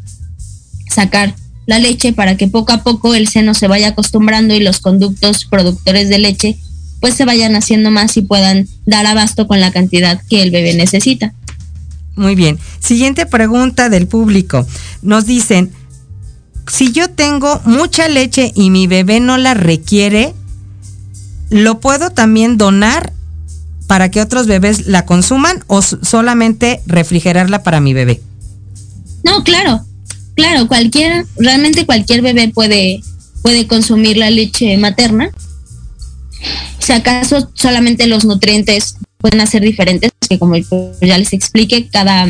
sacar 0.91 1.35
la 1.67 1.79
leche 1.79 2.13
para 2.13 2.37
que 2.37 2.49
poco 2.49 2.73
a 2.73 2.83
poco 2.83 3.15
el 3.15 3.29
seno 3.29 3.55
se 3.55 3.69
vaya 3.69 3.89
acostumbrando 3.89 4.55
y 4.55 4.61
los 4.61 4.81
conductos 4.81 5.45
productores 5.45 6.09
de 6.09 6.19
leche 6.19 6.59
pues 7.01 7.15
se 7.15 7.25
vayan 7.25 7.55
haciendo 7.55 7.91
más 7.91 8.17
y 8.17 8.23
puedan 8.23 8.67
dar 8.87 9.07
abasto 9.07 9.47
con 9.47 9.61
la 9.61 9.73
cantidad 9.73 10.21
que 10.29 10.43
el 10.43 10.51
bebé 10.51 10.75
necesita. 10.75 11.35
Muy 12.17 12.35
bien. 12.35 12.59
Siguiente 12.81 13.27
pregunta 13.27 13.89
del 13.89 14.09
público. 14.09 14.67
Nos 15.03 15.27
dicen, 15.27 15.71
si 16.67 16.93
yo 16.93 17.09
tengo 17.09 17.61
mucha 17.65 18.09
leche 18.09 18.53
y 18.55 18.71
mi 18.71 18.87
bebé 18.87 19.21
no 19.21 19.39
la 19.39 19.55
requiere, 19.55 20.35
¿lo 21.51 21.81
puedo 21.81 22.11
también 22.11 22.59
donar 22.59 23.13
para 23.87 24.11
que 24.11 24.21
otros 24.21 24.47
bebés 24.47 24.87
la 24.87 25.07
consuman 25.07 25.65
o 25.67 25.81
solamente 25.81 26.81
refrigerarla 26.87 27.63
para 27.63 27.81
mi 27.81 27.95
bebé? 27.95 28.21
No, 29.25 29.45
claro, 29.45 29.85
claro, 30.35 30.69
cualquier, 30.69 31.25
realmente 31.37 31.87
cualquier 31.87 32.23
bebé 32.23 32.49
puede, 32.49 33.01
puede 33.43 33.67
consumir 33.67 34.17
la 34.17 34.31
leche 34.31 34.77
materna. 34.77 35.31
Si 36.89 36.95
acaso 36.95 37.51
solamente 37.53 38.07
los 38.07 38.25
nutrientes 38.25 38.97
pueden 39.19 39.47
ser 39.47 39.61
diferentes, 39.61 40.11
que 40.27 40.39
como 40.39 40.57
ya 40.57 41.19
les 41.19 41.35
expliqué, 41.35 41.87
cada, 41.87 42.27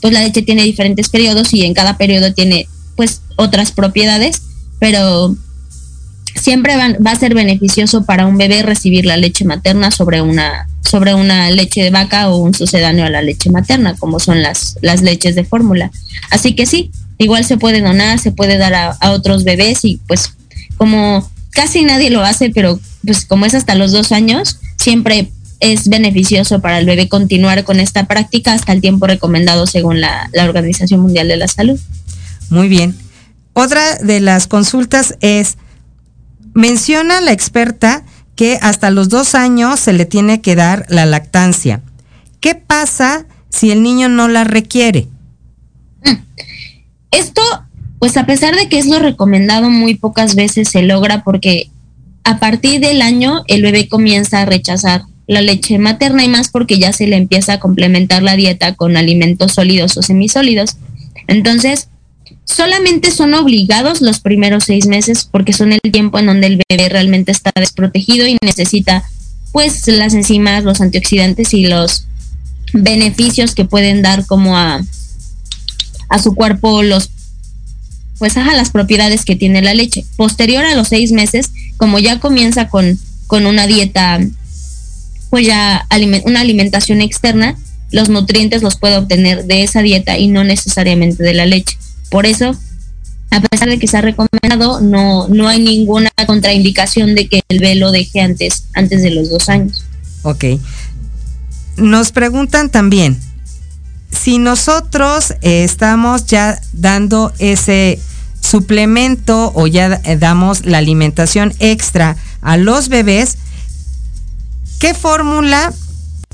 pues 0.00 0.14
la 0.14 0.22
leche 0.22 0.40
tiene 0.40 0.62
diferentes 0.62 1.10
periodos 1.10 1.52
y 1.52 1.66
en 1.66 1.74
cada 1.74 1.98
periodo 1.98 2.32
tiene 2.32 2.66
pues 2.96 3.20
otras 3.36 3.70
propiedades, 3.70 4.40
pero 4.78 5.36
siempre 6.34 6.74
va 6.78 7.10
a 7.10 7.16
ser 7.16 7.34
beneficioso 7.34 8.06
para 8.06 8.24
un 8.24 8.38
bebé 8.38 8.62
recibir 8.62 9.04
la 9.04 9.18
leche 9.18 9.44
materna 9.44 9.90
sobre 9.90 10.22
una, 10.22 10.66
sobre 10.80 11.12
una 11.12 11.50
leche 11.50 11.82
de 11.82 11.90
vaca 11.90 12.30
o 12.30 12.38
un 12.38 12.54
sucedáneo 12.54 13.04
a 13.04 13.10
la 13.10 13.20
leche 13.20 13.50
materna, 13.50 13.94
como 13.94 14.20
son 14.20 14.40
las, 14.40 14.78
las 14.80 15.02
leches 15.02 15.34
de 15.34 15.44
fórmula. 15.44 15.90
Así 16.30 16.54
que 16.54 16.64
sí, 16.64 16.92
igual 17.18 17.44
se 17.44 17.58
puede 17.58 17.82
donar, 17.82 18.18
se 18.18 18.32
puede 18.32 18.56
dar 18.56 18.72
a, 18.74 19.10
otros 19.10 19.44
bebés 19.44 19.84
y 19.84 20.00
pues 20.08 20.32
como 20.78 21.30
casi 21.50 21.84
nadie 21.84 22.08
lo 22.08 22.24
hace, 22.24 22.48
pero 22.48 22.80
pues 23.04 23.24
como 23.24 23.46
es 23.46 23.54
hasta 23.54 23.74
los 23.74 23.92
dos 23.92 24.12
años, 24.12 24.58
siempre 24.76 25.30
es 25.60 25.88
beneficioso 25.88 26.60
para 26.60 26.78
el 26.78 26.86
bebé 26.86 27.08
continuar 27.08 27.64
con 27.64 27.80
esta 27.80 28.06
práctica 28.06 28.52
hasta 28.52 28.72
el 28.72 28.80
tiempo 28.80 29.06
recomendado 29.06 29.66
según 29.66 30.00
la, 30.00 30.28
la 30.32 30.44
Organización 30.44 31.00
Mundial 31.00 31.28
de 31.28 31.36
la 31.36 31.48
Salud. 31.48 31.78
Muy 32.50 32.68
bien. 32.68 32.96
Otra 33.54 33.96
de 33.96 34.20
las 34.20 34.46
consultas 34.46 35.16
es, 35.20 35.56
Menciona 36.58 37.20
la 37.20 37.30
experta 37.30 38.04
que 38.34 38.58
hasta 38.60 38.90
los 38.90 39.08
dos 39.08 39.36
años 39.36 39.78
se 39.78 39.92
le 39.92 40.06
tiene 40.06 40.40
que 40.40 40.56
dar 40.56 40.86
la 40.88 41.06
lactancia. 41.06 41.82
¿Qué 42.40 42.56
pasa 42.56 43.26
si 43.48 43.70
el 43.70 43.84
niño 43.84 44.08
no 44.08 44.26
la 44.26 44.42
requiere? 44.42 45.06
Mm. 46.04 46.16
Esto, 47.12 47.42
pues 48.00 48.16
a 48.16 48.26
pesar 48.26 48.56
de 48.56 48.68
que 48.68 48.80
es 48.80 48.86
lo 48.86 48.98
recomendado, 48.98 49.70
muy 49.70 49.94
pocas 49.94 50.34
veces 50.34 50.68
se 50.68 50.82
logra 50.82 51.22
porque 51.22 51.70
a 52.28 52.38
partir 52.38 52.78
del 52.82 53.00
año 53.00 53.42
el 53.46 53.62
bebé 53.62 53.88
comienza 53.88 54.42
a 54.42 54.44
rechazar 54.44 55.04
la 55.26 55.40
leche 55.40 55.78
materna 55.78 56.24
y 56.24 56.28
más 56.28 56.50
porque 56.50 56.78
ya 56.78 56.92
se 56.92 57.06
le 57.06 57.16
empieza 57.16 57.54
a 57.54 57.58
complementar 57.58 58.22
la 58.22 58.36
dieta 58.36 58.74
con 58.74 58.98
alimentos 58.98 59.54
sólidos 59.54 59.96
o 59.96 60.02
semisólidos. 60.02 60.76
Entonces, 61.26 61.88
solamente 62.44 63.12
son 63.12 63.32
obligados 63.32 64.02
los 64.02 64.20
primeros 64.20 64.64
seis 64.64 64.86
meses 64.86 65.24
porque 65.24 65.54
son 65.54 65.72
el 65.72 65.80
tiempo 65.90 66.18
en 66.18 66.26
donde 66.26 66.48
el 66.48 66.60
bebé 66.68 66.90
realmente 66.90 67.32
está 67.32 67.50
desprotegido 67.54 68.26
y 68.26 68.36
necesita 68.42 69.04
pues 69.50 69.88
las 69.88 70.12
enzimas, 70.12 70.64
los 70.64 70.82
antioxidantes 70.82 71.54
y 71.54 71.66
los 71.66 72.08
beneficios 72.74 73.54
que 73.54 73.64
pueden 73.64 74.02
dar 74.02 74.26
como 74.26 74.58
a, 74.58 74.82
a 76.10 76.18
su 76.18 76.34
cuerpo 76.34 76.82
los 76.82 77.08
pues 78.18 78.36
a 78.36 78.54
las 78.54 78.70
propiedades 78.70 79.24
que 79.24 79.36
tiene 79.36 79.62
la 79.62 79.74
leche. 79.74 80.04
Posterior 80.16 80.64
a 80.64 80.74
los 80.74 80.88
seis 80.88 81.12
meses, 81.12 81.50
como 81.76 81.98
ya 81.98 82.20
comienza 82.20 82.68
con, 82.68 82.98
con 83.26 83.46
una 83.46 83.66
dieta, 83.66 84.20
pues 85.30 85.46
ya 85.46 85.86
una 86.24 86.40
alimentación 86.40 87.00
externa, 87.00 87.56
los 87.90 88.08
nutrientes 88.08 88.62
los 88.62 88.76
puede 88.76 88.96
obtener 88.96 89.44
de 89.44 89.62
esa 89.62 89.82
dieta 89.82 90.18
y 90.18 90.28
no 90.28 90.44
necesariamente 90.44 91.22
de 91.22 91.34
la 91.34 91.46
leche. 91.46 91.78
Por 92.10 92.26
eso, 92.26 92.56
a 93.30 93.40
pesar 93.40 93.68
de 93.68 93.78
que 93.78 93.86
se 93.86 93.96
ha 93.96 94.02
recomendado, 94.02 94.80
no, 94.80 95.28
no 95.28 95.48
hay 95.48 95.60
ninguna 95.60 96.10
contraindicación 96.26 97.14
de 97.14 97.28
que 97.28 97.42
el 97.48 97.60
velo 97.60 97.90
deje 97.92 98.20
antes, 98.20 98.64
antes 98.74 99.02
de 99.02 99.10
los 99.10 99.30
dos 99.30 99.48
años. 99.48 99.84
Ok. 100.22 100.44
Nos 101.76 102.10
preguntan 102.12 102.70
también, 102.70 103.18
si 104.10 104.38
nosotros 104.38 105.32
eh, 105.42 105.64
estamos 105.64 106.26
ya 106.26 106.60
dando 106.72 107.32
ese 107.38 108.00
suplemento 108.40 109.52
o 109.54 109.66
ya 109.66 110.00
eh, 110.04 110.16
damos 110.16 110.64
la 110.64 110.78
alimentación 110.78 111.52
extra 111.58 112.16
a 112.40 112.56
los 112.56 112.88
bebés, 112.88 113.36
¿qué 114.78 114.94
fórmula 114.94 115.72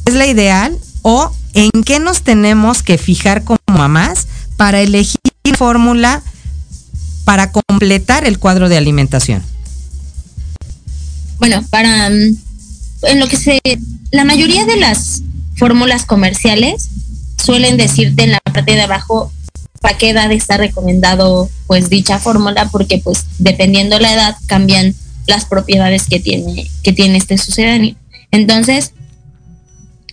es 0.04 0.14
la 0.14 0.26
ideal 0.26 0.78
o 1.02 1.34
en 1.54 1.70
qué 1.84 1.98
nos 1.98 2.22
tenemos 2.22 2.82
que 2.82 2.98
fijar 2.98 3.44
como 3.44 3.58
mamás 3.72 4.26
para 4.56 4.80
elegir 4.80 5.20
fórmula 5.56 6.22
para 7.24 7.52
completar 7.52 8.26
el 8.26 8.38
cuadro 8.38 8.68
de 8.68 8.76
alimentación? 8.76 9.42
Bueno, 11.38 11.64
para 11.70 12.10
mm, 12.10 12.36
en 13.02 13.20
lo 13.20 13.28
que 13.28 13.36
se 13.36 13.60
la 14.10 14.24
mayoría 14.24 14.64
de 14.64 14.76
las 14.76 15.22
fórmulas 15.56 16.04
comerciales 16.04 16.88
suelen 17.44 17.76
decirte 17.76 18.24
en 18.24 18.32
la 18.32 18.40
parte 18.40 18.72
de 18.72 18.82
abajo 18.82 19.32
para 19.80 19.98
qué 19.98 20.10
edad 20.10 20.32
está 20.32 20.56
recomendado 20.56 21.50
pues 21.66 21.90
dicha 21.90 22.18
fórmula 22.18 22.68
porque 22.70 22.98
pues 22.98 23.26
dependiendo 23.38 23.98
la 23.98 24.14
edad 24.14 24.36
cambian 24.46 24.94
las 25.26 25.44
propiedades 25.44 26.06
que 26.06 26.20
tiene 26.20 26.70
que 26.82 26.92
tiene 26.92 27.18
este 27.18 27.38
sucedáneo. 27.38 27.94
Entonces, 28.30 28.92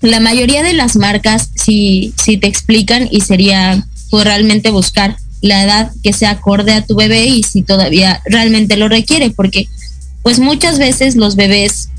la 0.01 0.19
mayoría 0.19 0.63
de 0.63 0.73
las 0.73 0.95
marcas 0.95 1.49
si 1.55 2.13
si 2.21 2.37
te 2.37 2.47
explican 2.47 3.07
y 3.11 3.21
sería 3.21 3.85
pues 4.09 4.25
realmente 4.25 4.71
buscar 4.71 5.15
la 5.41 5.63
edad 5.63 5.91
que 6.03 6.13
se 6.13 6.27
acorde 6.27 6.73
a 6.73 6.85
tu 6.85 6.95
bebé 6.95 7.25
y 7.25 7.43
si 7.43 7.63
todavía 7.63 8.21
realmente 8.25 8.77
lo 8.77 8.87
requiere, 8.89 9.31
porque 9.31 9.67
pues 10.21 10.39
muchas 10.39 10.77
veces 10.77 11.15
los 11.15 11.35
bebés 11.35 11.89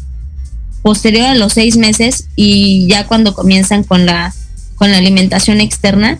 posterior 0.82 1.26
a 1.26 1.34
los 1.34 1.54
seis 1.54 1.76
meses 1.76 2.26
y 2.36 2.86
ya 2.88 3.06
cuando 3.06 3.34
comienzan 3.34 3.82
con 3.82 4.06
la 4.06 4.34
con 4.82 4.90
la 4.90 4.98
alimentación 4.98 5.60
externa 5.60 6.18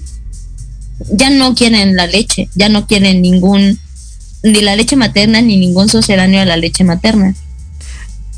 ya 1.10 1.30
no 1.30 1.56
quieren 1.56 1.96
la 1.96 2.06
leche, 2.06 2.48
ya 2.54 2.68
no 2.68 2.86
quieren 2.86 3.20
ningún 3.20 3.76
ni 4.44 4.60
la 4.60 4.76
leche 4.76 4.94
materna 4.94 5.40
ni 5.40 5.56
ningún 5.56 5.88
sucedáneo 5.88 6.42
a 6.42 6.44
la 6.44 6.56
leche 6.56 6.84
materna. 6.84 7.34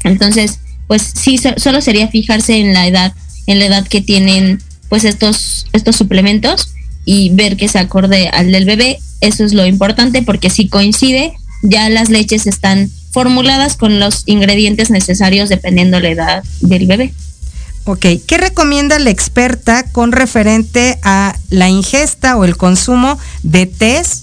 Entonces, 0.02 0.60
pues 0.86 1.12
sí, 1.14 1.38
solo 1.58 1.82
sería 1.82 2.08
fijarse 2.08 2.56
en 2.56 2.72
la 2.72 2.86
edad, 2.86 3.12
en 3.46 3.58
la 3.58 3.66
edad 3.66 3.86
que 3.86 4.00
tienen 4.00 4.62
pues 4.88 5.04
estos 5.04 5.66
estos 5.74 5.94
suplementos 5.94 6.70
y 7.04 7.28
ver 7.34 7.58
que 7.58 7.68
se 7.68 7.78
acorde 7.78 8.28
al 8.28 8.50
del 8.50 8.64
bebé. 8.64 9.00
Eso 9.20 9.44
es 9.44 9.52
lo 9.52 9.66
importante 9.66 10.22
porque 10.22 10.48
si 10.48 10.68
coincide, 10.68 11.34
ya 11.62 11.90
las 11.90 12.08
leches 12.08 12.46
están 12.46 12.90
formuladas 13.10 13.76
con 13.76 14.00
los 14.00 14.22
ingredientes 14.24 14.88
necesarios 14.88 15.50
dependiendo 15.50 16.00
la 16.00 16.08
edad 16.08 16.44
del 16.62 16.86
bebé. 16.86 17.12
Ok, 17.86 18.06
¿qué 18.26 18.38
recomienda 18.38 18.98
la 18.98 19.10
experta 19.10 19.84
con 19.92 20.12
referente 20.12 20.98
a 21.02 21.36
la 21.50 21.68
ingesta 21.68 22.36
o 22.38 22.44
el 22.44 22.56
consumo 22.56 23.18
de 23.42 23.66
tés 23.66 24.22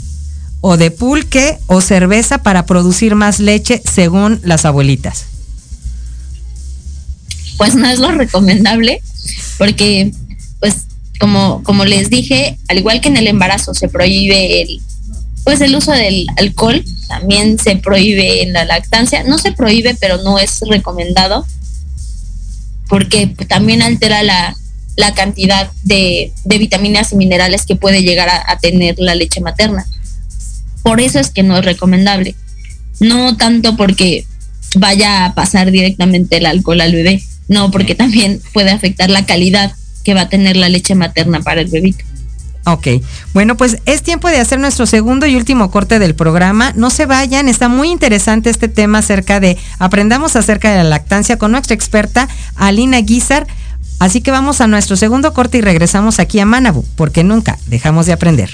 o 0.61 0.77
de 0.77 0.89
pulque 0.89 1.59
o 1.67 1.79
cerveza 1.79 2.39
para 2.39 2.65
producir 2.65 3.13
más 3.13 3.39
leche 3.39 3.81
según 3.85 4.39
las 4.43 4.65
abuelitas? 4.65 5.25
Pues 7.57 7.75
no 7.75 7.87
es 7.87 7.99
lo 7.99 8.11
recomendable 8.11 8.99
porque 9.59 10.11
pues 10.59 10.87
como, 11.19 11.61
como 11.61 11.85
les 11.85 12.09
dije, 12.09 12.57
al 12.67 12.79
igual 12.79 12.99
que 12.99 13.09
en 13.09 13.17
el 13.17 13.27
embarazo 13.27 13.75
se 13.75 13.89
prohíbe 13.89 14.63
el, 14.63 14.81
pues 15.43 15.61
el 15.61 15.75
uso 15.75 15.91
del 15.91 16.25
alcohol, 16.37 16.83
también 17.07 17.59
se 17.59 17.75
prohíbe 17.75 18.41
en 18.41 18.53
la 18.53 18.65
lactancia. 18.65 19.23
No 19.23 19.37
se 19.37 19.51
prohíbe, 19.51 19.95
pero 19.99 20.17
no 20.23 20.39
es 20.39 20.61
recomendado 20.67 21.45
porque 22.91 23.25
también 23.47 23.81
altera 23.81 24.21
la, 24.21 24.53
cantidad 25.15 25.71
de, 25.83 26.33
vitaminas 26.43 27.13
y 27.13 27.15
minerales 27.15 27.65
que 27.65 27.77
puede 27.77 28.03
llegar 28.03 28.27
a, 28.29 28.59
tener 28.59 28.95
la 28.99 29.15
leche 29.15 29.39
materna. 29.39 29.85
Por 30.83 30.99
eso 30.99 31.17
es 31.17 31.29
que 31.29 31.41
no 31.41 31.57
es 31.57 31.63
recomendable. 31.63 32.35
No 32.99 33.37
tanto 33.37 33.77
porque 33.77 34.25
vaya 34.75 35.23
a 35.23 35.33
pasar 35.33 35.71
directamente 35.71 36.35
el 36.35 36.45
alcohol 36.45 36.81
al 36.81 36.91
bebé, 36.91 37.23
no, 37.47 37.71
porque 37.71 37.95
también 37.95 38.41
puede 38.51 38.71
afectar 38.71 39.09
la 39.09 39.25
calidad 39.25 39.71
que 40.03 40.13
va 40.13 40.23
a 40.23 40.29
tener 40.29 40.57
la 40.57 40.67
leche 40.67 40.93
materna 40.93 41.39
para 41.39 41.61
el 41.61 41.67
bebito. 41.67 42.03
Ok, 42.63 42.87
bueno, 43.33 43.57
pues 43.57 43.77
es 43.85 44.03
tiempo 44.03 44.27
de 44.29 44.37
hacer 44.37 44.59
nuestro 44.59 44.85
segundo 44.85 45.25
y 45.25 45.35
último 45.35 45.71
corte 45.71 45.97
del 45.97 46.13
programa. 46.13 46.73
No 46.75 46.91
se 46.91 47.07
vayan, 47.07 47.47
está 47.49 47.69
muy 47.69 47.89
interesante 47.89 48.51
este 48.51 48.67
tema 48.67 48.99
acerca 48.99 49.39
de, 49.39 49.57
aprendamos 49.79 50.35
acerca 50.35 50.69
de 50.69 50.77
la 50.77 50.83
lactancia 50.83 51.37
con 51.37 51.51
nuestra 51.51 51.73
experta 51.73 52.29
Alina 52.55 53.01
Guizar. 53.01 53.47
Así 53.99 54.21
que 54.21 54.31
vamos 54.31 54.61
a 54.61 54.67
nuestro 54.67 54.95
segundo 54.95 55.33
corte 55.33 55.57
y 55.57 55.61
regresamos 55.61 56.19
aquí 56.19 56.39
a 56.39 56.45
Manabu, 56.45 56.85
porque 56.95 57.23
nunca 57.23 57.57
dejamos 57.67 58.05
de 58.05 58.13
aprender. 58.13 58.51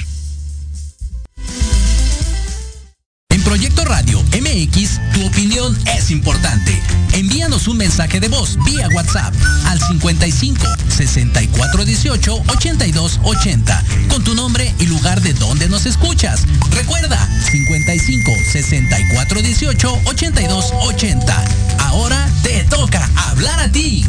MX, 4.58 4.99
tu 5.14 5.28
opinión 5.28 5.78
es 5.95 6.10
importante. 6.10 6.82
Envíanos 7.14 7.68
un 7.68 7.78
mensaje 7.78 8.20
de 8.20 8.28
voz 8.28 8.58
vía 8.66 8.89
WhatsApp 8.89 9.34
al 9.66 9.80
55 9.80 10.66
64 10.89 11.86
18 11.86 12.43
82 12.47 13.20
80 13.24 13.84
con 14.10 14.24
tu 14.24 14.34
nombre 14.34 14.74
y 14.80 14.88
lugar 14.88 15.22
de 15.22 15.34
donde 15.34 15.70
nos 15.70 15.86
escuchas. 15.86 16.45
Recuerda 16.72 17.24
55 17.51 18.32
64 18.51 19.41
18 19.43 20.01
82 20.05 20.74
80. 20.82 21.45
Ahora 21.80 22.28
te 22.41 22.64
toca 22.64 23.08
hablar 23.30 23.60
a 23.60 23.72
ti. 23.72 24.05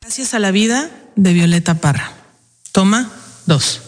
Gracias 0.00 0.34
a 0.34 0.40
la 0.40 0.50
vida 0.50 0.90
de 1.14 1.32
Violeta 1.32 1.74
Parra. 1.74 2.12
Toma 2.72 3.10
dos. 3.46 3.80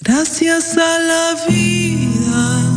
Gracias 0.00 0.78
a 0.78 0.98
la 1.00 1.46
vida 1.46 2.67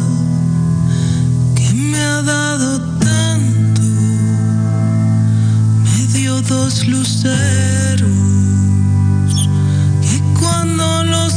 ha 2.12 2.22
dado 2.22 2.82
tanto, 3.00 3.82
me 5.84 6.08
dio 6.14 6.42
dos 6.42 6.86
luceros 6.88 8.10
que 10.02 10.18
cuando 10.40 11.04
los 11.06 11.31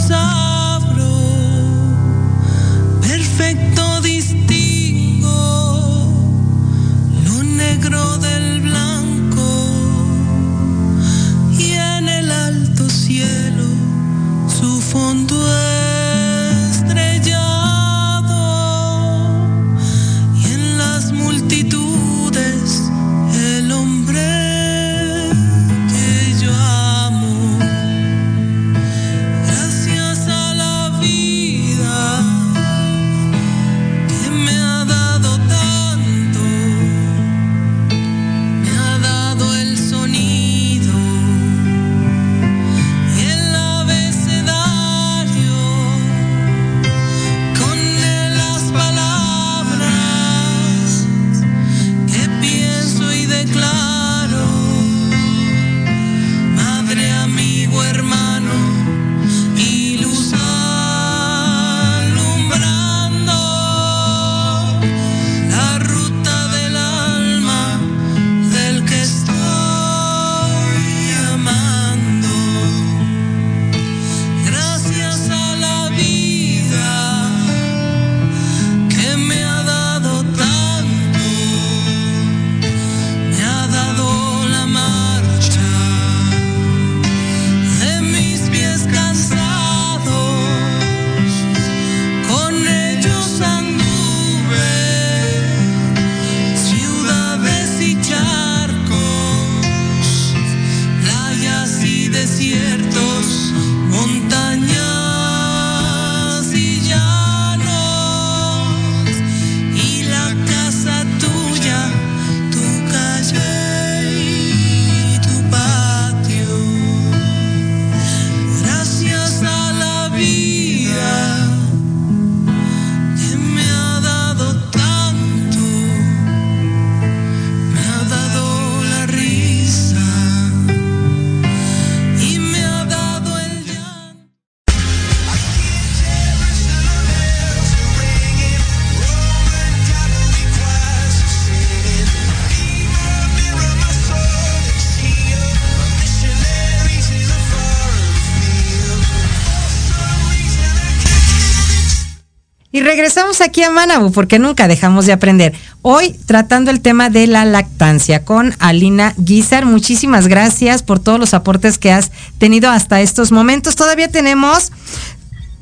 aquí 153.45 153.63
a 153.63 153.71
Manabu 153.71 154.11
porque 154.11 154.39
nunca 154.39 154.67
dejamos 154.67 155.07
de 155.07 155.13
aprender. 155.13 155.53
Hoy 155.83 156.17
tratando 156.27 156.71
el 156.71 156.81
tema 156.81 157.11
de 157.11 157.27
la 157.27 157.45
lactancia 157.45 158.25
con 158.25 158.55
Alina 158.59 159.15
Guizar. 159.19 159.67
Muchísimas 159.67 160.27
gracias 160.27 160.83
por 160.83 160.99
todos 160.99 161.21
los 161.21 161.35
aportes 161.35 161.79
que 161.79 161.93
has 161.93 162.11
tenido 162.39 162.71
hasta 162.71 163.01
estos 163.01 163.33
momentos. 163.33 163.77
Todavía 163.77 164.09
tenemos 164.09 164.73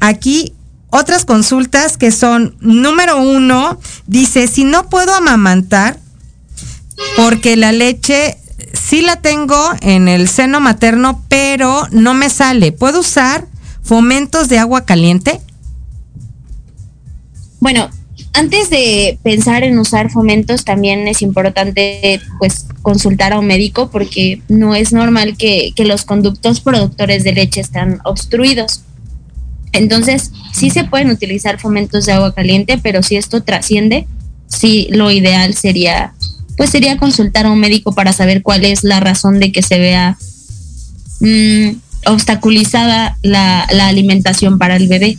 aquí 0.01 0.55
otras 0.91 1.25
consultas 1.25 1.97
que 1.97 2.13
son, 2.13 2.57
número 2.61 3.21
uno, 3.21 3.79
dice, 4.07 4.47
si 4.47 4.65
no 4.65 4.89
puedo 4.89 5.15
amamantar 5.15 5.99
porque 7.17 7.57
la 7.57 7.73
leche 7.73 8.39
sí 8.73 9.01
la 9.01 9.17
tengo 9.17 9.59
en 9.81 10.07
el 10.09 10.29
seno 10.29 10.61
materno, 10.61 11.23
pero 11.29 11.87
no 11.91 12.15
me 12.15 12.31
sale, 12.31 12.73
¿puedo 12.73 13.01
usar 13.01 13.47
fomentos 13.83 14.49
de 14.49 14.59
agua 14.59 14.85
caliente? 14.85 15.41
Bueno, 17.63 17.89
antes 18.33 18.71
de 18.71 19.21
pensar 19.23 19.63
en 19.63 19.79
usar 19.79 20.11
fomentos, 20.11 20.65
también 20.65 21.07
es 21.07 21.23
importante 21.23 22.21
pues 22.41 22.67
consultar 22.83 23.33
a 23.33 23.39
un 23.39 23.47
médico 23.47 23.89
porque 23.89 24.43
no 24.49 24.75
es 24.75 24.93
normal 24.93 25.37
que, 25.37 25.73
los 25.79 26.05
conductos 26.05 26.59
productores 26.59 27.23
de 27.23 27.35
leche 27.35 27.61
estén 27.61 28.01
obstruidos. 28.05 28.83
Entonces, 29.71 30.33
sí 30.53 30.71
se 30.71 30.83
pueden 30.83 31.11
utilizar 31.11 31.61
fomentos 31.61 32.05
de 32.05 32.11
agua 32.11 32.35
caliente, 32.35 32.79
pero 32.79 33.05
si 33.05 33.15
esto 33.15 33.45
trasciende, 33.45 34.09
sí 34.49 34.89
lo 34.91 35.13
ideal 35.13 35.55
sería, 35.55 36.15
pues 36.57 36.71
sería 36.71 36.97
consultar 36.97 37.47
a 37.47 37.53
un 37.53 37.61
médico 37.61 37.95
para 37.95 38.13
saber 38.13 38.43
cuál 38.43 38.65
es 38.65 38.83
la 38.83 38.99
razón 38.99 39.39
de 39.39 39.53
que 39.53 39.63
se 39.63 39.79
vea 39.79 40.19
mm, 41.21 41.77
obstaculizada 42.07 43.17
la, 43.23 43.69
la 43.71 43.87
alimentación 43.87 44.59
para 44.59 44.75
el 44.75 44.89
bebé. 44.89 45.17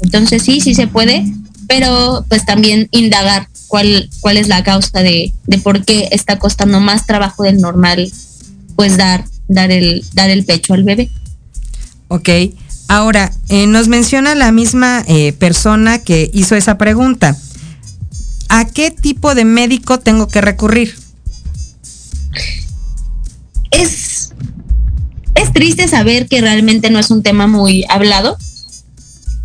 Entonces 0.00 0.44
sí, 0.44 0.60
sí 0.60 0.76
se 0.76 0.86
puede, 0.86 1.24
pero 1.68 2.24
pues 2.28 2.44
también 2.44 2.88
indagar 2.90 3.48
cuál, 3.68 4.10
cuál 4.20 4.36
es 4.36 4.48
la 4.48 4.62
causa 4.62 5.02
de, 5.02 5.32
de 5.46 5.58
por 5.58 5.84
qué 5.84 6.08
está 6.12 6.38
costando 6.38 6.80
más 6.80 7.06
trabajo 7.06 7.42
del 7.42 7.60
normal, 7.60 8.12
pues 8.76 8.96
dar, 8.96 9.24
dar, 9.48 9.70
el, 9.70 10.04
dar 10.14 10.30
el 10.30 10.44
pecho 10.44 10.74
al 10.74 10.84
bebé. 10.84 11.10
Ok. 12.08 12.28
Ahora, 12.88 13.32
eh, 13.48 13.66
nos 13.66 13.88
menciona 13.88 14.34
la 14.34 14.52
misma 14.52 15.02
eh, 15.06 15.32
persona 15.32 15.98
que 15.98 16.30
hizo 16.34 16.56
esa 16.56 16.76
pregunta. 16.76 17.36
¿A 18.50 18.66
qué 18.66 18.90
tipo 18.90 19.34
de 19.34 19.46
médico 19.46 19.98
tengo 19.98 20.28
que 20.28 20.42
recurrir? 20.42 20.94
Es, 23.70 24.32
es 25.34 25.52
triste 25.54 25.88
saber 25.88 26.28
que 26.28 26.42
realmente 26.42 26.90
no 26.90 26.98
es 26.98 27.10
un 27.10 27.22
tema 27.22 27.46
muy 27.46 27.86
hablado, 27.88 28.36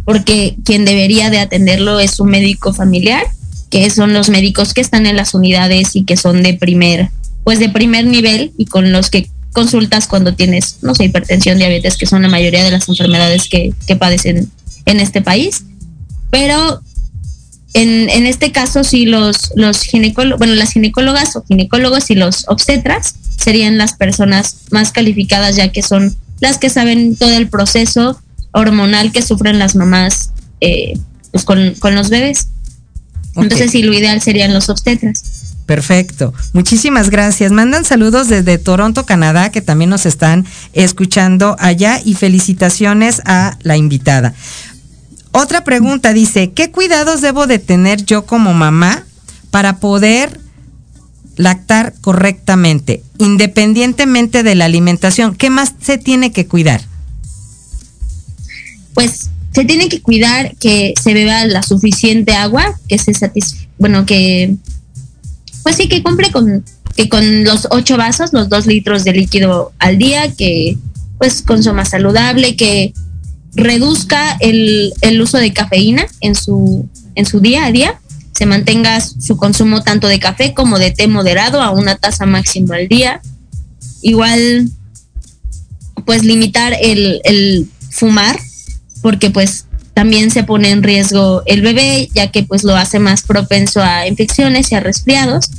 porque 0.07 0.55
quien 0.63 0.85
debería 0.85 1.29
de 1.29 1.39
atenderlo 1.39 1.99
es 1.99 2.21
un 2.21 2.29
médico 2.29 2.73
familiar, 2.73 3.27
que 3.69 3.89
son 3.89 4.13
los 4.13 4.29
médicos 4.29 4.73
que 4.73 4.79
están 4.79 5.05
en 5.05 5.17
las 5.17 5.33
unidades 5.33 5.97
y 5.97 6.05
que 6.05 6.15
son 6.15 6.43
de 6.43 6.53
primer, 6.53 7.09
pues 7.43 7.59
de 7.59 7.67
primer 7.67 8.05
nivel 8.05 8.53
y 8.57 8.67
con 8.67 8.93
los 8.93 9.09
que 9.09 9.29
consultas 9.51 10.07
cuando 10.07 10.33
tienes, 10.33 10.77
no 10.81 10.95
sé, 10.95 11.03
hipertensión, 11.03 11.57
diabetes, 11.57 11.97
que 11.97 12.05
son 12.05 12.21
la 12.21 12.29
mayoría 12.29 12.63
de 12.63 12.71
las 12.71 12.87
enfermedades 12.87 13.49
que, 13.49 13.73
que 13.85 13.97
padecen 13.97 14.49
en 14.85 14.99
este 15.01 15.21
país. 15.21 15.65
Pero 16.29 16.81
en, 17.73 18.09
en 18.09 18.27
este 18.27 18.53
caso, 18.53 18.85
sí, 18.85 19.05
los, 19.05 19.51
los 19.55 19.81
ginecólogos, 19.81 20.37
bueno, 20.37 20.55
las 20.55 20.71
ginecólogas 20.71 21.35
o 21.35 21.43
ginecólogos 21.45 22.09
y 22.11 22.15
los 22.15 22.45
obstetras 22.47 23.15
serían 23.35 23.77
las 23.77 23.91
personas 23.91 24.55
más 24.71 24.93
calificadas, 24.93 25.57
ya 25.57 25.67
que 25.73 25.81
son 25.81 26.15
las 26.39 26.59
que 26.59 26.69
saben 26.69 27.17
todo 27.17 27.35
el 27.35 27.49
proceso 27.49 28.21
hormonal 28.57 29.11
que 29.11 29.21
sufren 29.21 29.59
las 29.59 29.75
mamás 29.75 30.31
eh, 30.61 30.97
pues 31.31 31.43
con, 31.43 31.75
con, 31.75 31.95
los 31.95 32.09
bebés. 32.09 32.47
Okay. 33.31 33.43
Entonces, 33.43 33.71
sí, 33.71 33.83
lo 33.83 33.93
ideal 33.93 34.21
serían 34.21 34.53
los 34.53 34.69
obstetras. 34.69 35.37
Perfecto. 35.67 36.33
Muchísimas 36.53 37.09
gracias. 37.09 37.51
Mandan 37.51 37.83
saludos 37.83 38.29
desde 38.29 38.57
Toronto, 38.57 39.05
Canadá, 39.05 39.51
que 39.51 39.61
también 39.61 39.89
nos 39.89 40.05
están 40.05 40.45
escuchando 40.73 41.57
allá 41.59 41.99
y 42.03 42.15
felicitaciones 42.15 43.21
a 43.25 43.57
la 43.61 43.75
invitada. 43.75 44.33
Otra 45.33 45.63
pregunta 45.63 46.13
dice, 46.13 46.51
¿qué 46.53 46.71
cuidados 46.71 47.21
debo 47.21 47.47
de 47.47 47.59
tener 47.59 48.03
yo 48.05 48.25
como 48.25 48.53
mamá 48.53 49.05
para 49.51 49.77
poder 49.77 50.39
lactar 51.35 51.93
correctamente, 52.01 53.03
independientemente 53.17 54.43
de 54.43 54.55
la 54.55 54.65
alimentación? 54.65 55.35
¿Qué 55.35 55.49
más 55.49 55.73
se 55.81 55.97
tiene 55.97 56.31
que 56.31 56.47
cuidar? 56.47 56.86
Pues 58.97 59.29
se 59.53 59.63
tiene 59.63 59.89
que 59.89 60.01
cuidar 60.01 60.55
que 60.55 60.95
se 60.99 61.13
beba 61.13 61.45
la 61.45 61.61
suficiente 61.61 62.33
agua, 62.33 62.79
que 62.87 62.97
se 62.97 63.13
satisf 63.13 63.67
bueno, 63.77 64.07
que 64.07 64.55
pues 65.61 65.75
sí 65.75 65.87
que 65.87 66.01
cumple 66.01 66.31
con 66.31 66.65
que 66.95 67.07
con 67.07 67.43
los 67.43 67.67
ocho 67.69 67.95
vasos, 67.95 68.33
los 68.33 68.49
dos 68.49 68.65
litros 68.65 69.03
de 69.03 69.13
líquido 69.13 69.71
al 69.77 69.99
día, 69.99 70.33
que 70.33 70.79
pues 71.19 71.43
consuma 71.43 71.85
saludable, 71.85 72.55
que 72.55 72.91
reduzca 73.53 74.35
el, 74.39 74.91
el, 75.01 75.21
uso 75.21 75.37
de 75.37 75.53
cafeína 75.53 76.07
en 76.21 76.33
su, 76.33 76.89
en 77.13 77.27
su 77.27 77.39
día 77.39 77.65
a 77.65 77.71
día, 77.71 78.01
se 78.33 78.47
mantenga 78.47 78.99
su 78.99 79.37
consumo 79.37 79.83
tanto 79.83 80.07
de 80.07 80.19
café 80.19 80.55
como 80.55 80.79
de 80.79 80.89
té 80.89 81.07
moderado 81.07 81.61
a 81.61 81.69
una 81.69 81.97
taza 81.97 82.25
máxima 82.25 82.77
al 82.77 82.87
día. 82.87 83.21
Igual, 84.01 84.71
pues 86.03 86.23
limitar 86.23 86.73
el, 86.81 87.21
el 87.25 87.69
fumar, 87.91 88.39
porque 89.01 89.29
pues 89.29 89.65
también 89.93 90.29
se 90.29 90.43
pone 90.43 90.69
en 90.69 90.83
riesgo 90.83 91.41
el 91.45 91.61
bebé, 91.61 92.09
ya 92.13 92.27
que 92.31 92.43
pues 92.43 92.63
lo 92.63 92.75
hace 92.75 92.99
más 92.99 93.23
propenso 93.23 93.81
a 93.81 94.07
infecciones 94.07 94.71
y 94.71 94.75
a 94.75 94.79
resfriados. 94.79 95.49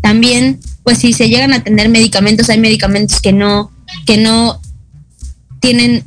También, 0.00 0.58
pues 0.82 0.98
si 0.98 1.12
se 1.12 1.28
llegan 1.28 1.52
a 1.52 1.62
tener 1.62 1.88
medicamentos, 1.88 2.50
hay 2.50 2.58
medicamentos 2.58 3.20
que 3.20 3.32
no, 3.32 3.70
que 4.04 4.16
no 4.16 4.60
tienen 5.60 6.04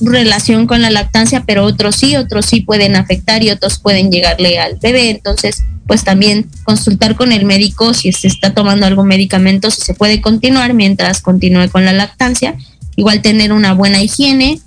relación 0.00 0.66
con 0.66 0.82
la 0.82 0.90
lactancia, 0.90 1.44
pero 1.46 1.64
otros 1.64 1.96
sí, 1.96 2.16
otros 2.16 2.46
sí 2.46 2.60
pueden 2.60 2.96
afectar 2.96 3.42
y 3.42 3.50
otros 3.50 3.78
pueden 3.78 4.10
llegarle 4.10 4.58
al 4.58 4.78
bebé. 4.80 5.10
Entonces, 5.10 5.64
pues 5.86 6.04
también 6.04 6.48
consultar 6.64 7.16
con 7.16 7.32
el 7.32 7.44
médico 7.44 7.94
si 7.94 8.12
se 8.12 8.28
está 8.28 8.54
tomando 8.54 8.86
algún 8.86 9.08
medicamento, 9.08 9.70
si 9.70 9.82
se 9.82 9.94
puede 9.94 10.20
continuar 10.20 10.74
mientras 10.74 11.22
continúe 11.22 11.68
con 11.70 11.84
la 11.84 11.92
lactancia. 11.92 12.56
Igual 12.96 13.22
tener 13.22 13.52
una 13.52 13.74
buena 13.74 14.02
higiene, 14.02 14.60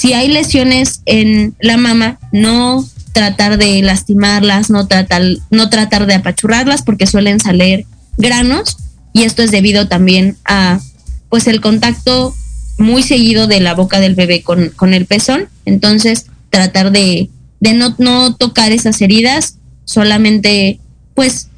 si 0.00 0.14
hay 0.14 0.28
lesiones 0.28 1.02
en 1.04 1.54
la 1.60 1.76
mama, 1.76 2.18
no 2.32 2.82
tratar 3.12 3.58
de 3.58 3.82
lastimarlas, 3.82 4.70
no 4.70 4.86
tratar, 4.86 5.22
no 5.50 5.68
tratar 5.68 6.06
de 6.06 6.14
apachurrarlas 6.14 6.80
porque 6.80 7.06
suelen 7.06 7.38
salir 7.38 7.84
granos 8.16 8.78
y 9.12 9.24
esto 9.24 9.42
es 9.42 9.50
debido 9.50 9.88
también 9.88 10.38
a 10.46 10.80
pues 11.28 11.46
el 11.48 11.60
contacto 11.60 12.34
muy 12.78 13.02
seguido 13.02 13.46
de 13.46 13.60
la 13.60 13.74
boca 13.74 14.00
del 14.00 14.14
bebé 14.14 14.42
con, 14.42 14.70
con 14.70 14.94
el 14.94 15.04
pezón. 15.04 15.50
Entonces, 15.66 16.28
tratar 16.48 16.92
de, 16.92 17.28
de 17.60 17.74
no, 17.74 17.94
no 17.98 18.34
tocar 18.36 18.72
esas 18.72 19.02
heridas, 19.02 19.58
solamente 19.84 20.80
pues 21.14 21.48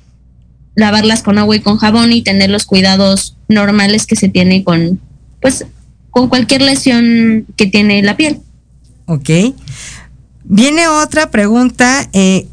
lavarlas 0.74 1.22
con 1.22 1.38
agua 1.38 1.54
y 1.54 1.60
con 1.60 1.78
jabón 1.78 2.10
y 2.10 2.22
tener 2.22 2.50
los 2.50 2.64
cuidados 2.64 3.36
normales 3.46 4.04
que 4.04 4.16
se 4.16 4.28
tiene 4.28 4.64
con 4.64 4.98
pues 5.40 5.64
con 6.12 6.28
cualquier 6.28 6.60
lesión 6.60 7.46
que 7.56 7.66
tiene 7.66 8.02
la 8.02 8.16
piel. 8.16 8.40
Ok. 9.06 9.30
Viene 10.44 10.86
otra 10.86 11.30
pregunta. 11.30 12.08
Eh, 12.12 12.46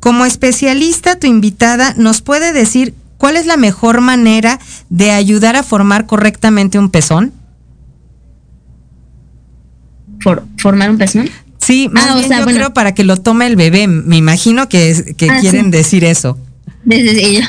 como 0.00 0.26
especialista, 0.26 1.18
tu 1.18 1.28
invitada 1.28 1.94
nos 1.96 2.20
puede 2.20 2.52
decir 2.52 2.92
cuál 3.16 3.36
es 3.36 3.46
la 3.46 3.56
mejor 3.56 4.00
manera 4.02 4.58
de 4.90 5.12
ayudar 5.12 5.56
a 5.56 5.62
formar 5.62 6.06
correctamente 6.06 6.78
un 6.78 6.90
pezón. 6.90 7.32
For, 10.20 10.44
¿Formar 10.58 10.90
un 10.90 10.98
pezón? 10.98 11.30
Sí, 11.58 11.88
más 11.90 12.06
ah, 12.08 12.14
bien 12.14 12.24
o 12.24 12.28
sea, 12.28 12.38
yo 12.38 12.44
bueno. 12.44 12.58
creo 12.58 12.74
para 12.74 12.94
que 12.94 13.04
lo 13.04 13.16
tome 13.16 13.46
el 13.46 13.54
bebé. 13.54 13.86
Me 13.86 14.16
imagino 14.16 14.68
que, 14.68 15.14
que 15.16 15.30
ah, 15.30 15.38
quieren 15.40 15.66
sí. 15.66 15.70
decir 15.70 16.04
eso. 16.04 16.36
Desde 16.84 17.24
ello. 17.24 17.46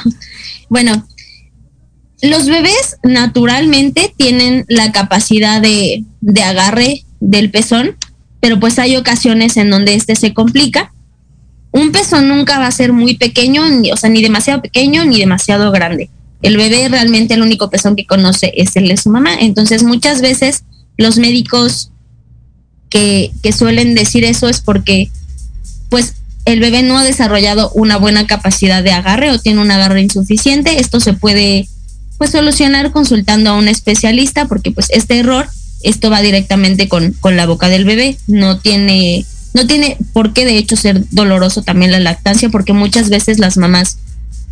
Bueno, 0.70 1.06
los 2.22 2.48
bebés 2.48 2.98
naturalmente 3.04 4.14
tienen 4.18 4.66
la 4.68 4.92
capacidad 4.92 5.62
de, 5.62 6.04
de, 6.22 6.44
agarre 6.44 7.04
del 7.20 7.52
pezón, 7.52 7.96
pero 8.40 8.60
pues 8.60 8.80
hay 8.80 8.96
ocasiones 8.96 9.58
en 9.58 9.70
donde 9.70 9.96
este 9.96 10.16
se 10.16 10.34
complica. 10.34 10.94
Un 11.72 11.92
pezón 11.92 12.30
nunca 12.30 12.58
va 12.58 12.68
a 12.68 12.72
ser 12.72 12.94
muy 12.94 13.18
pequeño, 13.18 13.68
ni, 13.70 13.92
o 13.92 13.98
sea, 13.98 14.10
ni 14.10 14.22
demasiado 14.22 14.62
pequeño 14.62 15.04
ni 15.06 15.20
demasiado 15.20 15.72
grande. 15.72 16.10
El 16.42 16.58
bebé 16.58 16.88
realmente 16.88 17.34
el 17.34 17.42
único 17.42 17.70
pezón 17.70 17.96
que 17.96 18.06
conoce 18.06 18.54
es 18.56 18.76
el 18.76 18.88
de 18.88 18.98
su 18.98 19.10
mamá. 19.10 19.36
Entonces 19.40 19.84
muchas 19.84 20.22
veces 20.22 20.64
los 20.98 21.18
médicos 21.18 21.92
que, 22.90 23.32
que 23.44 23.52
suelen 23.52 23.96
decir 23.96 24.24
eso 24.24 24.48
es 24.48 24.62
porque 24.62 25.10
pues 25.90 26.16
el 26.46 26.60
bebé 26.60 26.84
no 26.84 26.98
ha 26.98 27.04
desarrollado 27.04 27.72
una 27.72 27.98
buena 27.98 28.28
capacidad 28.28 28.84
de 28.84 28.92
agarre 28.92 29.32
o 29.32 29.40
tiene 29.40 29.60
un 29.60 29.72
agarre 29.72 30.02
insuficiente. 30.02 30.80
Esto 30.80 31.00
se 31.00 31.14
puede 31.14 31.68
pues 32.18 32.32
solucionar 32.32 32.92
consultando 32.92 33.50
a 33.50 33.58
un 33.58 33.68
especialista 33.68 34.46
porque 34.46 34.72
pues 34.72 34.88
este 34.90 35.20
error 35.20 35.48
esto 35.84 36.10
va 36.10 36.22
directamente 36.22 36.88
con, 36.88 37.12
con 37.14 37.36
la 37.36 37.46
boca 37.46 37.70
del 37.70 37.86
bebé 37.86 38.18
no 38.28 38.60
tiene 38.60 39.26
no 39.54 39.68
tiene 39.68 39.98
por 40.14 40.34
qué 40.34 40.46
de 40.46 40.58
hecho 40.58 40.76
ser 40.76 41.04
doloroso 41.12 41.62
también 41.62 41.92
la 41.92 42.00
lactancia 42.00 42.50
porque 42.50 42.74
muchas 42.74 43.10
veces 43.10 43.40
las 43.40 43.58
mamás 43.58 43.98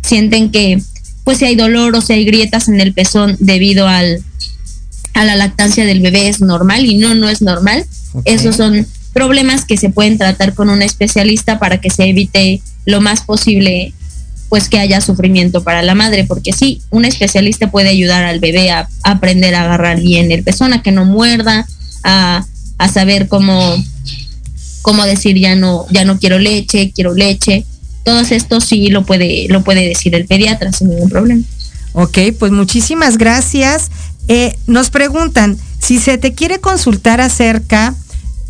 sienten 0.02 0.50
que 0.50 0.80
pues 1.24 1.38
si 1.38 1.46
hay 1.46 1.56
dolor 1.56 1.94
o 1.96 2.00
si 2.00 2.12
hay 2.12 2.24
grietas 2.24 2.68
en 2.68 2.80
el 2.80 2.92
pezón 2.92 3.36
debido 3.40 3.88
al 3.88 4.22
a 5.14 5.24
la 5.24 5.36
lactancia 5.36 5.84
del 5.84 6.00
bebé 6.00 6.28
es 6.28 6.40
normal 6.40 6.84
y 6.84 6.96
no 6.96 7.14
no 7.14 7.28
es 7.28 7.42
normal 7.42 7.84
okay. 8.12 8.34
esos 8.34 8.56
son 8.56 8.86
problemas 9.12 9.64
que 9.64 9.76
se 9.76 9.90
pueden 9.90 10.18
tratar 10.18 10.54
con 10.54 10.68
un 10.68 10.82
especialista 10.82 11.58
para 11.58 11.80
que 11.80 11.90
se 11.90 12.04
evite 12.04 12.60
lo 12.84 13.00
más 13.00 13.22
posible 13.22 13.94
pues 14.54 14.68
que 14.68 14.78
haya 14.78 15.00
sufrimiento 15.00 15.64
para 15.64 15.82
la 15.82 15.96
madre, 15.96 16.22
porque 16.22 16.52
sí, 16.52 16.80
un 16.90 17.04
especialista 17.04 17.72
puede 17.72 17.88
ayudar 17.88 18.22
al 18.22 18.38
bebé 18.38 18.70
a, 18.70 18.88
aprender 19.02 19.52
a 19.56 19.64
agarrar 19.64 20.00
bien 20.00 20.30
el 20.30 20.44
pezón, 20.44 20.72
a 20.72 20.80
que 20.80 20.92
no 20.92 21.04
muerda, 21.04 21.66
a, 22.04 22.46
a 22.78 22.88
saber 22.88 23.26
cómo, 23.26 23.74
cómo 24.82 25.06
decir 25.06 25.36
ya 25.40 25.56
no, 25.56 25.86
ya 25.90 26.04
no 26.04 26.20
quiero 26.20 26.38
leche, 26.38 26.92
quiero 26.94 27.14
leche. 27.14 27.64
todos 28.04 28.30
estos 28.30 28.64
sí 28.64 28.90
lo 28.90 29.04
puede, 29.04 29.48
lo 29.48 29.64
puede 29.64 29.88
decir 29.88 30.14
el 30.14 30.24
pediatra 30.24 30.72
sin 30.72 30.90
ningún 30.90 31.10
problema. 31.10 31.42
Ok, 31.92 32.18
pues 32.38 32.52
muchísimas 32.52 33.18
gracias. 33.18 33.90
Eh, 34.28 34.56
nos 34.68 34.90
preguntan, 34.90 35.58
si 35.80 35.98
se 35.98 36.16
te 36.16 36.32
quiere 36.32 36.60
consultar 36.60 37.20
acerca 37.20 37.96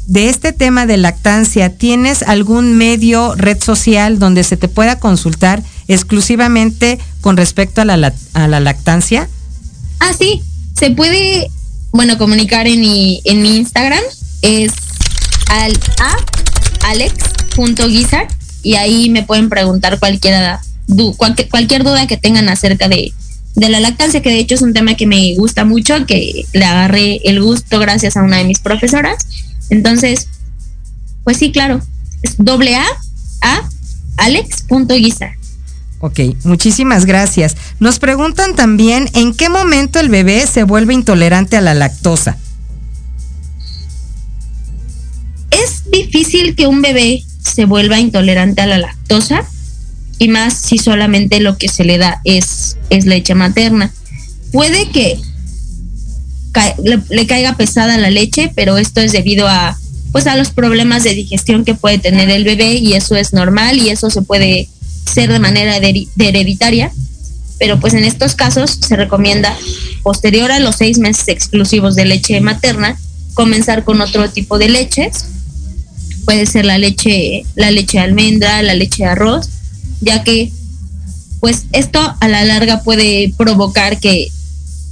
de 0.06 0.28
este 0.28 0.52
tema 0.52 0.84
de 0.84 0.98
lactancia, 0.98 1.70
¿tienes 1.70 2.22
algún 2.22 2.76
medio, 2.76 3.34
red 3.36 3.58
social 3.62 4.18
donde 4.18 4.44
se 4.44 4.58
te 4.58 4.68
pueda 4.68 4.98
consultar 4.98 5.62
exclusivamente 5.88 6.98
con 7.20 7.36
respecto 7.36 7.80
a 7.80 7.84
la, 7.84 8.12
a 8.32 8.48
la 8.48 8.60
lactancia? 8.60 9.28
Ah, 10.00 10.12
sí, 10.16 10.42
se 10.78 10.90
puede, 10.90 11.50
bueno, 11.92 12.18
comunicar 12.18 12.66
en 12.66 12.80
mi, 12.80 13.20
en 13.24 13.42
mi 13.42 13.56
Instagram, 13.56 14.02
es 14.42 14.72
al 15.48 15.78
a 16.00 16.16
alex.guizar 16.88 18.28
y 18.62 18.74
ahí 18.74 19.10
me 19.10 19.22
pueden 19.22 19.48
preguntar 19.48 19.98
cualquier, 19.98 20.58
cualquier 21.50 21.84
duda 21.84 22.06
que 22.06 22.16
tengan 22.16 22.48
acerca 22.48 22.88
de, 22.88 23.12
de 23.54 23.68
la 23.68 23.80
lactancia, 23.80 24.22
que 24.22 24.30
de 24.30 24.40
hecho 24.40 24.54
es 24.54 24.62
un 24.62 24.72
tema 24.72 24.94
que 24.94 25.06
me 25.06 25.34
gusta 25.36 25.64
mucho, 25.64 26.06
que 26.06 26.46
le 26.52 26.64
agarré 26.64 27.20
el 27.24 27.42
gusto 27.42 27.78
gracias 27.78 28.16
a 28.16 28.22
una 28.22 28.38
de 28.38 28.44
mis 28.44 28.58
profesoras. 28.58 29.16
Entonces, 29.70 30.28
pues 31.24 31.36
sí, 31.38 31.52
claro, 31.52 31.80
es 32.22 32.36
doble 32.38 32.76
A 32.76 32.86
a. 33.42 33.68
Ok, 36.04 36.20
muchísimas 36.44 37.06
gracias. 37.06 37.56
Nos 37.80 37.98
preguntan 37.98 38.54
también 38.54 39.08
en 39.14 39.32
qué 39.32 39.48
momento 39.48 39.98
el 39.98 40.10
bebé 40.10 40.46
se 40.46 40.62
vuelve 40.62 40.92
intolerante 40.92 41.56
a 41.56 41.62
la 41.62 41.72
lactosa. 41.72 42.36
Es 45.50 45.90
difícil 45.90 46.56
que 46.56 46.66
un 46.66 46.82
bebé 46.82 47.24
se 47.40 47.64
vuelva 47.64 48.00
intolerante 48.00 48.60
a 48.60 48.66
la 48.66 48.76
lactosa 48.76 49.48
y 50.18 50.28
más 50.28 50.52
si 50.52 50.76
solamente 50.76 51.40
lo 51.40 51.56
que 51.56 51.68
se 51.68 51.84
le 51.84 51.96
da 51.96 52.20
es, 52.24 52.76
es 52.90 53.06
leche 53.06 53.34
materna. 53.34 53.90
Puede 54.52 54.90
que 54.90 55.18
le, 57.08 57.26
caiga 57.26 57.56
pesada 57.56 57.96
la 57.96 58.10
leche, 58.10 58.52
pero 58.54 58.76
esto 58.76 59.00
es 59.00 59.12
debido 59.12 59.48
a 59.48 59.74
pues 60.12 60.26
a 60.26 60.36
los 60.36 60.50
problemas 60.50 61.02
de 61.02 61.14
digestión 61.14 61.64
que 61.64 61.74
puede 61.74 61.96
tener 61.96 62.28
el 62.28 62.44
bebé 62.44 62.74
y 62.74 62.92
eso 62.92 63.16
es 63.16 63.32
normal 63.32 63.78
y 63.78 63.88
eso 63.88 64.10
se 64.10 64.20
puede 64.20 64.68
ser 65.04 65.32
de 65.32 65.38
manera 65.38 65.76
hereditaria, 65.76 66.92
pero 67.58 67.78
pues 67.80 67.94
en 67.94 68.04
estos 68.04 68.34
casos 68.34 68.78
se 68.86 68.96
recomienda 68.96 69.56
posterior 70.02 70.50
a 70.50 70.60
los 70.60 70.76
seis 70.76 70.98
meses 70.98 71.28
exclusivos 71.28 71.94
de 71.94 72.04
leche 72.04 72.40
materna 72.40 72.98
comenzar 73.34 73.84
con 73.84 74.00
otro 74.00 74.30
tipo 74.30 74.58
de 74.58 74.68
leches, 74.68 75.26
puede 76.24 76.46
ser 76.46 76.64
la 76.64 76.78
leche 76.78 77.44
la 77.54 77.70
leche 77.70 77.98
de 77.98 78.04
almendra, 78.04 78.62
la 78.62 78.74
leche 78.74 79.04
de 79.04 79.10
arroz 79.10 79.48
ya 80.00 80.22
que 80.24 80.52
pues 81.40 81.64
esto 81.72 82.00
a 82.20 82.28
la 82.28 82.44
larga 82.44 82.82
puede 82.82 83.32
provocar 83.36 84.00
que 84.00 84.28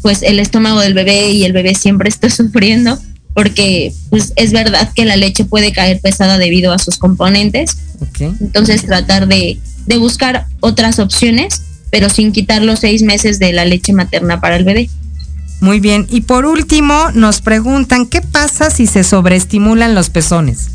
pues 0.02 0.22
el 0.22 0.38
estómago 0.38 0.80
del 0.80 0.94
bebé 0.94 1.30
y 1.30 1.44
el 1.44 1.52
bebé 1.52 1.74
siempre 1.74 2.08
esté 2.08 2.30
sufriendo 2.30 2.98
porque 3.34 3.94
pues 4.10 4.32
es 4.36 4.52
verdad 4.52 4.90
que 4.94 5.06
la 5.06 5.16
leche 5.16 5.44
puede 5.44 5.72
caer 5.72 6.00
pesada 6.00 6.36
debido 6.36 6.70
a 6.72 6.78
sus 6.78 6.98
componentes. 6.98 7.78
Entonces 8.20 8.84
tratar 8.84 9.26
de, 9.26 9.58
de 9.86 9.96
buscar 9.98 10.46
otras 10.60 10.98
opciones, 10.98 11.62
pero 11.90 12.08
sin 12.08 12.32
quitar 12.32 12.62
los 12.62 12.80
seis 12.80 13.02
meses 13.02 13.38
de 13.38 13.52
la 13.52 13.64
leche 13.64 13.92
materna 13.92 14.40
para 14.40 14.56
el 14.56 14.64
bebé. 14.64 14.88
Muy 15.60 15.78
bien. 15.78 16.06
Y 16.10 16.22
por 16.22 16.44
último, 16.44 17.10
nos 17.14 17.40
preguntan, 17.40 18.06
¿qué 18.06 18.20
pasa 18.20 18.70
si 18.70 18.86
se 18.86 19.04
sobreestimulan 19.04 19.94
los 19.94 20.10
pezones? 20.10 20.68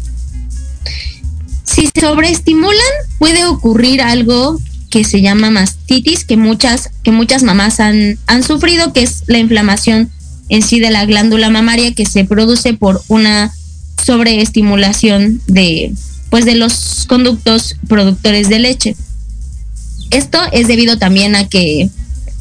Si 1.64 1.90
se 1.94 2.02
sobreestimulan, 2.02 2.80
puede 3.20 3.46
ocurrir 3.46 4.02
algo 4.02 4.60
que 4.90 5.04
se 5.04 5.22
llama 5.22 5.52
mastitis, 5.52 6.24
que 6.24 6.38
muchas, 6.38 6.90
que 7.04 7.12
muchas 7.12 7.44
mamás 7.44 7.82
han, 7.82 8.18
han 8.28 8.44
sufrido, 8.44 8.94
que 8.94 9.04
es 9.04 9.24
la 9.28 9.40
inflamación 9.40 10.10
en 10.50 10.62
sí 10.62 10.80
de 10.80 10.92
la 10.92 11.06
glándula 11.06 11.50
mamaria 11.50 11.94
que 11.94 12.06
se 12.06 12.24
produce 12.24 12.74
por 12.74 13.02
una 13.10 13.54
sobreestimulación 14.02 15.42
de, 15.48 15.94
pues 16.30 16.46
de 16.46 16.56
los 16.56 17.06
conductos 17.08 17.76
productores 17.88 18.50
de 18.50 18.60
leche. 18.60 18.96
Esto 20.12 20.40
es 20.52 20.68
debido 20.68 20.98
también 20.98 21.36
a 21.36 21.48
que 21.48 21.90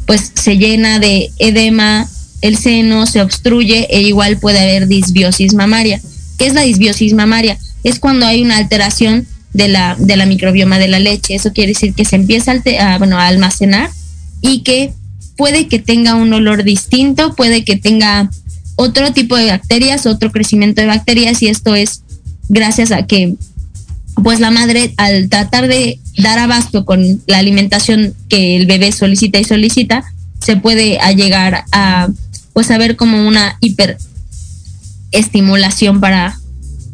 pues 0.07 0.33
se 0.35 0.57
llena 0.57 0.99
de 0.99 1.31
edema 1.39 2.09
el 2.41 2.57
seno, 2.57 3.07
se 3.07 3.23
obstruye 3.23 3.89
e 3.91 4.03
igual 4.03 4.39
puede 4.39 4.61
haber 4.61 4.87
disbiosis 4.87 5.55
mamaria. 5.55 6.01
¿Qué 6.39 6.47
es 6.47 6.55
la 6.55 6.63
disbiosis 6.63 7.13
mamaria? 7.13 7.59
es 7.89 8.01
cuando 8.01 8.27
hay 8.27 8.43
una 8.43 8.57
alteración 8.57 9.29
de 9.53 9.69
la, 9.69 9.95
de 9.97 10.17
la 10.17 10.27
microbioma 10.27 10.81
de 10.81 10.89
la 10.89 10.99
leche. 10.99 11.37
Eso 11.37 11.53
quiere 11.53 11.73
decir 11.73 11.95
que 11.95 12.05
se 12.05 12.17
empieza 12.17 12.53
a, 12.81 12.99
bueno, 12.99 13.17
a 13.17 13.29
almacenar 13.29 13.91
y 14.41 14.63
que 14.63 14.93
puede 15.37 15.69
que 15.69 15.79
tenga 15.79 16.17
un 16.17 16.33
olor 16.33 16.65
distinto, 16.65 17.37
puede 17.37 17.65
que 17.65 17.77
tenga 17.77 18.29
otro 18.75 19.13
tipo 19.13 19.37
de 19.37 19.47
bacterias, 19.47 20.07
otro 20.07 20.33
crecimiento 20.33 20.81
de 20.81 20.89
bacterias 20.89 21.43
y 21.43 21.49
esto 21.49 21.77
es 21.77 22.03
gracias 22.49 22.91
a 22.91 23.07
que 23.07 23.35
pues 24.23 24.41
la 24.41 24.51
madre 24.51 24.95
al 24.97 25.29
tratar 25.29 25.69
de 25.69 26.01
dar 26.19 26.39
abasto 26.39 26.85
con 26.85 27.23
la 27.27 27.39
alimentación 27.39 28.15
que 28.29 28.57
el 28.57 28.67
bebé 28.67 28.93
solicita 28.93 29.39
y 29.39 29.45
solicita, 29.45 30.05
se 30.41 30.57
puede 30.57 30.99
llegar 31.15 31.65
a 31.73 32.09
pues 32.57 32.71
a 32.71 32.79
ver 32.79 32.97
como 32.97 33.29
una 33.29 33.59
hiperestimulación 33.61 36.01
para, 36.01 36.41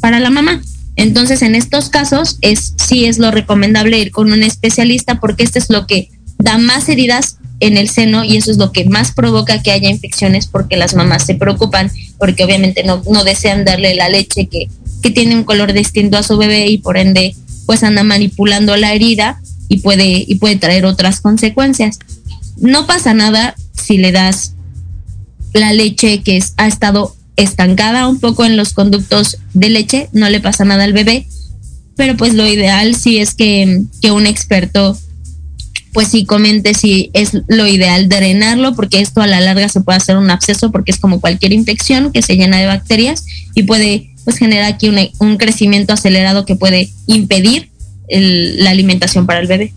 para 0.00 0.18
la 0.18 0.30
mamá. 0.30 0.60
Entonces, 0.96 1.42
en 1.42 1.54
estos 1.54 1.88
casos, 1.88 2.38
es, 2.40 2.74
sí 2.84 3.04
es 3.04 3.18
lo 3.18 3.30
recomendable 3.30 3.96
ir 3.96 4.10
con 4.10 4.32
un 4.32 4.42
especialista 4.42 5.20
porque 5.20 5.44
esto 5.44 5.60
es 5.60 5.70
lo 5.70 5.86
que 5.86 6.10
da 6.38 6.58
más 6.58 6.88
heridas 6.88 7.36
en 7.60 7.76
el 7.76 7.88
seno 7.88 8.24
y 8.24 8.38
eso 8.38 8.50
es 8.50 8.56
lo 8.56 8.72
que 8.72 8.86
más 8.86 9.12
provoca 9.12 9.62
que 9.62 9.70
haya 9.70 9.88
infecciones 9.88 10.48
porque 10.48 10.76
las 10.76 10.96
mamás 10.96 11.24
se 11.24 11.36
preocupan 11.36 11.92
porque 12.18 12.42
obviamente 12.42 12.82
no, 12.82 13.00
no 13.08 13.22
desean 13.22 13.64
darle 13.64 13.94
la 13.94 14.08
leche 14.08 14.48
que, 14.48 14.68
que 15.02 15.10
tiene 15.10 15.34
un 15.34 15.44
color 15.44 15.72
distinto 15.72 16.16
a 16.16 16.22
su 16.22 16.36
bebé 16.38 16.68
y 16.68 16.78
por 16.78 16.96
ende 16.96 17.34
pues 17.66 17.82
anda 17.82 18.02
manipulando 18.02 18.76
la 18.76 18.92
herida 18.92 19.40
y 19.68 19.78
puede, 19.78 20.24
y 20.26 20.34
puede 20.36 20.56
traer 20.56 20.84
otras 20.84 21.20
consecuencias. 21.20 21.98
No 22.58 22.86
pasa 22.86 23.14
nada 23.14 23.54
si 23.72 23.98
le 23.98 24.12
das 24.12 24.54
la 25.52 25.72
leche 25.72 26.22
que 26.22 26.42
ha 26.56 26.66
estado 26.66 27.14
estancada 27.36 28.08
un 28.08 28.20
poco 28.20 28.44
en 28.44 28.56
los 28.56 28.72
conductos 28.72 29.38
de 29.54 29.70
leche, 29.70 30.08
no 30.12 30.28
le 30.28 30.40
pasa 30.40 30.64
nada 30.64 30.84
al 30.84 30.92
bebé, 30.92 31.26
pero 31.96 32.16
pues 32.16 32.34
lo 32.34 32.46
ideal 32.46 32.94
sí 32.94 33.18
es 33.18 33.34
que, 33.34 33.82
que 34.00 34.10
un 34.10 34.26
experto 34.26 34.96
pues 35.92 36.08
sí 36.08 36.24
comente 36.24 36.72
si 36.72 37.10
es 37.12 37.32
lo 37.48 37.66
ideal 37.66 38.08
drenarlo, 38.08 38.74
porque 38.74 39.00
esto 39.00 39.20
a 39.20 39.26
la 39.26 39.40
larga 39.40 39.68
se 39.68 39.82
puede 39.82 39.98
hacer 39.98 40.16
un 40.16 40.30
absceso, 40.30 40.70
porque 40.70 40.90
es 40.90 40.98
como 40.98 41.20
cualquier 41.20 41.52
infección 41.52 42.12
que 42.12 42.22
se 42.22 42.36
llena 42.36 42.58
de 42.58 42.66
bacterias 42.66 43.26
y 43.54 43.64
puede 43.64 44.11
pues 44.24 44.38
generar 44.38 44.72
aquí 44.72 44.88
un, 44.88 44.98
un 45.18 45.36
crecimiento 45.36 45.92
acelerado 45.92 46.44
que 46.44 46.56
puede 46.56 46.90
impedir 47.06 47.70
el, 48.08 48.62
la 48.62 48.70
alimentación 48.70 49.26
para 49.26 49.40
el 49.40 49.46
bebé. 49.46 49.72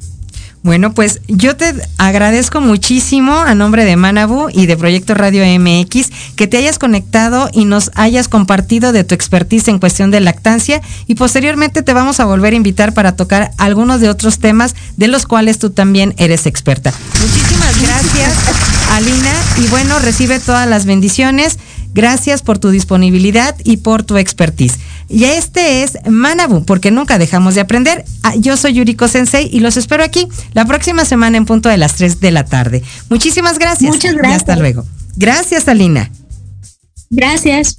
Bueno, 0.66 0.96
pues 0.96 1.22
yo 1.28 1.56
te 1.56 1.76
agradezco 2.00 2.60
muchísimo 2.60 3.38
a 3.38 3.54
nombre 3.54 3.86
de 3.86 3.98
Manabu 3.98 4.50
y 4.52 4.66
de 4.66 4.76
Proyecto 4.76 5.14
Radio 5.14 5.44
MX 5.46 6.10
que 6.36 6.48
te 6.48 6.58
hayas 6.58 6.80
conectado 6.80 7.52
y 7.54 7.66
nos 7.66 7.92
hayas 7.94 8.28
compartido 8.30 8.92
de 8.92 9.04
tu 9.04 9.14
expertise 9.14 9.68
en 9.68 9.78
cuestión 9.78 10.10
de 10.10 10.22
lactancia 10.22 10.82
y 11.06 11.14
posteriormente 11.14 11.84
te 11.84 11.94
vamos 11.94 12.20
a 12.20 12.26
volver 12.26 12.54
a 12.54 12.56
invitar 12.56 12.96
para 12.96 13.16
tocar 13.16 13.52
algunos 13.60 14.02
de 14.02 14.10
otros 14.10 14.40
temas 14.40 14.74
de 14.98 15.08
los 15.08 15.28
cuales 15.28 15.60
tú 15.60 15.70
también 15.70 16.16
eres 16.18 16.48
experta. 16.48 16.92
Muchísimas 17.22 17.80
gracias, 17.84 18.34
Alina, 18.94 19.34
y 19.64 19.68
bueno, 19.68 20.00
recibe 20.00 20.40
todas 20.40 20.68
las 20.68 20.88
bendiciones. 20.88 21.60
Gracias 21.96 22.42
por 22.42 22.60
tu 22.60 22.72
disponibilidad 22.72 23.56
y 23.64 23.78
por 23.78 24.04
tu 24.04 24.18
expertise. 24.18 24.78
Y 25.08 25.24
este 25.24 25.82
es 25.82 25.98
Manabu, 26.06 26.66
porque 26.66 26.92
nunca 26.92 27.18
dejamos 27.18 27.56
de 27.56 27.62
aprender. 27.62 28.04
Ah, 28.22 28.36
yo 28.36 28.58
soy 28.58 28.74
Yuriko 28.74 29.08
Sensei 29.08 29.50
y 29.50 29.62
los 29.62 29.78
espero 29.78 30.04
aquí 30.04 30.28
la 30.52 30.66
próxima 30.66 31.06
semana 31.06 31.38
en 31.38 31.46
punto 31.46 31.70
de 31.70 31.78
las 31.78 31.96
3 31.96 32.20
de 32.20 32.32
la 32.32 32.44
tarde. 32.44 32.84
Muchísimas 33.10 33.60
gracias. 33.60 33.94
Muchas 33.94 34.14
gracias. 34.14 34.34
Y 34.34 34.36
hasta 34.36 34.56
luego. 34.58 34.84
Gracias, 35.16 35.70
Alina. 35.70 36.12
Gracias. 37.10 37.78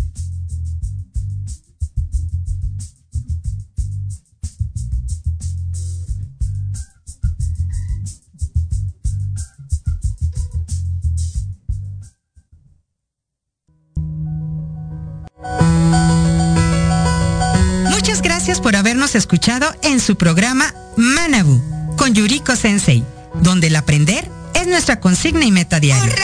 Gracias 18.47 18.63
por 18.63 18.77
habernos 18.77 19.17
escuchado 19.17 19.75
en 19.83 19.99
su 19.99 20.15
programa 20.15 20.73
Manabu 20.97 21.61
con 21.97 22.15
Yuriko 22.15 22.55
Sensei, 22.55 23.05
donde 23.43 23.67
el 23.67 23.75
aprender 23.75 24.31
es 24.55 24.69
nuestra 24.69 25.01
consigna 25.01 25.45
y 25.45 25.51
meta 25.51 25.81
diaria. 25.81 26.15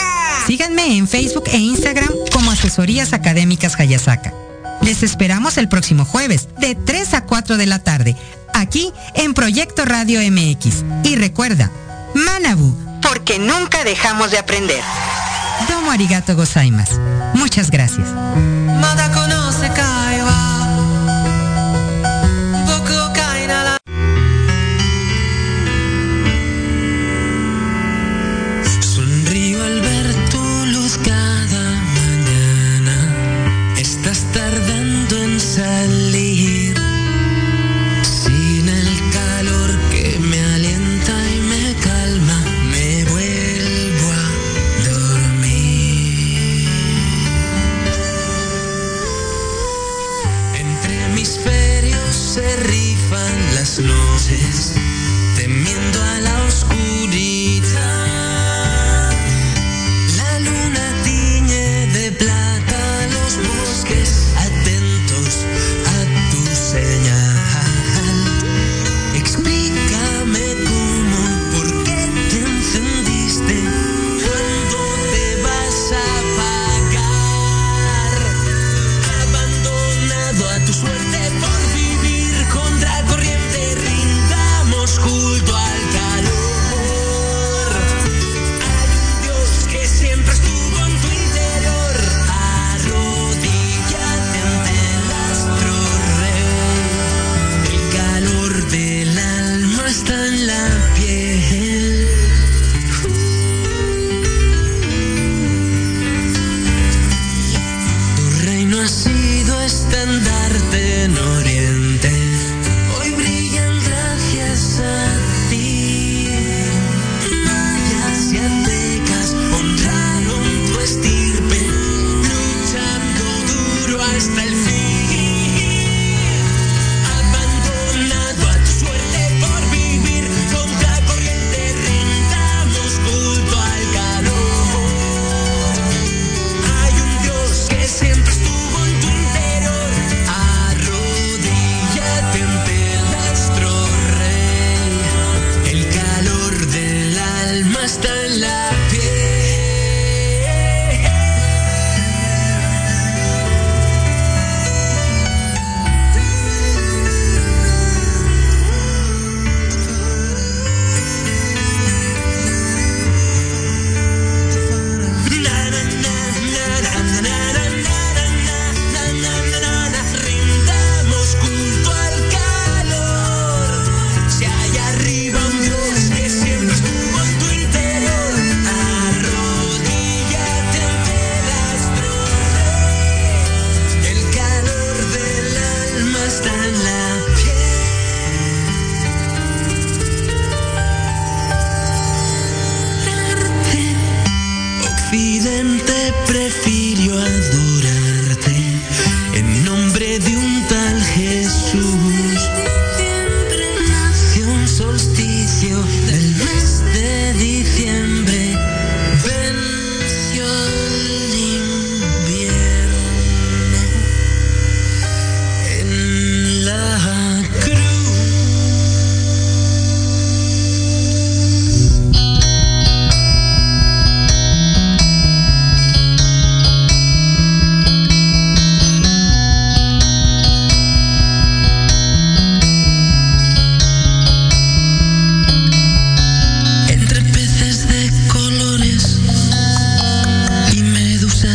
Síganme 0.47 0.97
en 0.97 1.09
Facebook 1.09 1.43
e 1.47 1.59
Instagram 1.59 2.11
como 2.33 2.53
Asesorías 2.53 3.13
Académicas 3.13 3.75
Hayasaka. 3.77 4.33
Les 4.83 5.03
esperamos 5.03 5.57
el 5.57 5.69
próximo 5.69 6.05
jueves 6.05 6.49
de 6.61 6.77
3 6.77 7.15
a 7.15 7.25
4 7.25 7.57
de 7.57 7.67
la 7.67 7.81
tarde 7.81 8.15
aquí 8.55 8.93
en 9.15 9.35
Proyecto 9.35 9.85
Radio 9.85 10.21
MX. 10.21 10.85
Y 11.03 11.17
recuerda, 11.17 11.73
Manabu, 12.15 12.73
porque 13.03 13.41
nunca 13.41 13.83
dejamos 13.83 14.31
de 14.31 14.39
aprender. 14.39 14.81
Domo 15.69 15.91
arigato 15.91 16.37
gozaimasu. 16.37 17.01
Muchas 17.35 17.73
gracias. 17.73 18.07